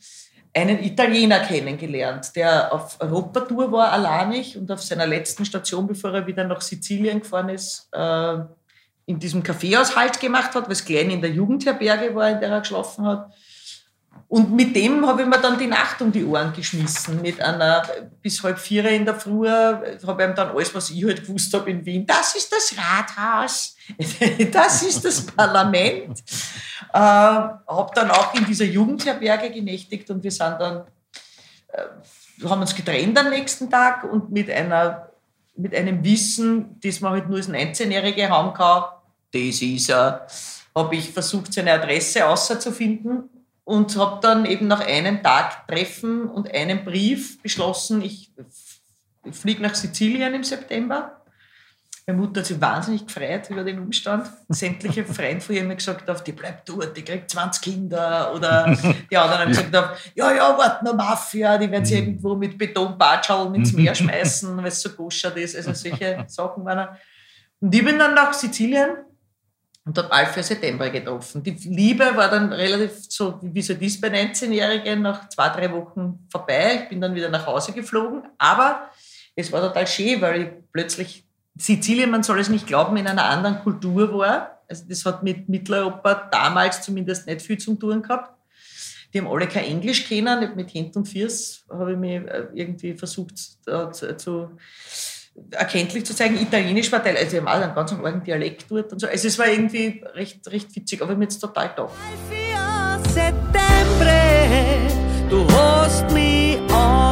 einen 0.55 0.83
Italiener 0.83 1.41
kennengelernt, 1.41 2.35
der 2.35 2.73
auf 2.73 3.01
Europatour 3.01 3.73
war, 3.73 3.93
alleinig 3.93 4.57
und 4.57 4.71
auf 4.71 4.83
seiner 4.83 5.07
letzten 5.07 5.45
Station, 5.45 5.87
bevor 5.87 6.13
er 6.13 6.27
wieder 6.27 6.45
nach 6.45 6.61
Sizilien 6.61 7.21
gefahren 7.21 7.51
ist, 7.51 7.89
äh, 7.93 8.37
in 9.07 9.19
diesem 9.19 9.43
Kaffeehaus 9.43 9.97
Halt 9.97 10.19
gemacht 10.21 10.55
hat, 10.55 10.71
es 10.71 10.85
klein 10.85 11.11
in 11.11 11.21
der 11.21 11.31
Jugendherberge 11.31 12.15
war, 12.15 12.31
in 12.31 12.41
der 12.41 12.51
er 12.51 12.61
geschlafen 12.61 13.05
hat. 13.05 13.33
Und 14.35 14.51
mit 14.51 14.75
dem 14.75 15.07
habe 15.07 15.23
ich 15.23 15.29
mir 15.29 15.41
dann 15.41 15.57
die 15.57 15.69
Nacht 15.69 16.03
um 16.03 16.11
die 16.11 16.25
Ohren 16.25 16.53
geschmissen. 16.53 17.23
Mit 17.23 17.41
einer 17.41 17.87
bis 18.21 18.43
halb 18.43 18.59
vier 18.59 18.85
in 18.87 19.05
der 19.05 19.15
Früh 19.15 19.49
habe 19.49 19.97
ich 19.97 20.03
ihm 20.03 20.35
dann 20.35 20.49
alles, 20.49 20.75
was 20.75 20.91
ich 20.91 21.05
halt 21.05 21.25
gewusst 21.25 21.55
habe 21.55 21.71
in 21.71 21.87
Wien. 21.87 22.05
Das 22.05 22.35
ist 22.35 22.51
das 22.51 22.75
Rathaus. 22.77 23.77
Das 24.51 24.83
ist 24.83 25.05
das 25.05 25.25
Parlament. 25.25 26.19
Äh, 26.93 26.99
habe 26.99 27.91
dann 27.95 28.11
auch 28.11 28.35
in 28.35 28.45
dieser 28.45 28.65
Jugendherberge 28.65 29.53
genächtigt 29.53 30.11
und 30.11 30.25
wir 30.25 30.33
sind 30.33 30.57
dann, 30.59 30.83
äh, 31.69 32.45
haben 32.45 32.61
uns 32.61 32.75
getrennt 32.75 33.17
am 33.17 33.31
nächsten 33.31 33.71
Tag 33.71 34.03
und 34.03 34.33
mit 34.33 34.51
einer 34.51 35.11
mit 35.55 35.73
einem 35.77 36.03
Wissen, 36.03 36.81
das 36.83 37.01
man 37.01 37.13
halt 37.13 37.29
nur 37.29 37.37
als 37.37 37.49
19-Jährige 37.49 38.29
haben 38.29 38.53
kann, 38.53 38.87
das 39.33 39.63
ist 39.63 39.91
er, 39.91 40.27
habe 40.75 40.97
ich 40.97 41.13
versucht, 41.13 41.53
seine 41.53 41.75
Adresse 41.75 42.27
auszufinden 42.27 43.31
und 43.65 43.97
habe 43.97 44.21
dann 44.21 44.45
eben 44.45 44.67
nach 44.69 44.87
einem 44.87 45.23
Tag 45.23 45.67
Treffen 45.67 46.29
und 46.29 46.53
einem 46.55 46.85
Brief 46.85 47.41
beschlossen, 47.43 48.03
ich, 48.03 48.31
fliege 49.33 49.63
nach 49.63 49.75
Sizilien 49.75 50.35
im 50.35 50.45
September. 50.45 51.21
Meine 52.07 52.21
Mutter 52.21 52.41
hat 52.41 52.47
sich 52.47 52.61
wahnsinnig 52.61 53.07
gefreut 53.07 53.49
über 53.49 53.65
den 53.65 53.79
Umstand. 53.79 54.31
Sämtliche 54.51 55.07
Freunde 55.07 55.41
von 55.41 55.55
ihr 55.55 55.63
haben 55.63 55.69
mir 55.69 55.77
gesagt, 55.77 56.11
auf, 56.11 56.23
die 56.23 56.33
bleibt 56.33 56.69
dort, 56.69 56.95
die 56.95 57.03
kriegt 57.03 57.31
20 57.31 57.63
Kinder. 57.63 58.35
Oder 58.35 58.77
die 59.11 59.17
anderen 59.17 59.41
haben 59.41 59.49
gesagt, 59.49 59.75
auf, 59.75 60.13
ja, 60.15 60.31
ja, 60.31 60.59
warte 60.59 60.85
noch 60.85 60.95
Mafia, 60.95 61.57
die 61.57 61.71
werden 61.71 61.87
sie 61.87 61.95
irgendwo 61.95 62.35
mit 62.35 62.59
Betonbatscheln 62.59 63.55
ins 63.55 63.73
Meer 63.75 63.95
schmeißen, 63.95 64.55
weil 64.59 64.67
es 64.67 64.83
so 64.83 64.91
guschert 64.91 65.39
ist. 65.39 65.57
Also 65.57 65.73
solche 65.73 66.27
Sachen 66.29 66.63
waren. 66.67 66.95
Und 67.61 67.75
ich 67.75 67.83
bin 67.83 67.99
dann 67.99 68.15
nach 68.15 68.35
Sizilien 68.35 68.91
und 69.85 69.99
habe 69.99 70.11
Alfio 70.13 70.43
Settembre 70.43 70.91
getroffen. 70.91 71.43
Die 71.43 71.51
Liebe 71.51 72.17
war 72.17 72.31
dann 72.31 72.53
relativ 72.53 73.05
so, 73.09 73.39
wie 73.43 73.61
so 73.61 73.75
das 73.75 74.01
bei 74.01 74.09
19-Jährigen, 74.09 75.03
nach 75.03 75.29
zwei, 75.29 75.49
drei 75.51 75.71
Wochen 75.73 76.27
vorbei. 76.31 76.81
Ich 76.83 76.89
bin 76.89 77.01
dann 77.01 77.15
wieder 77.15 77.29
nach 77.29 77.47
Hause 77.47 77.73
geflogen. 77.73 78.23
Aber 78.39 78.89
es 79.37 79.53
war 79.53 79.61
total 79.61 79.87
schön, 79.87 80.21
weil 80.23 80.43
ich 80.43 80.49
plötzlich 80.73 81.27
Sizilien, 81.57 82.11
man 82.11 82.23
soll 82.23 82.41
es 82.41 82.49
nicht 82.49 82.67
glauben, 82.67 82.97
in 82.97 83.07
einer 83.07 83.25
anderen 83.25 83.61
Kultur 83.61 84.13
war. 84.19 84.63
Also 84.69 84.85
das 84.89 85.05
hat 85.05 85.23
mit 85.23 85.49
Mitteleuropa 85.49 86.29
damals 86.33 86.81
zumindest 86.81 87.27
nicht 87.27 87.43
viel 87.43 87.59
zu 87.59 87.75
tun 87.75 88.03
gehabt. 88.03 88.31
Die 89.13 89.21
haben 89.21 89.29
alle 89.29 89.47
kein 89.47 89.65
Englisch 89.65 90.09
kennen. 90.09 90.57
Mit 90.57 90.73
Händen 90.73 90.99
und 90.99 91.07
Fiers 91.07 91.65
habe 91.71 91.93
ich 91.93 91.99
mich 91.99 92.23
äh, 92.23 92.47
irgendwie 92.55 92.95
versucht 92.95 93.37
zu, 93.39 94.17
zu 94.17 94.51
erkenntlich 95.51 96.05
zu 96.05 96.15
zeigen. 96.15 96.39
Italienisch 96.41 96.91
war 96.93 97.03
Teil, 97.03 97.17
also 97.17 97.31
die 97.31 97.39
haben 97.39 97.49
alle 97.49 97.65
einen 97.65 97.75
ganz 97.75 97.93
anderen 97.93 98.23
Dialekt 98.23 98.67
dort 98.69 98.93
und 98.93 99.01
so. 99.01 99.07
Also 99.07 99.29
es 99.29 99.39
war 99.39 99.49
irgendwie 99.49 100.03
recht, 100.15 100.47
recht 100.49 100.75
witzig, 100.75 101.03
aber 101.03 101.17
mir 101.17 101.25
jetzt 101.25 101.39
total 101.39 101.75
Settembre, 103.09 104.21
du 105.29 105.47
hast 105.53 106.11
mich 106.11 106.59
angeschaut. 106.73 107.04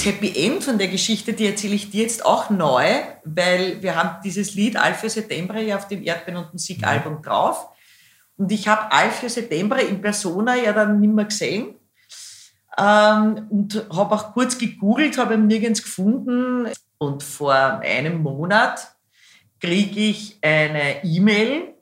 Das 0.00 0.06
Happy 0.06 0.32
End 0.46 0.64
von 0.64 0.78
der 0.78 0.88
Geschichte, 0.88 1.34
die 1.34 1.46
erzähle 1.46 1.74
ich 1.74 1.90
dir 1.90 2.04
jetzt 2.04 2.24
auch 2.24 2.48
neu, 2.48 2.86
weil 3.22 3.82
wir 3.82 3.96
haben 3.96 4.22
dieses 4.24 4.54
Lied 4.54 4.78
Alfio 4.78 5.10
Settembre 5.10 5.62
ja 5.62 5.76
auf 5.76 5.88
dem 5.88 6.02
Erdbeeren 6.02 6.42
und 6.42 6.54
Musik 6.54 6.86
Album 6.86 7.20
drauf. 7.20 7.68
Und 8.38 8.50
ich 8.50 8.66
habe 8.66 8.90
Alfio 8.92 9.28
Settembre 9.28 9.82
in 9.82 10.00
Persona 10.00 10.56
ja 10.56 10.72
dann 10.72 11.00
nimmer 11.00 11.26
gesehen. 11.26 11.74
Ähm, 12.78 13.46
und 13.50 13.86
habe 13.94 14.14
auch 14.14 14.32
kurz 14.32 14.56
gegoogelt, 14.56 15.18
habe 15.18 15.34
ihn 15.34 15.46
nirgends 15.46 15.82
gefunden. 15.82 16.66
Und 16.96 17.22
vor 17.22 17.52
einem 17.52 18.22
Monat 18.22 18.96
kriege 19.60 20.00
ich 20.00 20.38
eine 20.40 21.04
E-Mail, 21.04 21.74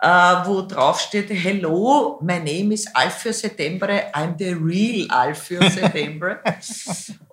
wo 0.00 0.62
drauf 0.62 1.00
steht, 1.00 1.30
Hello, 1.30 2.18
my 2.22 2.38
name 2.38 2.72
is 2.72 2.86
Alfio 2.94 3.32
Settembre, 3.32 4.12
I'm 4.12 4.34
the 4.38 4.52
real 4.54 5.06
Alfio 5.10 5.60
Settembre. 5.70 6.40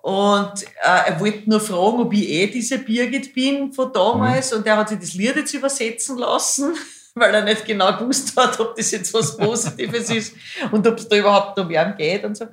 und 0.02 0.62
äh, 0.82 1.10
er 1.10 1.20
wollte 1.20 1.48
nur 1.48 1.60
fragen, 1.60 2.00
ob 2.00 2.12
ich 2.14 2.28
eh 2.28 2.46
diese 2.46 2.78
Birgit 2.78 3.34
bin 3.34 3.72
von 3.72 3.92
damals. 3.92 4.52
Und 4.52 4.66
er 4.66 4.78
hat 4.78 4.88
sich 4.88 4.98
das 4.98 5.14
Lied 5.14 5.36
jetzt 5.36 5.52
übersetzen 5.52 6.16
lassen, 6.18 6.74
weil 7.14 7.34
er 7.34 7.44
nicht 7.44 7.64
genau 7.66 7.96
gewusst 7.98 8.34
hat, 8.36 8.58
ob 8.58 8.74
das 8.76 8.90
jetzt 8.90 9.12
was 9.12 9.36
Positives 9.36 10.10
ist 10.10 10.34
und 10.72 10.86
ob 10.86 10.98
es 10.98 11.08
da 11.08 11.16
überhaupt 11.16 11.58
um 11.58 11.68
wen 11.68 11.94
geht 11.96 12.24
und 12.24 12.36
so. 12.36 12.46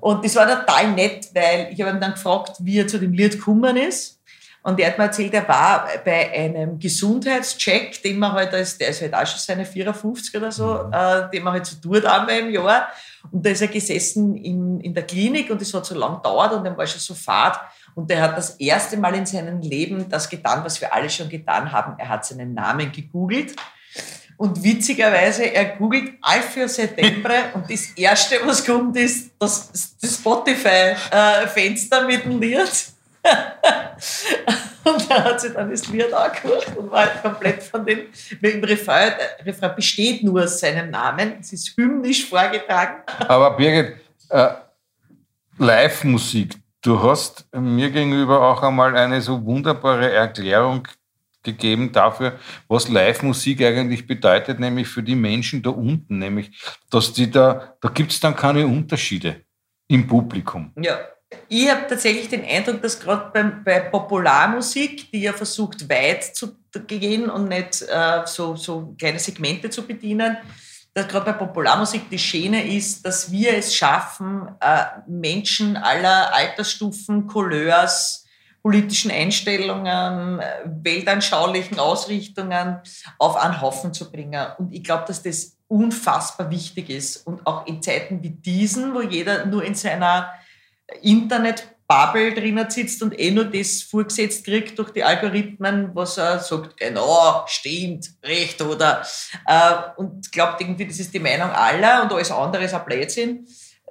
Und 0.00 0.24
das 0.24 0.34
war 0.34 0.46
total 0.46 0.92
nett, 0.92 1.28
weil 1.32 1.70
ich 1.72 1.80
habe 1.80 1.92
ihn 1.96 2.00
dann 2.00 2.12
gefragt, 2.12 2.56
wie 2.60 2.78
er 2.78 2.88
zu 2.88 2.98
dem 2.98 3.12
Lied 3.12 3.32
gekommen 3.32 3.76
ist. 3.76 4.17
Und 4.68 4.78
er 4.80 4.88
hat 4.88 4.98
mir 4.98 5.04
erzählt, 5.04 5.32
er 5.32 5.48
war 5.48 5.88
bei 6.04 6.30
einem 6.30 6.78
Gesundheitscheck, 6.78 8.02
den 8.02 8.18
man 8.18 8.32
halt, 8.32 8.52
als, 8.52 8.76
der 8.76 8.88
ist 8.88 9.00
halt 9.00 9.14
auch 9.14 9.26
schon 9.26 9.38
seine 9.38 9.64
54 9.64 10.36
oder 10.36 10.52
so, 10.52 10.90
äh, 10.92 11.30
den 11.32 11.42
man 11.42 11.54
halt 11.54 11.64
so 11.64 11.76
tut 11.76 12.04
einmal 12.04 12.40
im 12.40 12.50
Jahr. 12.50 12.88
Und 13.32 13.46
da 13.46 13.48
ist 13.48 13.62
er 13.62 13.68
gesessen 13.68 14.36
in, 14.36 14.78
in 14.80 14.92
der 14.92 15.04
Klinik 15.04 15.48
und 15.48 15.58
das 15.58 15.72
hat 15.72 15.86
so 15.86 15.94
lang 15.94 16.16
gedauert 16.16 16.52
und 16.52 16.64
dann 16.64 16.76
war 16.76 16.86
schon 16.86 17.00
so 17.00 17.14
fad. 17.14 17.58
Und 17.94 18.10
er 18.10 18.20
hat 18.20 18.36
das 18.36 18.56
erste 18.60 18.98
Mal 18.98 19.14
in 19.14 19.24
seinem 19.24 19.62
Leben 19.62 20.06
das 20.06 20.28
getan, 20.28 20.62
was 20.62 20.78
wir 20.82 20.92
alle 20.92 21.08
schon 21.08 21.30
getan 21.30 21.72
haben. 21.72 21.94
Er 21.98 22.10
hat 22.10 22.26
seinen 22.26 22.52
Namen 22.52 22.92
gegoogelt. 22.92 23.56
Und 24.36 24.62
witzigerweise, 24.62 25.44
er 25.44 25.64
googelt 25.76 26.12
Alfio 26.20 26.68
Settembre 26.68 27.44
und 27.54 27.70
das 27.70 27.86
Erste, 27.96 28.36
was 28.44 28.66
kommt, 28.66 28.98
ist 28.98 29.30
das, 29.38 29.96
das 29.98 30.14
Spotify-Fenster 30.16 32.04
mit 32.06 32.26
dem 32.26 32.38
Lied. 32.38 32.97
und 34.84 35.10
er 35.10 35.24
hat 35.24 35.40
sich 35.40 35.52
dann 35.52 35.70
das 35.70 35.88
Lied 35.88 36.12
angehört 36.12 36.76
und 36.76 36.90
war 36.90 37.06
halt 37.06 37.22
komplett 37.22 37.62
von 37.62 37.84
dem, 37.84 38.06
im 38.40 38.64
Refrain, 38.64 39.12
der 39.38 39.46
Refrain 39.46 39.74
besteht 39.74 40.22
nur 40.22 40.44
aus 40.44 40.60
seinem 40.60 40.90
Namen, 40.90 41.36
es 41.40 41.52
ist 41.52 41.76
hymnisch 41.76 42.28
vorgetragen. 42.28 43.02
Aber 43.26 43.56
Birgit, 43.56 43.96
äh, 44.30 44.48
Live-Musik. 45.58 46.54
Du 46.80 47.02
hast 47.02 47.46
mir 47.52 47.90
gegenüber 47.90 48.40
auch 48.40 48.62
einmal 48.62 48.96
eine 48.96 49.20
so 49.20 49.44
wunderbare 49.44 50.12
Erklärung 50.12 50.86
gegeben 51.42 51.92
dafür, 51.92 52.38
was 52.68 52.88
Live-Musik 52.88 53.62
eigentlich 53.62 54.06
bedeutet, 54.06 54.60
nämlich 54.60 54.86
für 54.86 55.02
die 55.02 55.14
Menschen 55.14 55.62
da 55.62 55.70
unten, 55.70 56.18
nämlich, 56.18 56.50
dass 56.90 57.12
die 57.12 57.30
da, 57.30 57.76
da 57.80 57.88
gibt 57.88 58.12
es 58.12 58.20
dann 58.20 58.36
keine 58.36 58.66
Unterschiede 58.66 59.42
im 59.88 60.06
Publikum. 60.06 60.72
Ja. 60.76 60.98
Ich 61.48 61.70
habe 61.70 61.86
tatsächlich 61.86 62.28
den 62.28 62.44
Eindruck, 62.44 62.80
dass 62.80 62.98
gerade 62.98 63.30
beim- 63.32 63.62
bei 63.64 63.80
Popularmusik, 63.80 65.10
die 65.12 65.22
ja 65.22 65.32
versucht, 65.32 65.88
weit 65.88 66.24
zu 66.34 66.56
gehen 66.86 67.28
und 67.28 67.48
nicht 67.48 67.82
äh, 67.82 68.22
so, 68.24 68.56
so 68.56 68.94
kleine 68.98 69.18
Segmente 69.18 69.68
zu 69.68 69.86
bedienen, 69.86 70.38
dass 70.94 71.08
gerade 71.08 71.26
bei 71.26 71.32
Popularmusik 71.32 72.08
die 72.10 72.18
Schöne 72.18 72.66
ist, 72.66 73.04
dass 73.04 73.30
wir 73.30 73.56
es 73.56 73.74
schaffen, 73.74 74.48
äh, 74.60 74.84
Menschen 75.06 75.76
aller 75.76 76.32
Altersstufen, 76.34 77.26
Couleurs, 77.26 78.26
politischen 78.62 79.10
Einstellungen, 79.10 80.40
weltanschaulichen 80.64 81.78
Ausrichtungen 81.78 82.78
auf 83.18 83.36
einen 83.36 83.60
Haufen 83.60 83.94
zu 83.94 84.10
bringen. 84.10 84.46
Und 84.58 84.74
ich 84.74 84.84
glaube, 84.84 85.04
dass 85.06 85.22
das 85.22 85.56
unfassbar 85.68 86.50
wichtig 86.50 86.90
ist. 86.90 87.26
Und 87.26 87.46
auch 87.46 87.66
in 87.66 87.82
Zeiten 87.82 88.22
wie 88.22 88.30
diesen, 88.30 88.94
wo 88.94 89.00
jeder 89.00 89.46
nur 89.46 89.64
in 89.64 89.74
seiner 89.74 90.32
Internet-Bubble 91.02 92.34
drinnen 92.34 92.70
sitzt 92.70 93.02
und 93.02 93.18
eh 93.18 93.30
nur 93.30 93.44
das 93.44 93.82
vorgesetzt 93.82 94.44
kriegt 94.44 94.78
durch 94.78 94.90
die 94.90 95.04
Algorithmen, 95.04 95.90
was 95.94 96.18
er 96.18 96.38
sagt, 96.40 96.76
genau, 96.76 97.44
stimmt, 97.46 98.10
recht 98.24 98.60
oder. 98.62 99.02
Äh, 99.46 99.72
und 99.96 100.30
glaubt 100.32 100.60
irgendwie, 100.60 100.86
das 100.86 100.98
ist 100.98 101.12
die 101.12 101.20
Meinung 101.20 101.50
aller 101.50 102.02
und 102.02 102.12
alles 102.12 102.30
andere 102.30 102.64
ist 102.64 102.74
ein 102.74 102.84
Blödsinn, 102.84 103.46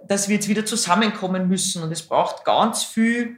dass 0.07 0.27
wir 0.27 0.35
jetzt 0.35 0.47
wieder 0.47 0.65
zusammenkommen 0.65 1.47
müssen. 1.47 1.83
Und 1.83 1.91
es 1.91 2.01
braucht 2.01 2.43
ganz 2.45 2.83
viel 2.83 3.37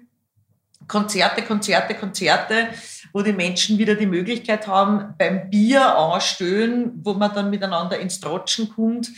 Konzerte, 0.88 1.43
Konzerte, 1.43 1.93
Konzerte, 1.93 2.70
wo 3.14 3.22
die 3.22 3.34
Menschen 3.34 3.78
wieder 3.78 3.95
die 3.95 4.07
Möglichkeit 4.07 4.68
haben, 4.68 5.14
beim 5.18 5.49
Bier 5.49 5.97
anstehen, 5.97 6.91
wo 7.03 7.14
man 7.14 7.34
dann 7.34 7.49
miteinander 7.49 7.99
ins 7.99 8.20
Trotschen 8.20 8.70
kommt, 8.74 9.10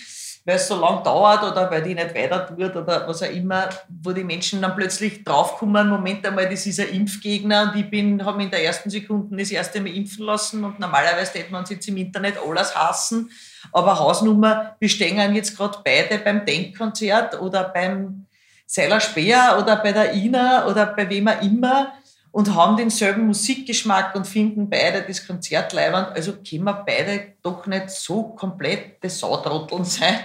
weil 0.43 0.55
es 0.55 0.67
so 0.67 0.79
lang 0.79 1.03
dauert 1.03 1.43
oder 1.43 1.69
weil 1.69 1.83
die 1.83 1.93
nicht 1.93 2.15
weiter 2.15 2.47
tut 2.47 2.75
oder 2.75 3.07
was 3.07 3.21
auch 3.21 3.29
immer, 3.29 3.69
wo 4.01 4.11
die 4.11 4.23
Menschen 4.23 4.61
dann 4.61 4.75
plötzlich 4.75 5.23
draufkommen, 5.23 5.87
Moment 5.87 6.25
einmal, 6.25 6.49
das 6.49 6.65
ist 6.65 6.79
ein 6.79 6.89
Impfgegner 6.89 7.71
und 7.71 7.79
ich 7.79 7.89
bin, 7.89 8.25
habe 8.25 8.37
mich 8.37 8.45
in 8.45 8.51
der 8.51 8.63
ersten 8.63 8.89
Sekunde 8.89 9.37
das 9.37 9.51
erste 9.51 9.79
Mal 9.79 9.95
impfen 9.95 10.25
lassen 10.25 10.63
und 10.63 10.79
normalerweise 10.79 11.39
hätte 11.39 11.51
man 11.51 11.61
uns 11.61 11.69
jetzt 11.69 11.87
im 11.87 11.97
Internet 11.97 12.35
alles 12.43 12.75
hassen, 12.75 13.29
aber 13.71 13.99
Hausnummer, 13.99 14.75
wir 14.79 14.89
stehen 14.89 15.35
jetzt 15.35 15.55
gerade 15.55 15.77
beide 15.85 16.17
beim 16.17 16.43
Denkkonzert 16.43 17.39
oder 17.39 17.65
beim 17.65 18.25
Seiler 18.65 18.99
Speer 18.99 19.57
oder 19.59 19.75
bei 19.75 19.91
der 19.91 20.13
Ina 20.13 20.65
oder 20.65 20.87
bei 20.87 21.07
wem 21.09 21.27
auch 21.27 21.41
immer 21.41 21.93
und 22.31 22.55
haben 22.55 22.77
denselben 22.77 23.27
Musikgeschmack 23.27 24.15
und 24.15 24.25
finden 24.25 24.69
beide 24.69 25.01
das 25.01 25.27
Konzert 25.27 25.73
leibend. 25.73 26.09
Also 26.15 26.33
können 26.37 26.63
wir 26.63 26.83
beide 26.85 27.33
doch 27.41 27.67
nicht 27.67 27.89
so 27.89 28.23
komplette 28.23 29.09
Sautrotteln 29.09 29.83
sein. 29.83 30.19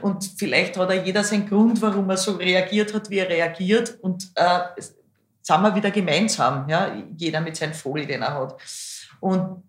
Und 0.00 0.30
vielleicht 0.36 0.76
hat 0.76 0.90
auch 0.90 1.04
jeder 1.04 1.24
seinen 1.24 1.48
Grund, 1.48 1.82
warum 1.82 2.08
er 2.08 2.16
so 2.16 2.32
reagiert 2.32 2.94
hat, 2.94 3.10
wie 3.10 3.18
er 3.18 3.28
reagiert. 3.28 3.98
Und 4.00 4.30
äh, 4.36 4.60
sind 4.78 5.62
wir 5.62 5.74
wieder 5.74 5.90
gemeinsam, 5.90 6.68
ja? 6.68 6.92
jeder 7.16 7.40
mit 7.40 7.56
seinem 7.56 7.74
Vogel, 7.74 8.06
den 8.06 8.22
er 8.22 8.34
hat. 8.34 8.56
Und 9.18 9.64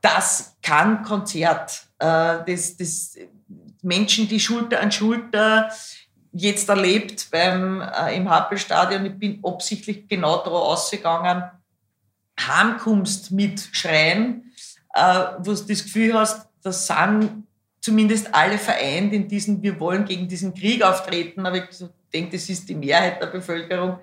das 0.00 0.56
kann 0.62 1.02
Konzert. 1.02 1.82
Äh, 1.98 2.38
das, 2.46 2.76
das 2.78 3.18
Menschen, 3.82 4.26
die 4.26 4.40
Schulter 4.40 4.80
an 4.80 4.90
Schulter 4.90 5.68
jetzt 6.36 6.68
erlebt 6.68 7.28
beim, 7.30 7.80
äh, 7.80 8.16
im 8.16 8.28
Happelstadion. 8.28 9.06
Ich 9.06 9.18
bin 9.18 9.40
absichtlich 9.42 10.06
genau 10.06 10.38
da 10.38 10.50
rausgegangen. 10.50 11.44
Heimkommst 12.38 13.30
mit 13.30 13.68
Schreien, 13.72 14.52
äh, 14.94 15.24
wo 15.38 15.54
du 15.54 15.64
das 15.64 15.84
Gefühl 15.84 16.14
hast, 16.14 16.46
das 16.62 16.86
sind 16.86 17.44
zumindest 17.80 18.34
alle 18.34 18.58
vereint 18.58 19.12
in 19.12 19.28
diesen, 19.28 19.62
wir 19.62 19.78
wollen 19.80 20.04
gegen 20.04 20.28
diesen 20.28 20.52
Krieg 20.52 20.82
auftreten, 20.82 21.46
aber 21.46 21.56
ich 21.56 21.84
denke, 22.12 22.36
das 22.36 22.48
ist 22.48 22.68
die 22.68 22.74
Mehrheit 22.74 23.20
der 23.22 23.28
Bevölkerung. 23.28 23.98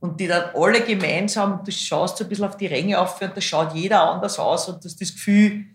und 0.00 0.18
die 0.18 0.26
dann 0.26 0.50
alle 0.54 0.80
gemeinsam, 0.80 1.60
du 1.62 1.70
schaust 1.70 2.16
so 2.16 2.24
ein 2.24 2.28
bisschen 2.30 2.46
auf 2.46 2.56
die 2.56 2.66
Ränge 2.66 2.98
auf 2.98 3.20
und 3.20 3.36
da 3.36 3.40
schaut 3.40 3.74
jeder 3.74 4.10
anders 4.10 4.38
aus 4.38 4.66
und 4.68 4.82
du 4.82 4.88
hast 4.88 4.98
das 4.98 5.12
Gefühl, 5.12 5.66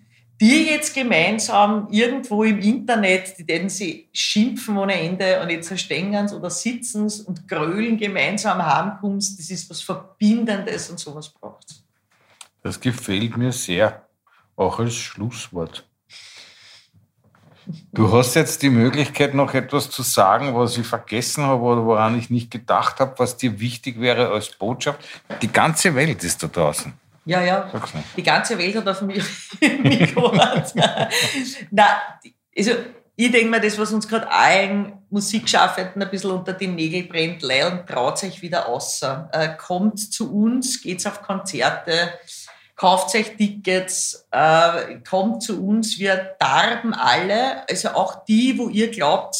die 0.41 0.65
jetzt 0.65 0.93
gemeinsam 0.93 1.87
irgendwo 1.91 2.43
im 2.43 2.59
Internet, 2.59 3.37
die 3.37 3.45
denen 3.45 3.69
sie 3.69 4.09
schimpfen 4.11 4.77
ohne 4.77 4.99
Ende 4.99 5.41
und 5.41 5.49
jetzt 5.49 5.77
stehen 5.79 6.29
oder 6.29 6.49
sitzen 6.49 7.09
und 7.25 7.47
grölen 7.47 7.97
gemeinsam 7.97 8.65
heimkommst, 8.65 9.39
das 9.39 9.49
ist 9.49 9.69
was 9.69 9.81
Verbindendes 9.81 10.89
und 10.89 10.99
sowas 10.99 11.29
braucht 11.29 11.83
Das 12.63 12.79
gefällt 12.79 13.37
mir 13.37 13.51
sehr. 13.51 14.05
Auch 14.57 14.79
als 14.79 14.95
Schlusswort. 14.95 15.85
Du 17.91 18.11
hast 18.11 18.35
jetzt 18.35 18.61
die 18.61 18.69
Möglichkeit, 18.69 19.33
noch 19.33 19.53
etwas 19.53 19.89
zu 19.89 20.03
sagen, 20.03 20.55
was 20.55 20.77
ich 20.77 20.85
vergessen 20.85 21.43
habe 21.45 21.63
oder 21.63 21.85
woran 21.85 22.17
ich 22.17 22.29
nicht 22.29 22.51
gedacht 22.51 22.99
habe, 22.99 23.17
was 23.17 23.37
dir 23.37 23.59
wichtig 23.59 23.99
wäre 23.99 24.29
als 24.29 24.51
Botschaft. 24.51 24.99
Die 25.41 25.51
ganze 25.51 25.95
Welt 25.95 26.23
ist 26.23 26.43
da 26.43 26.47
draußen. 26.47 26.93
Ja, 27.25 27.41
ja. 27.41 27.71
Die 28.15 28.23
ganze 28.23 28.57
Welt 28.57 28.75
hat 28.75 28.87
auf 28.87 29.01
mich, 29.01 29.23
mich 29.59 30.13
gewartet. 30.13 30.73
Nein, 31.71 31.87
also 32.55 32.71
ich 33.17 33.31
denke 33.31 33.49
mir, 33.49 33.61
das, 33.61 33.77
was 33.79 33.93
uns 33.93 34.07
gerade 34.07 34.29
allen 34.29 34.93
Musikschaffenden 35.09 36.03
ein 36.03 36.09
bisschen 36.09 36.31
unter 36.31 36.53
die 36.53 36.67
Nägel 36.67 37.03
brennt, 37.03 37.41
Leon, 37.41 37.85
traut 37.87 38.21
euch 38.23 38.41
wieder 38.41 38.67
aus. 38.67 39.01
Äh, 39.01 39.55
kommt 39.57 39.99
zu 39.99 40.33
uns, 40.33 40.81
geht's 40.81 41.05
auf 41.05 41.21
Konzerte, 41.21 42.13
kauft 42.75 43.15
euch 43.15 43.37
Tickets, 43.37 44.27
äh, 44.31 44.99
kommt 45.07 45.43
zu 45.43 45.65
uns, 45.65 45.97
wir 45.97 46.35
darben 46.39 46.93
alle, 46.93 47.67
also 47.69 47.89
auch 47.89 48.25
die, 48.25 48.57
wo 48.57 48.67
ihr 48.67 48.91
glaubt, 48.91 49.37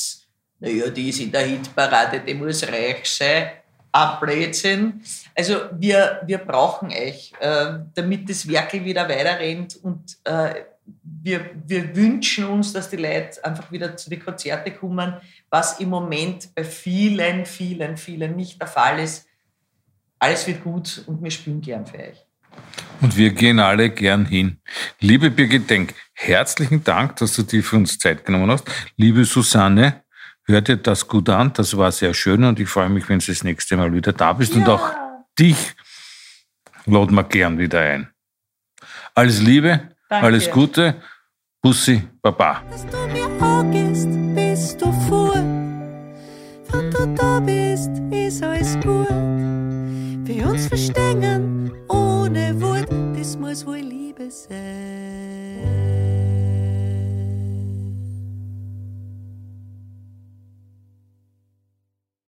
naja, 0.59 0.89
die 0.89 1.09
ist 1.09 1.19
in 1.19 1.31
der 1.31 1.41
Hitparade, 1.41 2.21
die 2.21 2.33
muss 2.33 2.63
reich 2.63 3.05
sein, 3.05 3.51
ein 3.91 4.19
Blödsinn. 4.21 5.03
Also 5.35 5.55
wir, 5.77 6.21
wir 6.25 6.37
brauchen 6.37 6.89
euch, 6.89 7.33
äh, 7.39 7.79
damit 7.93 8.29
das 8.29 8.47
Werkel 8.47 8.85
wieder 8.85 9.07
weiterrennt 9.09 9.75
und 9.83 10.17
äh, 10.23 10.63
wir, 11.03 11.49
wir 11.65 11.95
wünschen 11.95 12.45
uns, 12.45 12.71
dass 12.71 12.89
die 12.89 12.97
Leute 12.97 13.43
einfach 13.43 13.71
wieder 13.71 13.97
zu 13.97 14.09
den 14.09 14.23
Konzerten 14.23 14.77
kommen, 14.77 15.15
was 15.49 15.79
im 15.79 15.89
Moment 15.89 16.53
bei 16.55 16.63
vielen, 16.63 17.45
vielen, 17.45 17.97
vielen 17.97 18.35
nicht 18.35 18.61
der 18.61 18.67
Fall 18.67 18.99
ist. 18.99 19.27
Alles 20.19 20.47
wird 20.47 20.63
gut 20.63 21.03
und 21.07 21.21
wir 21.21 21.31
spielen 21.31 21.61
gern 21.61 21.85
für 21.85 21.97
euch. 21.97 22.25
Und 23.01 23.17
wir 23.17 23.31
gehen 23.31 23.59
alle 23.59 23.89
gern 23.89 24.25
hin. 24.25 24.59
Liebe 25.01 25.29
Birgit 25.29 25.69
Denk, 25.69 25.93
herzlichen 26.13 26.83
Dank, 26.83 27.17
dass 27.17 27.33
du 27.33 27.43
dir 27.43 27.61
für 27.61 27.75
uns 27.75 27.99
Zeit 27.99 28.25
genommen 28.25 28.49
hast. 28.49 28.63
Liebe 28.95 29.25
Susanne, 29.25 30.03
hör 30.45 30.61
dir 30.61 30.77
das 30.77 31.07
gut 31.07 31.27
an. 31.29 31.51
Das 31.53 31.75
war 31.75 31.91
sehr 31.91 32.13
schön 32.13 32.43
und 32.45 32.59
ich 32.59 32.69
freue 32.69 32.89
mich, 32.89 33.09
wenn 33.09 33.19
du 33.19 33.25
das 33.25 33.43
nächste 33.43 33.75
Mal 33.75 33.91
wieder 33.91 34.13
da 34.13 34.31
bist. 34.31 34.53
Und 34.53 34.69
auch 34.69 35.04
dich 35.37 35.75
laden 36.85 37.15
wir 37.15 37.23
gern 37.23 37.57
wieder 37.57 37.81
ein. 37.81 38.09
Alles 39.13 39.41
Liebe, 39.41 39.89
Danke. 40.09 40.25
alles 40.25 40.49
Gute. 40.51 41.01
Bussi, 41.61 42.03
Baba. 42.21 42.61
Dass 42.69 42.85
du 42.85 42.97
mir 43.07 43.25
angehst, 43.41 44.07
bist 44.35 44.81
du 44.81 44.91
fort. 45.07 45.35
Wenn 46.71 46.91
du 46.91 47.15
da 47.15 47.39
bist, 47.39 47.89
ist 48.11 48.43
alles 48.43 48.75
gut. 48.81 49.09
Wir 50.27 50.47
uns 50.47 50.67
verstehen 50.67 51.71
ohne 51.87 52.61
Wort, 52.61 52.89
das 53.17 53.37
muss 53.37 53.65
wohl 53.65 53.77
Liebe 53.77 54.29
sein. 54.29 55.44